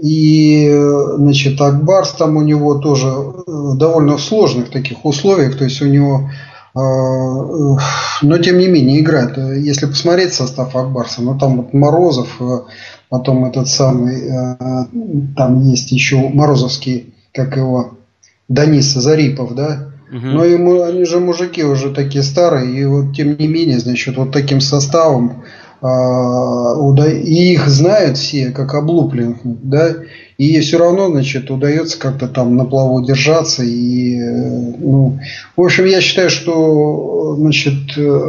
И, 0.00 0.70
значит, 1.16 1.60
Акбарс 1.60 2.12
там 2.12 2.36
у 2.36 2.42
него 2.42 2.74
тоже 2.74 3.12
довольно 3.46 4.18
в 4.18 4.22
сложных 4.22 4.70
таких 4.70 5.04
условиях. 5.04 5.56
То 5.56 5.64
есть 5.64 5.80
у 5.80 5.86
него 5.86 6.28
а, 6.74 7.78
но 8.22 8.38
тем 8.38 8.58
не 8.58 8.68
менее 8.68 9.00
играет. 9.00 9.38
Если 9.38 9.86
посмотреть 9.86 10.34
состав 10.34 10.76
Акбарса, 10.76 11.22
ну 11.22 11.38
там 11.38 11.56
вот 11.56 11.72
Морозов, 11.72 12.36
э, 12.38 12.58
потом 13.08 13.46
этот 13.46 13.66
самый, 13.68 14.20
э, 14.20 14.56
там 15.36 15.62
есть 15.62 15.90
еще 15.92 16.16
Морозовский, 16.28 17.14
как 17.32 17.56
его, 17.56 17.94
Данис 18.48 18.92
Зарипов, 18.92 19.54
да, 19.54 19.92
Угу. 20.08 20.24
Но 20.24 20.44
ему, 20.44 20.82
они 20.82 21.04
же 21.04 21.18
мужики 21.18 21.64
уже 21.64 21.92
такие 21.92 22.22
старые, 22.22 22.80
и 22.80 22.84
вот 22.84 23.16
тем 23.16 23.36
не 23.36 23.48
менее, 23.48 23.80
значит, 23.80 24.16
вот 24.16 24.30
таким 24.30 24.60
составом 24.60 25.42
э, 25.42 25.44
и 25.82 27.52
их 27.52 27.68
знают 27.68 28.16
все, 28.18 28.50
как 28.50 28.74
облупленных, 28.74 29.38
да, 29.44 29.94
и 30.38 30.60
все 30.60 30.78
равно, 30.78 31.08
значит, 31.08 31.50
удается 31.50 31.98
как-то 31.98 32.28
там 32.28 32.56
на 32.56 32.66
плаву 32.66 33.02
держаться. 33.02 33.62
И, 33.62 34.20
э, 34.20 34.74
ну, 34.78 35.18
в 35.56 35.62
общем, 35.62 35.86
я 35.86 36.02
считаю, 36.02 36.28
что, 36.28 37.36
значит, 37.38 37.96
э, 37.96 38.20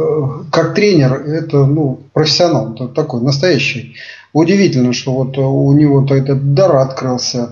как 0.50 0.74
тренер, 0.74 1.22
это, 1.26 1.66
ну, 1.66 2.00
профессионал, 2.14 2.74
такой 2.94 3.20
настоящий. 3.20 3.94
Удивительно, 4.32 4.94
что 4.94 5.12
вот 5.12 5.36
у 5.36 5.72
него-то 5.72 6.14
этот 6.14 6.54
дар 6.54 6.76
открылся. 6.76 7.50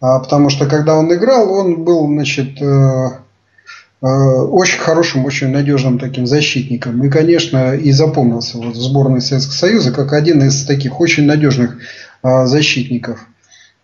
А, 0.00 0.18
потому 0.18 0.50
что 0.50 0.66
когда 0.66 0.96
он 0.96 1.12
играл, 1.14 1.52
он 1.52 1.84
был, 1.84 2.06
значит, 2.06 2.60
э, 2.60 3.10
очень 4.06 4.78
хорошим, 4.78 5.24
очень 5.24 5.48
надежным 5.48 5.98
таким 5.98 6.26
защитником. 6.26 7.02
И, 7.04 7.08
конечно, 7.08 7.74
и 7.74 7.90
запомнился 7.92 8.58
вот 8.58 8.76
в 8.76 8.80
сборной 8.80 9.20
Советского 9.20 9.54
Союза 9.54 9.92
как 9.92 10.12
один 10.12 10.42
из 10.42 10.64
таких 10.64 11.00
очень 11.00 11.24
надежных 11.24 11.78
защитников. 12.22 13.26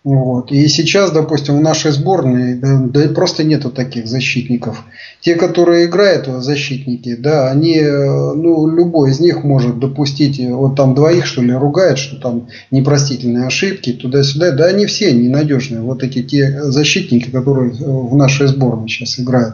Вот. 0.03 0.51
И 0.51 0.67
сейчас, 0.67 1.11
допустим, 1.11 1.57
в 1.57 1.61
нашей 1.61 1.91
сборной 1.91 2.55
да, 2.55 2.77
да 2.87 3.07
просто 3.09 3.43
нету 3.43 3.69
таких 3.69 4.07
защитников. 4.07 4.83
Те, 5.19 5.35
которые 5.35 5.85
играют 5.85 6.25
защитники, 6.43 7.15
да, 7.15 7.51
они, 7.51 7.75
э, 7.75 8.33
ну, 8.33 8.67
любой 8.67 9.11
из 9.11 9.19
них 9.19 9.43
может 9.43 9.77
допустить, 9.77 10.39
э, 10.39 10.51
вот 10.51 10.75
там 10.75 10.95
двоих, 10.95 11.27
что 11.27 11.43
ли, 11.43 11.53
ругает, 11.53 11.99
что 11.99 12.15
там 12.15 12.47
непростительные 12.71 13.45
ошибки, 13.45 13.93
туда-сюда. 13.93 14.51
Да, 14.53 14.65
они 14.65 14.87
все 14.87 15.13
ненадежные. 15.13 15.81
Вот 15.81 16.01
эти 16.01 16.23
те 16.23 16.63
защитники, 16.63 17.29
которые 17.29 17.71
э, 17.71 17.75
в 17.77 18.15
нашей 18.15 18.47
сборной 18.47 18.89
сейчас 18.89 19.19
играют. 19.19 19.53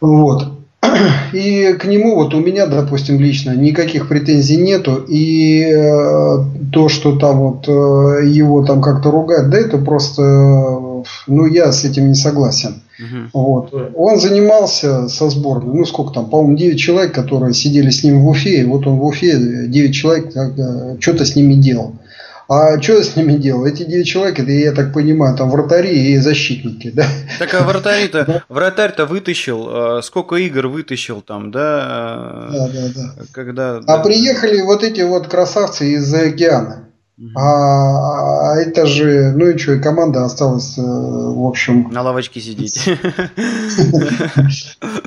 Вот. 0.00 0.54
И 1.32 1.74
к 1.74 1.84
нему 1.86 2.16
вот 2.16 2.34
у 2.34 2.40
меня, 2.40 2.66
допустим, 2.66 3.18
лично 3.18 3.54
никаких 3.56 4.08
претензий 4.08 4.56
нету. 4.56 5.04
И 5.08 5.62
э, 5.62 6.38
то, 6.72 6.88
что 6.88 7.16
там 7.16 7.38
вот 7.38 7.68
э, 7.68 8.26
его 8.26 8.64
там 8.64 8.80
как-то 8.80 9.10
ругают, 9.10 9.50
да 9.50 9.58
это 9.58 9.78
просто, 9.78 10.22
ну 11.26 11.46
я 11.46 11.72
с 11.72 11.84
этим 11.84 12.08
не 12.08 12.14
согласен. 12.14 12.82
Угу. 12.98 13.40
Вот. 13.40 13.74
Он 13.94 14.20
занимался 14.20 15.08
со 15.08 15.28
сборной, 15.28 15.74
ну 15.74 15.84
сколько 15.84 16.14
там, 16.14 16.26
по-моему, 16.26 16.56
9 16.56 16.78
человек, 16.78 17.12
которые 17.12 17.54
сидели 17.54 17.90
с 17.90 18.04
ним 18.04 18.20
в 18.20 18.28
Уфе, 18.28 18.60
и 18.60 18.64
вот 18.64 18.86
он 18.86 18.98
в 18.98 19.04
Уфе, 19.04 19.66
9 19.66 19.94
человек 19.94 20.36
э, 20.36 20.96
что-то 21.00 21.24
с 21.24 21.34
ними 21.34 21.54
делал. 21.54 21.94
А 22.48 22.80
что 22.80 23.02
с 23.02 23.16
ними 23.16 23.34
делал? 23.34 23.64
Эти 23.64 23.84
9 23.84 24.06
человек, 24.06 24.38
это, 24.38 24.50
я 24.50 24.72
так 24.72 24.92
понимаю, 24.92 25.36
там 25.36 25.50
вратари 25.50 26.12
и 26.12 26.18
защитники, 26.18 26.90
да? 26.90 27.06
Так 27.38 27.54
а 27.54 27.62
вратарь-то, 27.62 28.44
вратарь-то 28.48 29.06
вытащил, 29.06 29.98
э, 29.98 30.02
сколько 30.02 30.36
игр 30.36 30.66
вытащил 30.66 31.22
там, 31.22 31.50
да? 31.50 32.48
Да, 32.52 32.68
да, 32.68 32.88
да. 32.94 33.24
Когда, 33.32 33.80
а 33.86 33.98
приехали 33.98 34.60
вот 34.60 34.82
эти 34.82 35.00
вот 35.00 35.28
красавцы 35.28 35.94
из 35.94 36.12
океана. 36.12 36.88
А, 37.36 38.54
а 38.54 38.56
это 38.60 38.86
же, 38.86 39.32
ну 39.36 39.50
и 39.50 39.56
что, 39.56 39.74
и 39.74 39.80
команда 39.80 40.24
осталась, 40.24 40.76
э, 40.76 40.82
в 40.82 41.46
общем... 41.46 41.88
На 41.90 42.02
лавочке 42.02 42.40
сидеть. 42.40 42.84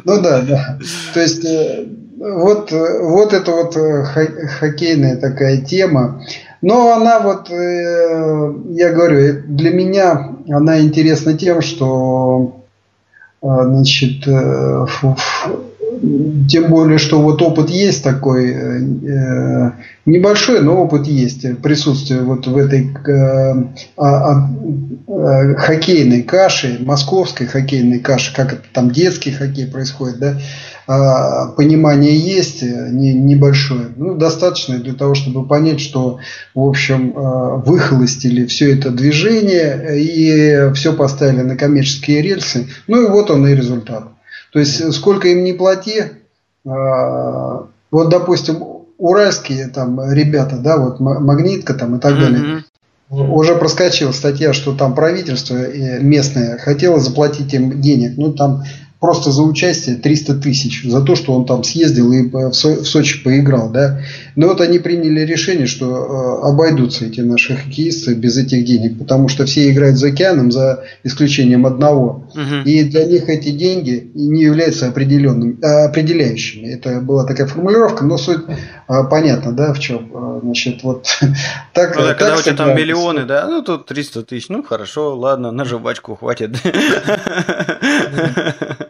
Ну 0.06 0.22
да, 0.22 0.42
да. 0.42 0.80
То 1.14 1.20
есть, 1.20 1.44
э, 1.44 1.86
вот, 2.18 2.72
вот 2.72 3.34
это 3.34 3.52
вот 3.52 3.76
хоккейная 3.76 5.18
такая 5.18 5.58
тема. 5.62 6.24
Но 6.62 6.94
она 6.94 7.20
вот, 7.20 7.50
э, 7.52 8.54
я 8.72 8.92
говорю, 8.92 9.44
для 9.48 9.72
меня 9.72 10.32
она 10.50 10.80
интересна 10.80 11.34
тем, 11.34 11.62
что, 11.62 12.64
э, 13.42 13.48
значит, 13.48 14.28
э, 14.28 14.86
тем 16.50 16.70
более, 16.70 16.98
что 16.98 17.22
вот 17.22 17.42
опыт 17.42 17.70
есть 17.70 18.04
такой, 18.04 18.56
небольшой, 20.06 20.62
но 20.62 20.84
опыт 20.84 21.08
есть, 21.08 21.60
присутствие 21.62 22.22
вот 22.22 22.46
в 22.46 22.56
этой 22.56 22.94
а, 23.98 24.48
а, 25.08 25.56
хоккейной 25.56 26.22
каше, 26.22 26.78
московской 26.82 27.48
хоккейной 27.48 28.00
каше, 28.00 28.34
как 28.36 28.54
это 28.54 28.64
там 28.72 28.92
детский 28.92 29.32
хоккей 29.32 29.66
происходит, 29.66 30.20
да, 30.20 30.38
а, 30.88 31.48
понимание 31.48 32.18
есть 32.18 32.64
э, 32.64 32.90
не, 32.92 33.14
небольшое, 33.14 33.90
ну, 33.98 34.16
достаточно 34.16 34.78
для 34.78 34.94
того, 34.94 35.16
чтобы 35.16 35.46
понять, 35.46 35.82
что, 35.82 36.20
в 36.56 36.62
общем, 36.62 37.12
а, 37.14 37.56
выхолостили 37.58 38.46
все 38.46 38.74
это 38.74 38.90
движение 38.92 40.00
и 40.00 40.74
все 40.74 40.94
поставили 40.94 41.42
на 41.42 41.58
коммерческие 41.58 42.22
рельсы. 42.22 42.70
Ну 42.88 43.06
и 43.06 43.10
вот 43.10 43.30
он 43.30 43.46
и 43.46 43.54
результат. 43.54 44.06
То 44.54 44.60
есть 44.60 44.94
сколько 44.94 45.28
им 45.28 45.44
не 45.44 45.52
плати, 45.52 46.04
а, 46.66 47.68
вот, 47.92 48.10
допустим, 48.10 48.64
уральские 48.98 49.68
там 49.68 50.00
ребята, 50.14 50.56
да, 50.56 50.78
вот 50.78 51.02
магнитка 51.02 51.74
там 51.74 51.98
и 51.98 52.00
так 52.00 52.18
далее, 52.18 52.64
уже 53.10 53.56
проскочила 53.56 54.14
статья, 54.14 54.54
что 54.54 54.74
там 54.74 54.96
правительство 54.96 55.58
местное 56.00 56.58
хотело 56.58 57.00
заплатить 57.00 57.54
им 57.54 57.82
денег. 57.82 58.14
Ну, 58.16 58.32
там 58.32 58.64
просто 59.00 59.32
за 59.32 59.44
участие 59.44 59.96
300 59.96 60.36
тысяч, 60.36 60.84
за 60.84 61.02
то, 61.02 61.16
что 61.16 61.34
он 61.34 61.46
там 61.46 61.64
съездил 61.64 62.12
и 62.12 62.30
в 62.30 62.54
Сочи 62.54 63.24
поиграл, 63.24 63.70
да. 63.70 64.02
Но 64.36 64.48
вот 64.48 64.62
они 64.62 64.80
приняли 64.80 65.22
решение, 65.22 65.68
что 65.68 65.86
э, 65.86 66.48
обойдутся 66.48 67.06
эти 67.06 67.22
наши 67.22 67.56
хоккеисты 67.56 68.16
без 68.16 68.38
этих 68.38 68.66
денег, 68.66 68.98
потому 68.98 69.30
что 69.30 69.46
все 69.46 69.72
играют 69.72 69.98
за 69.98 70.08
океаном, 70.08 70.52
за 70.52 70.84
исключением 71.04 71.68
одного. 71.68 72.28
Угу. 72.34 72.64
И 72.66 72.84
для 72.84 73.06
них 73.06 73.30
эти 73.30 73.52
деньги 73.52 74.12
не 74.16 74.44
являются 74.44 74.88
определенными, 74.88 75.58
а, 75.64 75.86
определяющими. 75.86 76.68
Это 76.68 77.00
была 77.00 77.26
такая 77.26 77.46
формулировка, 77.46 78.04
но 78.04 78.18
суть 78.18 78.46
а, 78.88 79.04
понятна, 79.04 79.52
да, 79.52 79.74
в 79.74 79.80
чем. 79.80 80.12
А, 80.14 80.40
значит, 80.42 80.84
вот 80.84 81.08
так. 81.74 81.96
Ну, 81.96 82.02
да, 82.02 82.08
так 82.10 82.18
когда 82.18 82.38
у 82.38 82.42
тебя 82.42 82.56
там 82.56 82.76
миллионы, 82.76 83.26
да, 83.26 83.48
ну 83.48 83.62
тут 83.62 83.86
300 83.86 84.24
тысяч, 84.24 84.50
ну 84.50 84.64
хорошо, 84.64 85.16
ладно, 85.16 85.52
на 85.52 85.66
жвачку 85.66 86.16
хватит. 86.16 86.58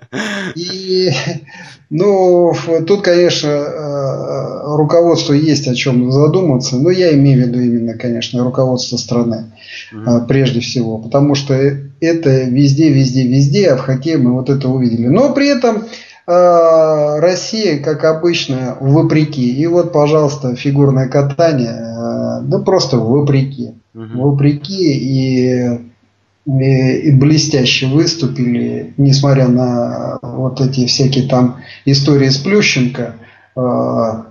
И, 0.55 1.11
ну, 1.89 2.53
тут, 2.85 3.01
конечно, 3.01 3.47
э, 3.47 4.75
руководству 4.75 5.33
есть 5.33 5.67
о 5.67 5.75
чем 5.75 6.11
задуматься, 6.11 6.77
но 6.77 6.89
я 6.89 7.13
имею 7.13 7.43
в 7.43 7.47
виду 7.47 7.59
именно, 7.59 7.93
конечно, 7.93 8.43
руководство 8.43 8.97
страны 8.97 9.51
mm 9.93 10.27
прежде 10.27 10.59
всего, 10.59 10.97
потому 10.97 11.35
что 11.35 11.53
это 11.53 12.29
везде, 12.43 12.89
везде, 12.89 13.27
везде, 13.27 13.69
а 13.69 13.77
в 13.77 13.81
хоккее 13.81 14.17
мы 14.17 14.33
вот 14.33 14.49
это 14.49 14.67
увидели. 14.67 15.07
Но 15.07 15.33
при 15.33 15.47
этом 15.47 15.83
э, 16.27 17.19
Россия, 17.19 17.79
как 17.79 18.03
обычно, 18.03 18.77
вопреки. 18.79 19.53
И 19.53 19.67
вот, 19.67 19.91
пожалуйста, 19.93 20.55
фигурное 20.55 21.07
катание, 21.07 22.41
да 22.43 22.59
просто 22.59 22.97
вопреки. 22.97 23.73
Угу. 23.93 24.21
Вопреки 24.21 24.93
и 24.93 25.79
и 26.47 27.11
блестяще 27.11 27.87
выступили, 27.87 28.93
несмотря 28.95 29.49
на 29.49 30.17
вот 30.21 30.61
эти 30.61 30.85
всякие 30.85 31.27
там 31.27 31.57
истории 31.83 32.29
с 32.29 32.37
Плющенко. 32.37 33.15
А, 33.57 34.27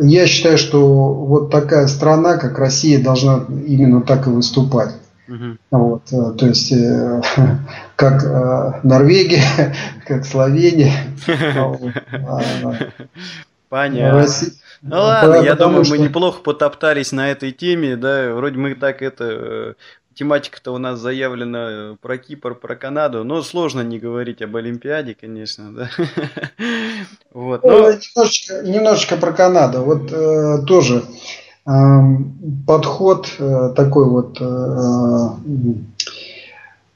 я 0.00 0.26
считаю, 0.26 0.56
что 0.56 1.12
вот 1.12 1.50
такая 1.50 1.86
страна, 1.88 2.38
как 2.38 2.58
Россия, 2.58 2.98
должна 3.02 3.44
именно 3.66 4.00
так 4.00 4.26
и 4.26 4.30
выступать. 4.30 4.94
Угу. 5.28 5.58
Вот, 5.72 6.02
э, 6.10 6.32
то 6.38 6.46
есть, 6.46 6.72
э, 6.72 7.20
как 7.96 8.24
э, 8.24 8.80
Норвегия, 8.82 9.74
как 10.06 10.24
Словения. 10.24 10.94
Понятно. 13.68 14.26
Ну 14.80 14.96
ладно, 14.96 15.34
я 15.42 15.54
думаю, 15.54 15.84
мы 15.88 15.98
неплохо 15.98 16.40
потоптались 16.40 17.12
на 17.12 17.30
этой 17.30 17.52
теме, 17.52 17.96
да, 17.96 18.32
вроде 18.32 18.56
мы 18.58 18.74
так 18.74 19.02
это 19.02 19.74
тематика-то 20.18 20.72
у 20.72 20.78
нас 20.78 20.98
заявлена 20.98 21.68
э, 21.70 21.96
про 22.00 22.18
Кипр, 22.18 22.54
про 22.54 22.74
Канаду, 22.74 23.22
но 23.22 23.42
сложно 23.42 23.82
не 23.82 23.98
говорить 24.00 24.42
об 24.42 24.56
Олимпиаде, 24.56 25.16
конечно, 25.18 25.72
да. 25.72 25.90
вот, 27.32 27.62
но... 27.62 27.70
Ну, 27.70 27.90
немножечко, 27.92 28.62
немножечко 28.62 29.16
про 29.16 29.32
Канаду. 29.32 29.82
Вот 29.82 30.12
э, 30.12 30.64
тоже 30.66 31.04
э, 31.66 31.70
подход 32.66 33.28
э, 33.38 33.72
такой 33.76 34.06
вот 34.06 34.38
э, 34.40 35.28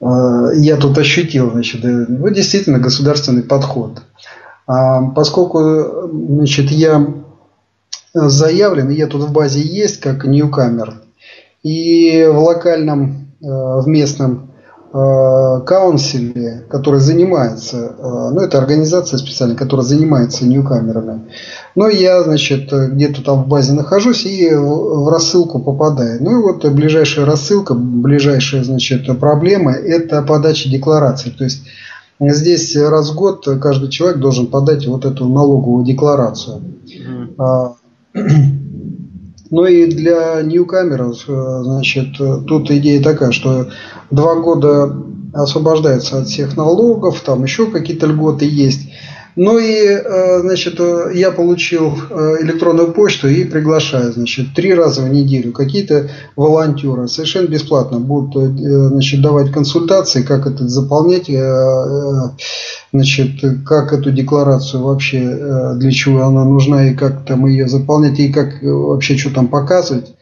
э, 0.01 0.49
я 0.57 0.75
тут 0.75 0.97
ощутил, 0.97 1.51
значит, 1.51 1.81
ну, 1.83 2.29
действительно 2.29 2.79
государственный 2.79 3.43
подход. 3.43 4.03
А, 4.67 5.01
поскольку, 5.11 6.09
значит, 6.11 6.71
я 6.71 7.05
заявлен, 8.13 8.89
я 8.89 9.07
тут 9.07 9.23
в 9.23 9.31
базе 9.31 9.61
есть, 9.61 9.99
как 10.01 10.25
ньюкамер, 10.25 11.02
и 11.63 12.25
в 12.29 12.37
локальном, 12.39 13.31
э, 13.41 13.45
в 13.45 13.87
местном 13.87 14.51
э, 14.93 15.61
каунсиле, 15.65 16.65
который 16.69 16.99
занимается, 16.99 17.95
э, 17.97 18.29
ну 18.33 18.41
это 18.41 18.57
организация 18.59 19.17
специальная, 19.17 19.55
которая 19.55 19.85
занимается 19.85 20.45
ньюкамерами. 20.45 21.31
Но 21.75 21.87
я, 21.87 22.21
значит, 22.23 22.71
где-то 22.71 23.23
там 23.23 23.43
в 23.43 23.47
базе 23.47 23.71
нахожусь 23.73 24.25
и 24.25 24.53
в 24.53 25.09
рассылку 25.09 25.59
попадаю. 25.59 26.21
Ну 26.21 26.31
и 26.31 26.43
вот 26.43 26.65
ближайшая 26.65 27.25
рассылка, 27.25 27.73
ближайшая, 27.73 28.63
значит, 28.63 29.07
проблема– 29.19 29.71
это 29.73 30.21
подача 30.21 30.69
декларации. 30.69 31.29
То 31.29 31.45
есть 31.45 31.63
здесь 32.19 32.75
раз 32.75 33.11
в 33.11 33.15
год 33.15 33.47
каждый 33.61 33.89
человек 33.89 34.19
должен 34.19 34.47
подать 34.47 34.85
вот 34.85 35.05
эту 35.05 35.27
налоговую 35.27 35.85
декларацию. 35.85 36.61
Mm-hmm. 37.35 38.53
Ну 39.53 39.65
и 39.65 39.85
для 39.85 40.41
ньюкамеров, 40.41 41.25
э, 41.27 41.59
значит, 41.61 42.17
тут 42.47 42.71
идея 42.71 43.03
такая, 43.03 43.31
что 43.31 43.67
два 44.09 44.33
года 44.33 44.91
освобождается 45.31 46.17
от 46.17 46.27
всех 46.27 46.57
налогов, 46.57 47.21
там 47.23 47.43
еще 47.43 47.67
какие-то 47.67 48.07
льготы 48.07 48.45
есть. 48.45 48.89
Ну 49.35 49.57
и, 49.57 49.81
э, 49.83 50.41
значит, 50.41 50.79
я 51.13 51.31
получил 51.31 51.93
э, 52.09 52.35
электронную 52.41 52.93
почту 52.93 53.27
и 53.27 53.43
приглашаю, 53.45 54.13
значит, 54.13 54.53
три 54.55 54.73
раза 54.75 55.01
в 55.01 55.09
неделю 55.09 55.51
какие-то 55.51 56.09
волонтеры 56.35 57.07
совершенно 57.07 57.47
бесплатно 57.47 57.99
будут, 57.99 58.35
э, 58.35 58.87
значит, 58.89 59.21
давать 59.21 59.51
консультации, 59.51 60.21
как 60.21 60.45
это 60.45 60.67
заполнять, 60.67 61.31
значит, 62.93 63.65
как 63.65 63.91
эту 63.91 64.11
декларацию 64.11 64.83
вообще, 64.83 65.75
для 65.77 65.91
чего 65.91 66.23
она 66.23 66.45
нужна 66.45 66.89
и 66.89 66.93
как 66.93 67.25
там 67.25 67.47
ее 67.47 67.67
заполнять 67.67 68.19
и 68.19 68.31
как 68.31 68.61
вообще 68.61 69.17
что 69.17 69.33
там 69.33 69.47
показывать. 69.47 70.13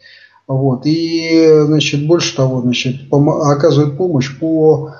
Вот. 0.48 0.86
И, 0.86 1.50
значит, 1.66 2.06
больше 2.06 2.34
того, 2.34 2.62
значит, 2.62 2.96
оказывают 3.10 3.98
помощь 3.98 4.30
по 4.38 4.94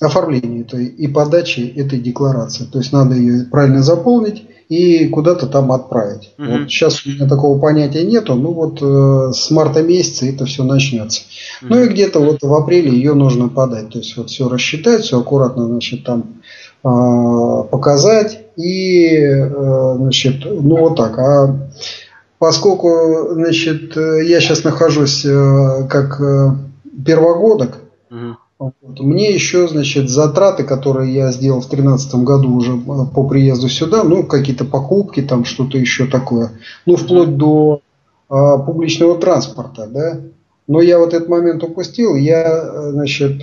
оформлению 0.00 0.64
этой, 0.64 0.86
и 0.86 1.08
подачи 1.08 1.60
этой 1.60 1.98
декларации. 1.98 2.64
То 2.64 2.78
есть 2.78 2.92
надо 2.92 3.14
ее 3.14 3.44
правильно 3.44 3.82
заполнить 3.82 4.44
и 4.68 5.08
куда-то 5.08 5.46
там 5.46 5.72
отправить. 5.72 6.34
Угу. 6.38 6.46
Вот 6.48 6.70
сейчас 6.70 7.06
у 7.06 7.10
меня 7.10 7.28
такого 7.28 7.58
понятия 7.58 8.04
нету, 8.04 8.34
ну 8.34 8.52
вот 8.52 8.82
э, 8.82 9.32
с 9.32 9.50
марта 9.50 9.82
месяца 9.82 10.26
это 10.26 10.44
все 10.44 10.64
начнется. 10.64 11.22
Угу. 11.62 11.74
Ну 11.74 11.84
и 11.84 11.88
где-то 11.88 12.20
вот 12.20 12.42
в 12.42 12.52
апреле 12.52 12.90
ее 12.90 13.14
нужно 13.14 13.48
подать. 13.48 13.90
То 13.90 13.98
есть 13.98 14.16
вот 14.16 14.28
все 14.28 14.48
рассчитать, 14.48 15.02
все 15.02 15.20
аккуратно, 15.20 15.66
значит, 15.66 16.04
там 16.04 16.42
э, 16.84 17.68
показать 17.70 18.40
и, 18.56 19.16
э, 19.16 19.94
значит, 19.96 20.44
ну 20.44 20.76
вот 20.76 20.96
так. 20.96 21.18
А 21.18 21.56
поскольку, 22.38 23.30
значит, 23.32 23.96
я 23.96 24.40
сейчас 24.40 24.64
нахожусь 24.64 25.24
э, 25.24 25.86
как 25.88 26.20
э, 26.20 26.50
первогодок, 27.04 27.78
угу 28.10 28.36
вот. 28.58 29.00
Мне 29.00 29.34
еще, 29.34 29.68
значит, 29.68 30.08
затраты, 30.08 30.64
которые 30.64 31.12
я 31.12 31.30
сделал 31.30 31.60
в 31.60 31.68
2013 31.68 32.14
году 32.16 32.54
уже 32.54 32.72
э, 32.72 33.14
по 33.14 33.28
приезду 33.28 33.68
сюда, 33.68 34.02
ну, 34.02 34.24
какие-то 34.24 34.64
покупки, 34.64 35.20
там 35.20 35.44
что-то 35.44 35.76
еще 35.76 36.06
такое, 36.06 36.52
ну, 36.86 36.96
вплоть 36.96 37.36
до 37.36 37.82
а, 38.28 38.58
публичного 38.58 39.18
транспорта, 39.18 39.86
да. 39.86 40.20
Но 40.68 40.80
я 40.80 40.98
вот 40.98 41.14
этот 41.14 41.28
момент 41.28 41.62
упустил, 41.62 42.16
я, 42.16 42.44
э, 42.44 42.90
значит, 42.92 43.42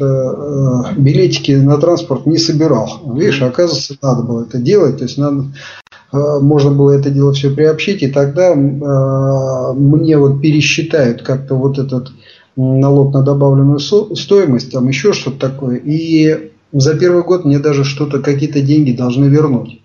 билетики 0.97 1.51
на 1.51 1.78
транспорт 1.78 2.26
не 2.26 2.38
собирал. 2.38 3.14
Видишь, 3.16 3.41
оказывается, 3.43 3.95
надо 4.01 4.24
было 4.24 4.43
это 4.43 4.57
делать, 4.57 4.97
то 4.97 5.03
есть 5.03 5.20
надо, 5.20 5.45
можно 6.11 6.72
было 6.72 6.91
это 6.91 7.11
дело 7.11 7.34
все 7.34 7.51
приобщить, 7.51 8.01
и 8.01 8.11
тогда 8.11 8.55
мне 8.55 10.18
вот 10.18 10.41
пересчитают 10.41 11.22
как-то 11.22 11.55
вот 11.55 11.78
этот 11.80 12.09
налог 12.56 13.14
на 13.14 13.24
добавленную 13.24 13.80
стоимость, 13.80 14.72
там 14.72 14.88
еще 14.88 15.14
что-то 15.14 15.39
такое. 15.39 15.78
И 15.78 16.51
за 16.72 16.97
первый 16.97 17.24
год 17.24 17.45
мне 17.45 17.60
даже 17.60 17.84
что-то, 17.84 18.20
какие-то 18.20 18.62
деньги 18.62 18.91
должны 18.91 19.26
вернуть. 19.26 19.82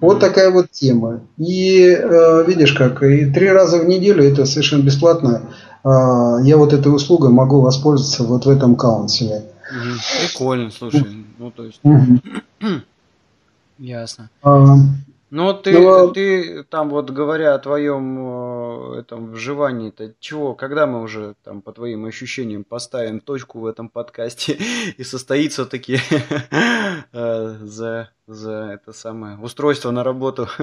Вот 0.00 0.18
такая 0.18 0.50
вот 0.50 0.70
тема. 0.70 1.20
И 1.36 1.80
э, 1.82 2.44
видишь 2.46 2.72
как, 2.72 3.02
и 3.02 3.26
три 3.26 3.50
раза 3.50 3.78
в 3.78 3.84
неделю 3.86 4.24
это 4.24 4.46
совершенно 4.46 4.82
бесплатно. 4.82 5.42
Э, 5.84 6.38
я 6.42 6.56
вот 6.56 6.72
этой 6.72 6.94
услугой 6.94 7.30
могу 7.30 7.60
воспользоваться 7.60 8.24
вот 8.24 8.46
в 8.46 8.48
этом 8.48 8.76
каунселе. 8.76 9.44
Прикольно, 10.22 10.70
слушай. 10.70 11.04
Ну, 11.38 11.50
то 11.50 11.64
есть... 11.64 11.80
Ясно. 13.78 14.28
А, 14.42 14.76
ну, 15.30 15.54
ты, 15.54 15.78
Но... 15.78 16.08
ты 16.08 16.64
там 16.64 16.90
вот 16.90 17.10
говоря 17.10 17.54
о 17.54 17.58
твоем 17.60 18.94
э, 18.94 18.98
этом 18.98 19.30
вживании-то, 19.32 20.14
чего, 20.18 20.54
когда 20.54 20.86
мы 20.86 21.02
уже 21.02 21.34
там 21.44 21.62
по 21.62 21.72
твоим 21.72 22.04
ощущениям 22.04 22.64
поставим 22.64 23.20
точку 23.20 23.60
в 23.60 23.66
этом 23.66 23.88
подкасте 23.88 24.58
и 24.96 25.04
состоится 25.04 25.66
таки 25.66 25.98
э, 27.12 27.56
за, 27.62 28.10
за 28.26 28.52
это 28.74 28.92
самое 28.92 29.38
устройство 29.38 29.90
на 29.90 30.04
работу? 30.04 30.48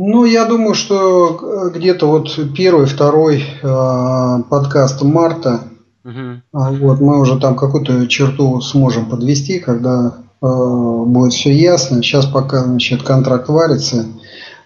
Ну, 0.00 0.24
я 0.24 0.44
думаю, 0.44 0.76
что 0.76 1.72
где-то 1.74 2.06
вот 2.06 2.28
первый, 2.56 2.86
второй 2.86 3.42
э, 3.42 4.42
подкаст 4.48 5.02
марта, 5.02 5.64
угу. 6.04 6.40
вот 6.52 7.00
мы 7.00 7.20
уже 7.20 7.40
там 7.40 7.56
какую-то 7.56 8.06
черту 8.06 8.60
сможем 8.60 9.10
подвести, 9.10 9.58
когда 9.58 10.14
Э, 10.18 10.27
будет 10.40 11.32
все 11.32 11.52
ясно. 11.52 12.02
Сейчас 12.02 12.26
пока 12.26 12.64
значит, 12.64 13.02
контракт 13.02 13.48
варится. 13.48 14.06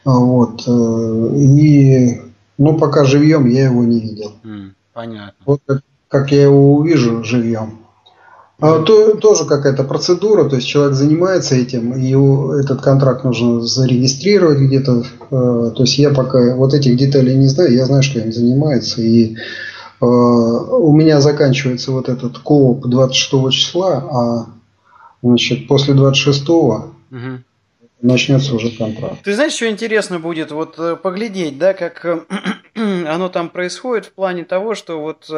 Вот. 0.05 0.64
Э, 0.66 1.37
и 1.37 2.20
ну, 2.59 2.79
пока 2.79 3.05
живьем 3.05 3.47
я 3.47 3.66
его 3.66 3.85
не 3.85 4.01
видел. 4.01 4.33
понятно. 4.93 5.35
Вот 5.47 5.61
как, 5.66 5.83
как 6.09 6.33
я 6.33 6.43
его 6.43 6.75
увижу 6.75 7.23
живьем. 7.25 7.79
А, 8.61 8.81
то, 8.83 9.16
тоже 9.16 9.45
какая-то 9.45 9.83
процедура, 9.83 10.49
то 10.49 10.55
есть 10.55 10.68
человек 10.68 10.95
занимается 10.95 11.57
этим, 11.57 11.95
и 11.95 12.12
этот 12.61 12.81
контракт 12.81 13.25
нужно 13.25 13.61
зарегистрировать 13.61 14.59
где-то. 14.59 15.03
Э, 15.31 15.73
то 15.75 15.83
есть 15.83 15.99
я 15.99 16.11
пока 16.11 16.55
вот 16.55 16.73
этих 16.73 16.97
деталей 16.97 17.37
не 17.37 17.49
знаю, 17.49 17.75
я 17.75 17.87
знаю, 17.87 18.05
что 18.05 18.20
им 18.20 18.33
занимается, 18.33 19.03
и 19.03 19.35
э, 19.35 20.05
у 20.05 20.93
меня 20.93 21.20
заканчивается 21.20 21.91
вот 21.91 22.09
этот 22.09 22.39
кооп 22.39 22.87
26 22.87 23.51
числа, 23.51 23.95
а 23.95 24.47
значит, 25.23 25.68
после 25.68 25.95
26 25.95 26.49
угу. 26.49 26.93
начнется 28.01 28.55
уже 28.55 28.77
контракт. 28.77 29.23
Ты 29.23 29.35
знаешь, 29.35 29.53
что 29.53 29.70
интересно 29.70 30.18
будет 30.18 30.51
вот 30.51 30.79
э, 30.79 30.97
поглядеть, 30.97 31.59
да, 31.59 31.75
как 31.75 32.05
оно 32.75 33.29
там 33.29 33.49
происходит 33.49 34.07
в 34.07 34.12
плане 34.12 34.45
того, 34.45 34.75
что 34.75 35.01
вот 35.01 35.31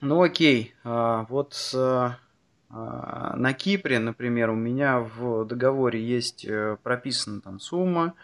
ну 0.00 0.22
окей, 0.22 0.74
а, 0.82 1.26
вот 1.28 1.54
а, 1.74 2.16
на 2.70 3.52
Кипре, 3.52 3.98
например, 3.98 4.50
у 4.50 4.54
меня 4.54 5.00
в 5.00 5.44
договоре 5.44 6.02
есть 6.02 6.46
э, 6.46 6.78
прописана 6.82 7.42
там 7.42 7.60
сумма, 7.60 8.14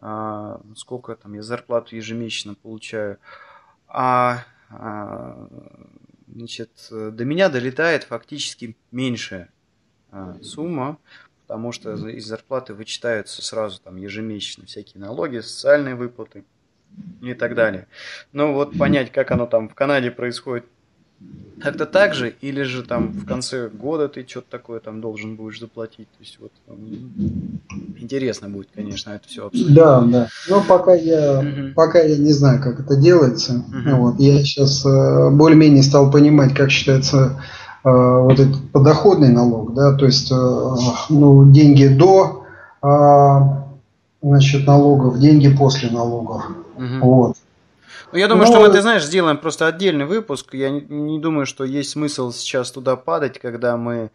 а, 0.00 0.60
сколько 0.76 1.16
там 1.16 1.34
я 1.34 1.42
зарплату 1.42 1.96
ежемесячно 1.96 2.54
получаю, 2.54 3.18
а 3.88 4.44
значит, 6.26 6.70
до 6.90 7.24
меня 7.24 7.48
долетает 7.48 8.04
фактически 8.04 8.76
меньшая 8.92 9.48
сумма, 10.42 10.98
потому 11.46 11.72
что 11.72 11.94
из 11.94 12.26
зарплаты 12.26 12.74
вычитаются 12.74 13.42
сразу 13.42 13.80
там 13.80 13.96
ежемесячно 13.96 14.66
всякие 14.66 15.00
налоги, 15.00 15.40
социальные 15.40 15.94
выплаты 15.94 16.44
и 17.22 17.34
так 17.34 17.54
далее. 17.54 17.86
Но 18.32 18.52
вот 18.52 18.76
понять, 18.76 19.12
как 19.12 19.30
оно 19.30 19.46
там 19.46 19.68
в 19.68 19.74
Канаде 19.74 20.10
происходит, 20.10 20.64
как-то 21.60 21.86
так 21.86 22.14
же, 22.14 22.34
или 22.40 22.62
же 22.62 22.84
там 22.84 23.08
в 23.08 23.26
конце 23.26 23.68
года 23.68 24.08
ты 24.08 24.24
что-то 24.28 24.48
такое 24.48 24.78
там 24.78 25.00
должен 25.00 25.34
будешь 25.34 25.58
заплатить. 25.58 26.08
То 26.10 26.20
есть 26.20 26.38
вот 26.38 26.52
интересно 27.96 28.48
будет, 28.48 28.68
конечно, 28.72 29.10
это 29.10 29.26
все 29.26 29.46
обсудить. 29.46 29.74
Да, 29.74 30.02
да. 30.02 30.28
Но 30.48 30.62
пока 30.62 30.94
я, 30.94 31.40
угу. 31.40 31.74
пока 31.74 32.00
я 32.00 32.16
не 32.16 32.32
знаю, 32.32 32.62
как 32.62 32.78
это 32.78 32.96
делается. 32.96 33.64
Угу. 33.68 33.96
Вот, 33.96 34.20
я 34.20 34.38
сейчас 34.44 34.86
э, 34.86 35.30
более-менее 35.30 35.82
стал 35.82 36.12
понимать, 36.12 36.54
как 36.54 36.70
считается 36.70 37.42
вот 37.84 38.38
этот 38.38 38.70
подоходный 38.72 39.28
налог, 39.28 39.74
да, 39.74 39.96
то 39.96 40.04
есть 40.04 40.30
э, 40.32 40.34
ну, 41.10 41.50
деньги 41.50 41.86
до 41.86 42.44
значит, 44.22 44.66
налогов, 44.66 45.18
деньги 45.18 45.54
после 45.54 45.90
налогов. 45.90 46.44
Угу. 46.76 46.98
Вот. 47.00 47.36
Ну, 48.12 48.18
я 48.18 48.28
думаю, 48.28 48.46
Но... 48.46 48.52
что 48.52 48.60
мы, 48.60 48.72
ты 48.72 48.80
знаешь, 48.80 49.04
сделаем 49.04 49.36
просто 49.36 49.66
отдельный 49.66 50.06
выпуск. 50.06 50.54
Я 50.54 50.70
не, 50.70 50.80
не 50.80 51.18
думаю, 51.18 51.46
что 51.46 51.64
есть 51.64 51.90
смысл 51.90 52.32
сейчас 52.32 52.70
туда 52.70 52.96
падать, 52.96 53.38
когда 53.38 53.76
мы 53.76 54.10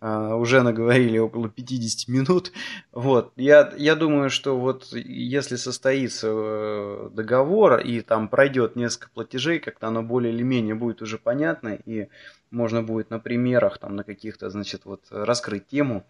Uh, 0.00 0.36
уже 0.38 0.62
наговорили 0.62 1.18
около 1.18 1.48
50 1.48 2.06
минут. 2.06 2.52
Вот. 2.92 3.32
Я, 3.34 3.72
я 3.76 3.96
думаю, 3.96 4.30
что 4.30 4.56
вот 4.56 4.92
если 4.92 5.56
состоится 5.56 6.28
э, 6.30 7.10
договор 7.12 7.80
и 7.80 8.00
там 8.02 8.28
пройдет 8.28 8.76
несколько 8.76 9.10
платежей, 9.12 9.58
как-то 9.58 9.88
оно 9.88 10.04
более 10.04 10.32
или 10.32 10.44
менее 10.44 10.76
будет 10.76 11.02
уже 11.02 11.18
понятно, 11.18 11.76
и 11.84 12.06
можно 12.50 12.82
будет 12.82 13.10
на 13.10 13.18
примерах, 13.18 13.78
там, 13.78 13.96
на 13.96 14.04
каких-то, 14.04 14.50
значит, 14.50 14.82
вот 14.84 15.06
раскрыть 15.10 15.66
тему, 15.68 16.04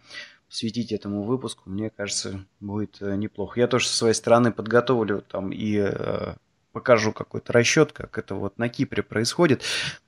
посвятить 0.49 0.91
этому 0.91 1.23
выпуску, 1.23 1.69
мне 1.69 1.89
кажется, 1.89 2.43
будет 2.59 2.97
э, 3.01 3.15
неплохо. 3.15 3.59
Я 3.59 3.67
тоже 3.67 3.87
со 3.87 3.95
своей 3.95 4.15
стороны 4.15 4.51
подготовлю 4.51 5.21
там 5.21 5.51
и 5.51 5.77
э, 5.77 6.33
покажу 6.71 7.13
какой-то 7.13 7.53
расчет, 7.53 7.91
как 7.91 8.17
это 8.17 8.33
вот 8.35 8.57
на 8.57 8.67
Кипре 8.67 9.03
происходит. 9.03 9.61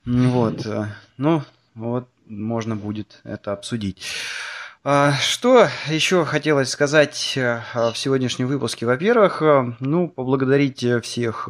Вот. 0.04 0.66
Э, 0.66 0.88
ну, 1.16 1.42
вот 1.74 2.08
можно 2.26 2.74
будет 2.74 3.20
это 3.22 3.52
обсудить. 3.52 4.02
А, 4.84 5.12
что 5.12 5.68
еще 5.86 6.24
хотелось 6.24 6.70
сказать 6.70 7.34
э, 7.36 7.62
в 7.72 7.94
сегодняшнем 7.94 8.48
выпуске? 8.48 8.84
Во-первых, 8.84 9.40
ну, 9.78 10.08
поблагодарить 10.08 10.84
всех 11.04 11.48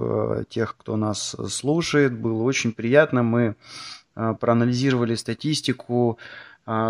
тех, 0.50 0.76
кто 0.76 0.96
нас 0.96 1.34
слушает. 1.48 2.12
Было 2.12 2.42
очень 2.42 2.72
приятно. 2.72 3.22
Мы 3.22 3.56
проанализировали 4.14 5.14
статистику 5.14 6.18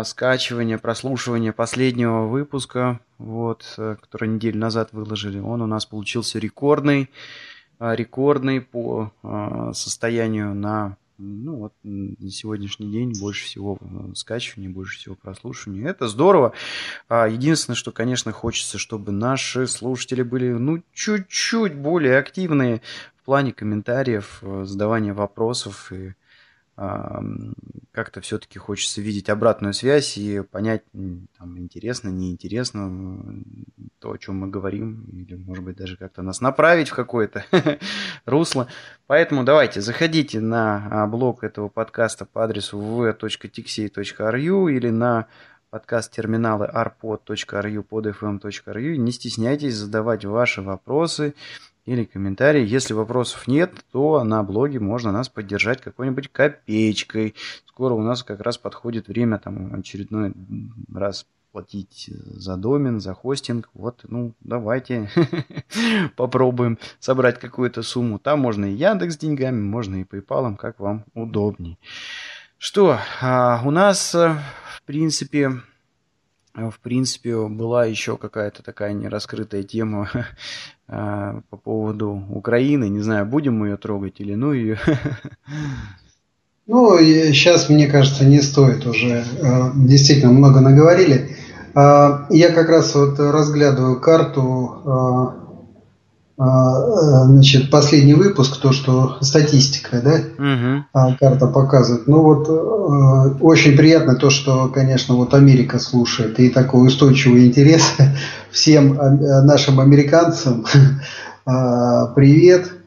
скачивания, 0.03 0.77
прослушивания 0.77 1.51
последнего 1.51 2.27
выпуска, 2.27 2.99
вот, 3.17 3.65
который 3.75 4.29
неделю 4.29 4.59
назад 4.59 4.89
выложили. 4.91 5.39
Он 5.39 5.61
у 5.61 5.67
нас 5.67 5.85
получился 5.85 6.37
рекордный. 6.37 7.09
А, 7.83 7.95
рекордный 7.95 8.61
по 8.61 9.11
а, 9.23 9.73
состоянию 9.73 10.55
на 10.55 10.95
ну 11.17 11.55
вот 11.57 11.73
на 11.83 12.29
сегодняшний 12.31 12.91
день 12.91 13.13
больше 13.19 13.45
всего 13.45 13.77
э, 13.79 14.15
скачиваний, 14.15 14.67
больше 14.67 14.97
всего 14.97 15.15
прослушиваний. 15.15 15.85
Это 15.85 16.07
здорово. 16.07 16.53
А, 17.07 17.27
единственное, 17.27 17.75
что, 17.75 17.91
конечно, 17.91 18.31
хочется, 18.31 18.77
чтобы 18.77 19.11
наши 19.11 19.67
слушатели 19.67 20.23
были, 20.23 20.49
ну, 20.49 20.81
чуть-чуть 20.91 21.75
более 21.75 22.17
активные 22.17 22.81
в 23.21 23.25
плане 23.25 23.53
комментариев, 23.53 24.39
э, 24.41 24.63
задавания 24.65 25.13
вопросов 25.13 25.91
и 25.93 26.13
как-то 26.75 28.21
все-таки 28.21 28.57
хочется 28.57 29.01
видеть 29.01 29.29
обратную 29.29 29.73
связь 29.73 30.17
и 30.17 30.41
понять, 30.41 30.83
там, 31.37 31.59
интересно, 31.59 32.09
неинтересно 32.09 33.43
то, 33.99 34.11
о 34.11 34.17
чем 34.17 34.39
мы 34.39 34.47
говорим, 34.47 35.05
или, 35.13 35.35
может 35.35 35.63
быть, 35.63 35.77
даже 35.77 35.97
как-то 35.97 36.23
нас 36.23 36.41
направить 36.41 36.89
в 36.89 36.95
какое-то 36.95 37.45
русло. 38.25 38.67
Поэтому 39.05 39.43
давайте, 39.43 39.81
заходите 39.81 40.39
на 40.39 40.87
а, 40.89 41.07
блог 41.07 41.43
этого 41.43 41.69
подкаста 41.69 42.25
по 42.25 42.43
адресу 42.43 42.79
v.tixey.ru 42.79 44.71
или 44.71 44.89
на 44.89 45.27
подкаст-терминалы 45.69 46.65
arpod.ru, 46.65 47.85
podfm.ru. 47.87 48.95
Не 48.95 49.11
стесняйтесь 49.11 49.75
задавать 49.75 50.25
ваши 50.25 50.61
вопросы, 50.61 51.33
или 51.85 52.05
комментарий. 52.05 52.65
Если 52.65 52.93
вопросов 52.93 53.47
нет, 53.47 53.73
то 53.91 54.23
на 54.23 54.43
блоге 54.43 54.79
можно 54.79 55.11
нас 55.11 55.29
поддержать 55.29 55.81
какой-нибудь 55.81 56.29
копеечкой. 56.29 57.35
Скоро 57.65 57.93
у 57.93 58.01
нас 58.01 58.23
как 58.23 58.41
раз 58.41 58.57
подходит 58.57 59.07
время 59.07 59.37
там 59.37 59.73
очередной 59.73 60.33
раз 60.93 61.25
платить 61.51 62.09
за 62.09 62.57
домен, 62.57 62.99
за 62.99 63.13
хостинг. 63.13 63.69
Вот, 63.73 64.01
ну, 64.07 64.33
давайте 64.41 65.09
попробуем 66.15 66.79
собрать 66.99 67.39
какую-то 67.39 67.83
сумму. 67.83 68.17
Там 68.17 68.39
можно 68.39 68.65
и 68.65 68.73
Яндекс 68.73 69.17
деньгами, 69.17 69.61
можно 69.61 69.97
и 69.97 70.03
PayPal, 70.03 70.55
как 70.55 70.79
вам 70.79 71.05
удобней. 71.13 71.77
Что, 72.57 72.97
а 73.21 73.61
у 73.65 73.71
нас, 73.71 74.15
э, 74.15 74.37
в 74.77 74.83
принципе, 74.83 75.51
в 76.55 76.79
принципе, 76.79 77.47
была 77.47 77.85
еще 77.85 78.17
какая-то 78.17 78.63
такая 78.63 78.93
нераскрытая 78.93 79.63
тема 79.63 80.09
а, 80.87 81.41
по 81.49 81.57
поводу 81.57 82.23
Украины. 82.29 82.89
Не 82.89 83.01
знаю, 83.01 83.25
будем 83.25 83.57
мы 83.57 83.69
ее 83.69 83.77
трогать 83.77 84.19
или 84.19 84.35
ну 84.35 84.53
ее. 84.53 84.77
Ну, 86.65 86.97
сейчас, 86.97 87.67
мне 87.67 87.87
кажется, 87.87 88.23
не 88.23 88.39
стоит 88.39 88.85
уже. 88.85 89.25
Э, 89.41 89.71
действительно, 89.75 90.31
много 90.31 90.61
наговорили. 90.61 91.35
А, 91.75 92.25
я 92.29 92.53
как 92.53 92.69
раз 92.69 92.95
вот 92.95 93.19
разглядываю 93.19 93.99
карту 93.99 94.81
а, 94.85 94.89
а, 94.89 95.42
значит, 96.35 97.69
последний 97.69 98.15
выпуск, 98.15 98.59
то, 98.59 98.71
что 98.71 99.17
статистика, 99.21 100.01
да, 100.01 100.15
угу. 100.37 101.17
карта 101.19 101.47
показывает. 101.47 102.07
Ну 102.07 102.23
вот 102.23 102.49
э, 102.49 103.37
очень 103.39 103.77
приятно 103.77 104.15
то, 104.15 104.29
что, 104.29 104.67
конечно, 104.69 105.15
вот 105.15 105.33
Америка 105.33 105.79
слушает 105.79 106.39
и 106.39 106.49
такой 106.49 106.87
устойчивый 106.87 107.47
интерес 107.47 107.83
всем 108.51 108.95
нашим 108.95 109.79
американцам. 109.79 110.65
Привет. 111.45 112.82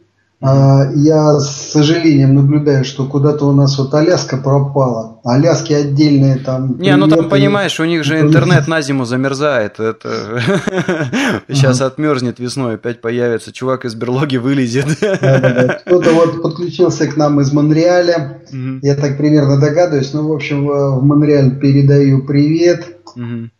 А, 0.49 0.93
я 0.95 1.41
с 1.41 1.73
сожалением 1.73 2.35
наблюдаю, 2.37 2.85
что 2.85 3.05
куда-то 3.07 3.47
у 3.47 3.53
нас 3.53 3.77
вот 3.79 3.93
Аляска 3.95 4.37
пропала. 4.37 5.21
Аляски 5.25 5.73
отдельные 5.73 6.37
там. 6.37 6.79
Не, 6.79 6.95
ну 6.95 7.09
там 7.09 7.29
понимаешь, 7.29 7.81
у 7.81 7.85
них 7.85 8.05
же 8.05 8.21
интернет 8.21 8.69
на 8.69 8.81
зиму 8.81 9.05
замерзает. 9.07 9.81
Это 9.81 10.41
сейчас 11.49 11.81
отмерзнет 11.81 12.39
весной, 12.39 12.75
опять 12.75 13.01
появится 13.01 13.53
чувак 13.53 13.87
из 13.87 13.97
берлоги 13.97 14.37
вылезет. 14.37 14.87
Кто-то 14.97 16.13
вот 16.13 16.43
подключился 16.43 17.09
к 17.09 17.17
нам 17.17 17.41
из 17.41 17.53
Монреаля. 17.53 18.43
Я 18.83 18.95
так 18.95 19.19
примерно 19.19 19.59
догадываюсь. 19.59 20.13
Ну, 20.13 20.29
в 20.29 20.33
общем, 20.33 20.67
в 20.67 21.03
Монреаль 21.03 21.59
передаю 21.59 22.25
привет. 22.25 22.85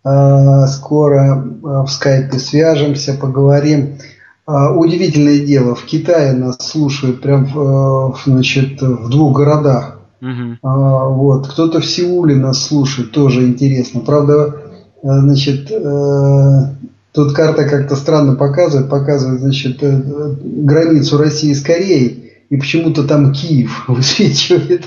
А, 0.05 0.67
скоро 0.69 1.43
в 1.63 1.89
скайпе 1.89 2.39
свяжемся, 2.39 3.15
поговорим. 3.15 3.99
А, 4.47 4.73
удивительное 4.73 5.45
дело, 5.45 5.75
в 5.75 5.85
Китае 5.85 6.33
нас 6.33 6.59
слушают 6.61 7.21
прям 7.21 7.47
в, 7.47 8.15
э, 8.17 8.31
значит, 8.31 8.81
в 8.81 9.09
двух 9.11 9.37
городах. 9.37 9.99
Угу. 10.23 10.59
Вот. 10.63 11.49
Кто-то 11.49 11.81
в 11.81 11.87
Сеуле 11.87 12.37
нас 12.37 12.65
слушает, 12.65 13.11
тоже 13.11 13.45
интересно. 13.45 14.01
Правда, 14.01 14.57
э, 15.03 15.09
значит, 15.21 15.71
э, 15.71 16.61
тут 17.13 17.33
карта 17.33 17.65
как-то 17.65 17.97
странно 17.97 18.37
показывает, 18.37 18.89
показывает, 18.89 19.41
значит, 19.41 19.79
границу 19.83 21.19
России 21.19 21.53
с 21.53 21.61
Кореей. 21.61 22.26
И 22.49 22.57
почему-то 22.57 23.05
там 23.05 23.33
Киев 23.33 23.85
высвечивает. 23.89 24.85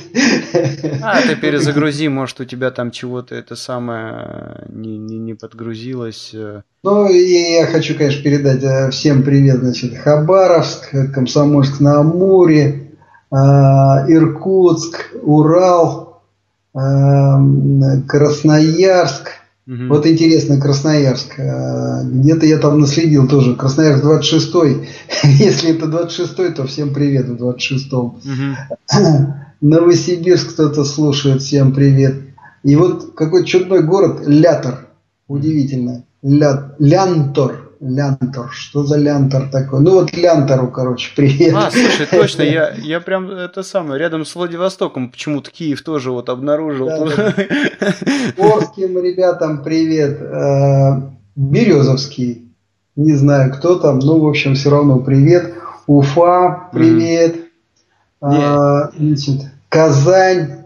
А, 1.01 1.21
ты 1.21 1.35
перезагрузи, 1.35 2.07
может, 2.09 2.39
у 2.39 2.45
тебя 2.45 2.71
там 2.71 2.91
чего-то 2.91 3.35
это 3.35 3.55
самое 3.55 4.65
не, 4.69 4.97
не, 4.97 5.17
не 5.17 5.33
подгрузилось. 5.33 6.31
Э. 6.33 6.61
Ну, 6.83 7.09
и 7.09 7.53
я 7.53 7.67
хочу, 7.67 7.95
конечно, 7.97 8.23
передать 8.23 8.63
э, 8.63 8.89
всем 8.91 9.23
привет, 9.23 9.59
значит, 9.59 9.97
Хабаровск, 9.97 10.91
Комсомольск 11.13 11.79
на 11.81 11.99
Амуре, 11.99 12.93
э, 13.31 13.35
Иркутск, 13.35 15.11
Урал, 15.21 16.21
Красноярск, 18.07 19.31
Угу. 19.69 19.87
Вот 19.87 20.07
интересно, 20.07 20.59
Красноярск. 20.59 21.37
Э, 21.37 22.01
где-то 22.03 22.47
я 22.47 22.57
там 22.57 22.79
наследил 22.79 23.27
тоже. 23.27 23.55
Красноярск 23.55 24.03
26-й. 24.03 24.87
Если 25.23 25.75
это 25.75 25.85
26-й, 25.85 26.53
то 26.53 26.65
всем 26.65 26.91
привет 26.91 27.27
в 27.27 27.35
26-м. 27.35 27.99
Угу. 27.99 29.33
Новосибирск 29.61 30.53
кто-то 30.53 30.83
слушает. 30.83 31.43
Всем 31.43 31.71
привет. 31.73 32.15
И 32.63 32.75
вот 32.75 33.13
какой 33.15 33.45
чудной 33.45 33.83
город 33.83 34.23
Лятор. 34.25 34.87
Удивительно. 35.27 36.03
Ля... 36.23 36.73
Лянтор. 36.79 37.68
Лянтор. 37.79 38.51
Что 38.51 38.83
за 38.83 38.97
лянтор 38.97 39.49
такой? 39.49 39.79
Ну 39.79 39.91
вот 39.91 40.13
лянтору, 40.13 40.67
короче, 40.67 41.11
привет. 41.15 41.53
А, 41.55 41.71
слушай, 41.71 42.07
точно, 42.07 42.41
я, 42.43 42.73
я 42.77 42.99
прям 42.99 43.31
это 43.31 43.63
самое, 43.63 43.99
рядом 43.99 44.25
с 44.25 44.35
Владивостоком 44.35 45.09
почему-то 45.09 45.49
Киев 45.49 45.81
тоже 45.81 46.11
вот 46.11 46.29
обнаружил. 46.29 46.87
Да, 46.87 47.05
да. 47.05 47.33
Орским 48.37 49.01
ребятам 49.01 49.63
привет. 49.63 50.19
Э, 50.21 51.01
Березовский. 51.35 52.51
Не 52.97 53.13
знаю, 53.13 53.53
кто 53.53 53.79
там, 53.79 53.99
ну, 53.99 54.19
в 54.19 54.27
общем, 54.27 54.55
все 54.55 54.71
равно 54.71 54.99
привет. 54.99 55.53
Уфа, 55.87 56.67
привет. 56.73 57.35
Mm. 58.21 58.91
значит, 58.97 59.45
Казань, 59.69 60.58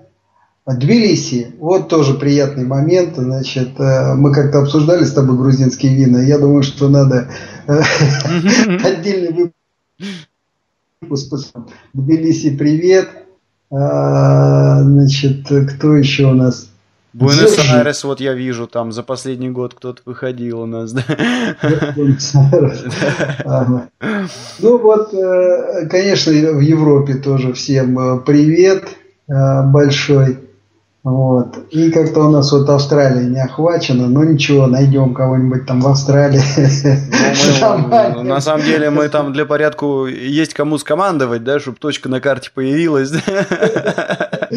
Тбилиси, 0.66 1.56
вот 1.60 1.90
тоже 1.90 2.14
приятный 2.14 2.66
момент. 2.66 3.16
Значит, 3.18 3.78
э, 3.80 4.14
мы 4.16 4.34
как-то 4.34 4.60
обсуждали 4.60 5.04
с 5.04 5.12
тобой 5.12 5.38
грузинские 5.38 5.94
вина. 5.94 6.22
Я 6.22 6.40
думаю, 6.40 6.64
что 6.64 6.88
надо 6.88 7.28
э, 7.68 7.82
отдельный 8.82 9.52
выпуск. 11.02 11.54
Тбилиси, 11.94 12.56
привет. 12.56 13.10
А, 13.72 14.84
значит, 14.84 15.48
кто 15.48 15.96
еще 15.96 16.28
у 16.28 16.34
нас? 16.34 16.70
Буэнос-Айрес, 17.12 18.04
вот 18.06 18.22
я 18.22 18.34
вижу, 18.34 18.66
там 18.66 18.92
за 18.92 19.04
последний 19.04 19.50
год 19.50 19.74
кто-то 19.74 20.02
выходил 20.06 20.62
у 20.62 20.66
нас, 20.66 20.94
да? 20.94 21.04
Ну 24.60 24.78
вот, 24.78 25.14
э, 25.14 25.88
конечно, 25.90 26.32
в 26.32 26.62
Европе 26.62 27.16
тоже 27.16 27.52
всем 27.52 28.24
привет 28.24 28.88
большой. 29.28 30.38
Вот. 31.04 31.58
И 31.70 31.92
как-то 31.92 32.22
у 32.22 32.30
нас 32.30 32.52
вот 32.54 32.70
Австралия 32.70 33.26
не 33.26 33.42
охвачена, 33.42 34.08
но 34.08 34.24
ничего, 34.24 34.68
найдем 34.68 35.14
кого-нибудь 35.14 35.66
там 35.66 35.82
в 35.82 35.88
Австралии. 35.88 36.40
Ну, 38.16 38.24
на 38.24 38.40
самом 38.40 38.64
деле 38.64 38.90
мы 38.90 39.10
там 39.10 39.34
для 39.34 39.46
порядку 39.46 40.06
есть 40.06 40.54
кому 40.54 40.78
скомандовать, 40.78 41.44
да, 41.44 41.60
чтобы 41.60 41.78
точка 41.78 42.08
на 42.08 42.22
карте 42.22 42.52
появилась. 42.54 43.12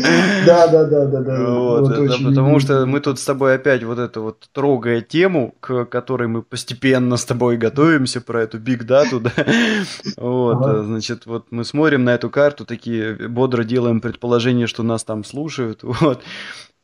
Да, 0.46 0.68
да, 0.68 0.84
да, 0.84 1.06
да, 1.06 1.20
да. 1.20 1.50
Вот, 1.50 1.88
потому 2.24 2.60
что 2.60 2.86
мы 2.86 3.00
тут 3.00 3.18
с 3.18 3.24
тобой 3.24 3.54
опять 3.54 3.82
вот 3.84 3.98
эту 3.98 4.22
вот 4.22 4.48
трогая 4.52 5.00
тему, 5.00 5.54
к 5.60 5.84
которой 5.86 6.28
мы 6.28 6.42
постепенно 6.42 7.16
с 7.16 7.24
тобой 7.24 7.56
готовимся 7.56 8.20
про 8.20 8.42
эту 8.42 8.58
биг 8.58 8.84
дату, 8.84 9.20
да. 9.20 9.32
Вот, 10.16 10.84
значит, 10.84 11.26
вот 11.26 11.46
мы 11.50 11.64
смотрим 11.64 12.04
на 12.04 12.14
эту 12.14 12.30
карту, 12.30 12.64
такие 12.64 13.14
бодро 13.28 13.64
делаем 13.64 14.00
предположение, 14.00 14.66
что 14.66 14.82
нас 14.82 15.04
там 15.04 15.24
слушают, 15.24 15.80
вот. 15.82 16.22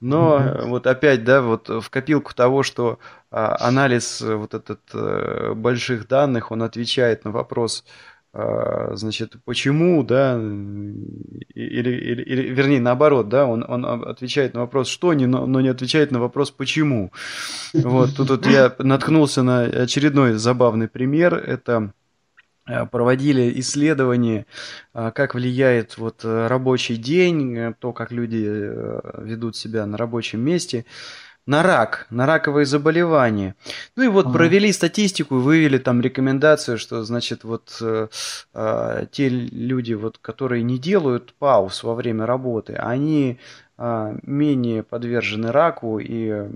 Но 0.01 0.39
mm-hmm. 0.39 0.67
вот 0.67 0.87
опять, 0.89 1.23
да, 1.23 1.43
вот 1.43 1.69
в 1.69 1.89
копилку 1.89 2.35
того, 2.35 2.65
что 2.65 2.99
а, 3.31 3.57
анализ 3.61 4.21
вот 4.21 4.53
этот 4.53 4.81
а, 4.93 5.55
больших 5.55 6.09
данных, 6.09 6.51
он 6.51 6.65
отвечает 6.65 7.25
на 7.25 7.31
вопрос, 7.31 7.85
значит, 8.35 9.37
почему, 9.45 10.03
да, 10.03 10.37
или, 10.37 11.91
или, 11.91 12.23
или 12.23 12.49
вернее, 12.49 12.81
наоборот, 12.81 13.29
да, 13.29 13.47
он, 13.47 13.65
он 13.69 13.85
отвечает 13.85 14.55
на 14.55 14.61
вопрос, 14.61 14.89
что, 14.89 15.13
не, 15.13 15.27
но, 15.27 15.61
не 15.61 15.69
отвечает 15.69 16.11
на 16.11 16.21
вопрос, 16.21 16.51
почему. 16.51 17.13
Вот, 17.75 18.17
тут 18.17 18.31
вот 18.31 18.47
я 18.47 18.75
наткнулся 18.79 19.43
на 19.43 19.63
очередной 19.65 20.35
забавный 20.35 20.89
пример, 20.89 21.35
это 21.35 21.93
а, 22.65 22.87
проводили 22.87 23.53
исследования, 23.61 24.47
а, 24.95 25.11
как 25.11 25.35
влияет 25.35 25.99
вот 25.99 26.25
рабочий 26.25 26.97
день, 26.97 27.75
то, 27.81 27.93
как 27.93 28.13
люди 28.13 28.45
э, 28.47 29.01
ведут 29.19 29.57
себя 29.57 29.85
на 29.85 29.99
рабочем 29.99 30.41
месте 30.41 30.87
на 31.47 31.63
рак, 31.63 32.07
на 32.11 32.27
раковые 32.27 32.67
заболевания. 32.67 33.55
Ну 33.97 34.05
и 34.05 34.09
вот 34.09 34.27
ага. 34.27 34.35
провели 34.35 34.73
статистику 34.73 35.37
вывели 35.37 35.79
там 35.79 36.01
рекомендацию, 36.01 36.79
что, 36.79 37.03
значит, 37.03 37.45
вот 37.45 37.79
э, 37.81 38.09
э, 38.55 39.07
те 39.11 39.29
люди, 39.29 39.95
вот, 39.95 40.19
которые 40.19 40.63
не 40.63 40.79
делают 40.79 41.35
пауз 41.39 41.83
во 41.83 41.95
время 41.95 42.27
работы, 42.27 42.75
они 42.75 43.41
менее 43.79 44.83
подвержены 44.83 45.51
раку, 45.51 45.99
и 45.99 46.47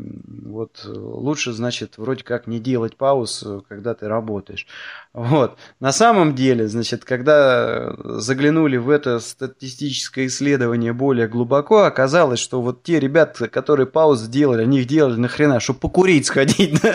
вот 0.45 0.83
лучше, 0.85 1.53
значит, 1.53 1.95
вроде 1.97 2.23
как 2.23 2.47
не 2.47 2.61
делать 2.61 2.97
пауз, 2.97 3.45
когда 3.69 3.95
ты 3.95 4.07
работаешь. 4.07 4.67
Вот. 5.13 5.57
На 5.81 5.93
самом 5.93 6.35
деле, 6.35 6.69
значит, 6.69 7.05
когда 7.05 7.95
заглянули 8.05 8.77
в 8.77 8.91
это 8.91 9.19
статистическое 9.19 10.27
исследование 10.27 10.93
более 10.93 11.27
глубоко, 11.27 11.85
оказалось, 11.85 12.39
что 12.39 12.61
вот 12.61 12.83
те 12.83 13.01
ребята, 13.01 13.49
которые 13.49 13.87
паузу 13.87 14.31
делали, 14.31 14.63
они 14.63 14.81
их 14.81 14.87
делали 14.87 15.17
нахрена, 15.17 15.59
чтобы 15.59 15.81
покурить 15.81 16.27
сходить. 16.27 16.81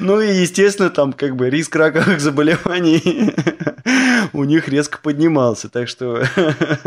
Ну 0.00 0.20
и, 0.20 0.32
естественно, 0.32 0.90
там 0.90 1.12
как 1.12 1.36
бы 1.36 1.50
риск 1.50 1.74
раковых 1.76 2.20
заболеваний 2.20 3.34
у 4.32 4.44
них 4.44 4.68
резко 4.68 4.98
поднимался. 5.02 5.68
Так 5.68 5.88
что 5.88 6.22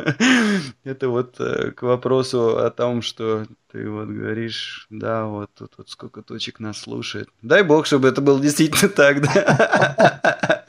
это 0.84 1.10
вот 1.10 1.36
э, 1.40 1.72
к 1.72 1.82
вопросу 1.84 2.58
о 2.58 2.70
том, 2.70 3.02
что 3.02 3.46
ты 3.72 3.90
вот 3.90 4.10
говоришь, 4.10 4.86
да, 4.90 5.26
вот 5.26 5.50
тут 5.58 5.72
вот 5.78 5.90
сколько 5.90 6.22
точек 6.22 6.60
нас 6.60 6.78
слушает. 6.80 7.30
Дай 7.42 7.64
бог, 7.64 7.86
чтобы 7.86 8.10
это 8.10 8.20
было 8.20 8.40
действительно 8.40 8.90
так, 8.96 9.22
да? 9.22 10.62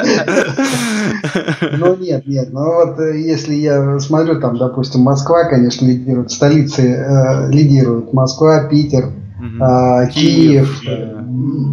Ну 1.78 1.96
нет, 1.96 2.26
нет, 2.26 2.52
ну 2.52 2.64
вот 2.64 3.00
э, 3.00 3.18
если 3.20 3.54
я 3.54 3.98
смотрю, 3.98 4.40
там, 4.40 4.56
допустим, 4.56 5.00
Москва, 5.00 5.48
конечно, 5.48 5.86
лидирует, 5.86 6.30
столицы 6.30 6.82
э, 6.82 7.50
лидируют, 7.50 8.12
Москва, 8.12 8.68
Питер, 8.68 9.06
э, 9.06 10.08
Киев, 10.12 10.80
Киев 10.80 10.82
да. 10.86 11.24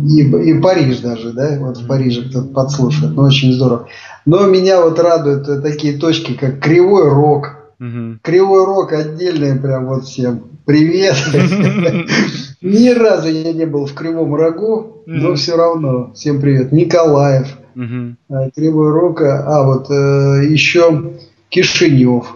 и, 0.07 0.49
и 0.49 0.59
Париж 0.59 0.99
даже, 0.99 1.33
да, 1.33 1.57
вот 1.59 1.77
в 1.77 1.87
Париже 1.87 2.29
кто-то 2.29 2.47
подслушивает, 2.47 3.15
ну 3.15 3.23
очень 3.23 3.53
здорово. 3.53 3.87
Но 4.29 4.45
меня 4.45 4.79
вот 4.81 4.99
радуют 4.99 5.49
э, 5.49 5.59
такие 5.59 5.97
точки, 5.97 6.35
как 6.35 6.59
Кривой 6.59 7.09
Рог. 7.09 7.55
Угу. 7.79 8.19
Кривой 8.21 8.63
Рог 8.63 8.93
отдельный 8.93 9.59
прям 9.59 9.87
вот 9.87 10.03
всем. 10.05 10.43
Привет. 10.65 11.15
Ни 12.61 12.89
разу 12.89 13.29
я 13.29 13.53
не 13.53 13.65
был 13.65 13.87
в 13.87 13.93
Кривом 13.95 14.35
Рогу, 14.35 15.01
но 15.07 15.33
все 15.33 15.57
равно 15.57 16.11
всем 16.13 16.39
привет. 16.39 16.71
Николаев, 16.71 17.47
э, 17.75 18.49
Кривой 18.55 18.91
Рог, 18.91 19.19
а 19.23 19.63
вот 19.63 19.89
э, 19.89 20.45
еще 20.47 21.13
Кишинев. 21.49 22.27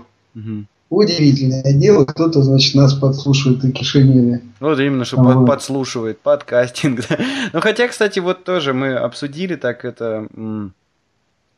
Удивительное 0.89 1.73
дело, 1.73 2.05
кто-то, 2.05 2.41
значит, 2.41 2.73
нас 2.73 2.95
подслушивает 2.95 3.63
и 3.65 3.71
Кишиневе. 3.71 4.41
Вот 4.59 4.79
именно, 4.79 5.05
что 5.05 5.17
вот. 5.17 5.45
подслушивает, 5.45 6.19
подкастинг. 6.21 7.01
ну, 7.53 7.61
хотя, 7.61 7.87
кстати, 7.87 8.17
вот 8.17 8.43
тоже 8.43 8.73
мы 8.73 8.95
обсудили 8.95 9.55
так 9.55 9.85
это 9.85 10.27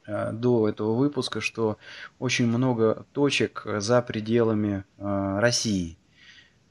до 0.07 0.69
этого 0.69 0.93
выпуска, 0.93 1.41
что 1.41 1.77
очень 2.19 2.47
много 2.47 3.05
точек 3.13 3.65
за 3.77 4.01
пределами 4.01 4.83
э, 4.97 5.39
России. 5.39 5.97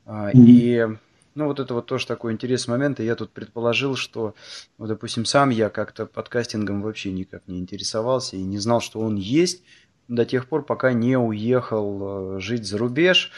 Mm-hmm. 0.07 0.32
И 0.35 0.87
ну, 1.35 1.47
вот 1.47 1.59
это 1.59 1.74
вот 1.74 1.87
тоже 1.87 2.07
такой 2.07 2.32
интересный 2.32 2.72
момент. 2.72 3.01
И 3.01 3.05
я 3.05 3.16
тут 3.16 3.30
предположил, 3.32 3.97
что, 3.97 4.35
вот, 4.78 4.89
допустим, 4.89 5.24
сам 5.24 5.51
я 5.51 5.68
как-то 5.68 6.07
подкастингом 6.07 6.82
вообще 6.82 7.12
никак 7.12 7.43
не 7.49 7.59
интересовался 7.59 8.37
и 8.37 8.43
не 8.43 8.59
знал, 8.59 8.80
что 8.80 9.01
он 9.01 9.16
есть 9.16 9.62
до 10.07 10.24
тех 10.24 10.47
пор, 10.47 10.64
пока 10.64 10.93
не 10.93 11.18
уехал 11.18 12.39
жить 12.39 12.66
за 12.66 12.78
рубеж. 12.78 13.32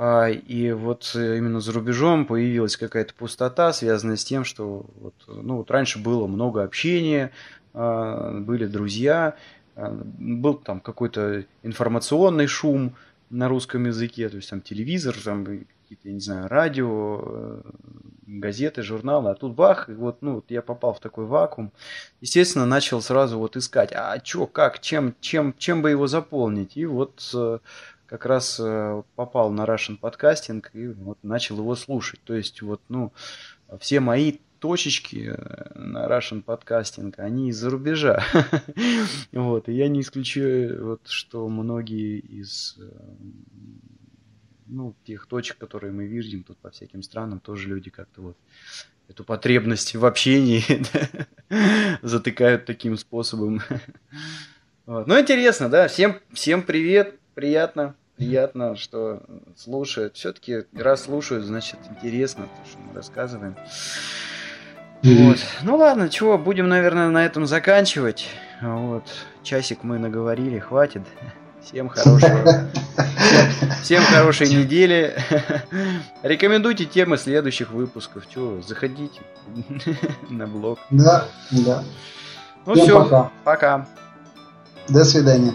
И 0.00 0.74
вот 0.78 1.10
именно 1.14 1.60
за 1.60 1.72
рубежом 1.72 2.24
появилась 2.24 2.76
какая-то 2.76 3.14
пустота, 3.14 3.72
связанная 3.72 4.14
с 4.14 4.24
тем, 4.24 4.44
что 4.44 4.86
вот, 4.94 5.14
ну, 5.26 5.56
вот 5.56 5.72
раньше 5.72 5.98
было 5.98 6.28
много 6.28 6.62
общения, 6.62 7.32
были 7.78 8.66
друзья, 8.66 9.36
а, 9.76 9.90
был 9.92 10.54
там 10.54 10.80
какой-то 10.80 11.44
информационный 11.62 12.48
шум 12.48 12.96
на 13.30 13.48
русском 13.48 13.86
языке, 13.86 14.28
то 14.28 14.36
есть 14.36 14.50
там 14.50 14.60
телевизор, 14.60 15.14
там 15.22 15.44
какие-то, 15.44 16.08
я 16.08 16.12
не 16.12 16.20
знаю, 16.20 16.48
радио, 16.48 17.20
э, 17.22 17.60
газеты, 18.26 18.82
журналы, 18.82 19.30
а 19.30 19.34
тут 19.34 19.54
бах, 19.54 19.88
и 19.88 19.92
вот, 19.92 20.18
ну, 20.20 20.36
вот 20.36 20.46
я 20.48 20.62
попал 20.62 20.94
в 20.94 21.00
такой 21.00 21.26
вакуум. 21.26 21.70
Естественно, 22.20 22.66
начал 22.66 23.00
сразу 23.00 23.38
вот 23.38 23.56
искать, 23.56 23.92
а 23.94 24.20
что, 24.24 24.46
как, 24.46 24.80
чем, 24.80 25.14
чем, 25.20 25.54
чем 25.56 25.82
бы 25.82 25.90
его 25.90 26.08
заполнить? 26.08 26.76
И 26.76 26.84
вот 26.84 27.30
э, 27.34 27.58
как 28.06 28.26
раз 28.26 28.58
э, 28.58 29.02
попал 29.14 29.50
на 29.50 29.62
Russian 29.62 30.00
Podcasting 30.00 30.64
и 30.72 30.88
вот 30.88 31.18
начал 31.22 31.58
его 31.58 31.76
слушать. 31.76 32.20
То 32.24 32.34
есть 32.34 32.62
вот, 32.62 32.80
ну, 32.88 33.12
все 33.78 34.00
мои 34.00 34.38
точечки 34.58 35.34
э, 35.34 35.78
на 35.78 36.06
Russian 36.06 36.44
Podcasting, 36.44 37.14
они 37.16 37.50
из-за 37.50 37.70
рубежа. 37.70 38.24
вот, 39.32 39.68
и 39.68 39.72
я 39.72 39.88
не 39.88 40.00
исключаю, 40.00 40.84
вот, 40.84 41.08
что 41.08 41.48
многие 41.48 42.18
из 42.18 42.78
ну, 44.68 44.94
тех 45.04 45.26
точек, 45.26 45.58
которые 45.58 45.92
мы 45.92 46.06
видим 46.06 46.42
тут 46.42 46.58
по 46.58 46.70
всяким 46.70 47.02
странам, 47.02 47.40
тоже 47.40 47.68
люди 47.68 47.90
как-то 47.90 48.20
вот 48.22 48.36
эту 49.08 49.24
потребность 49.24 49.94
в 49.94 50.04
общении 50.04 50.62
затыкают 52.02 52.66
таким 52.66 52.96
способом. 52.96 53.62
вот. 54.86 55.06
Ну, 55.06 55.18
интересно, 55.18 55.68
да. 55.68 55.88
Всем, 55.88 56.20
всем 56.32 56.62
привет, 56.62 57.18
приятно, 57.34 57.94
приятно, 58.16 58.76
что 58.76 59.22
слушают. 59.56 60.16
Все-таки 60.16 60.64
раз 60.72 61.04
слушают, 61.04 61.44
значит 61.44 61.78
интересно 61.90 62.44
то, 62.44 62.70
что 62.70 62.78
мы 62.78 62.94
рассказываем. 62.94 63.56
Вот. 65.02 65.38
Ну 65.62 65.76
ладно, 65.76 66.08
чего, 66.08 66.38
будем, 66.38 66.68
наверное, 66.68 67.08
на 67.10 67.24
этом 67.24 67.46
заканчивать. 67.46 68.28
Вот. 68.60 69.04
Часик 69.42 69.84
мы 69.84 69.98
наговорили, 69.98 70.58
хватит. 70.58 71.02
Всем 71.62 71.88
хорошего. 71.88 72.66
Всем 73.82 74.02
хорошей 74.02 74.48
недели. 74.48 75.14
Рекомендуйте 76.22 76.84
темы 76.84 77.18
следующих 77.18 77.70
выпусков. 77.70 78.24
Чего, 78.32 78.60
заходите 78.62 79.20
на 80.30 80.46
блог. 80.46 80.78
Да, 80.90 81.26
да. 81.50 81.84
Ну 82.66 82.74
все, 82.74 83.30
пока. 83.44 83.86
До 84.88 85.04
свидания. 85.04 85.52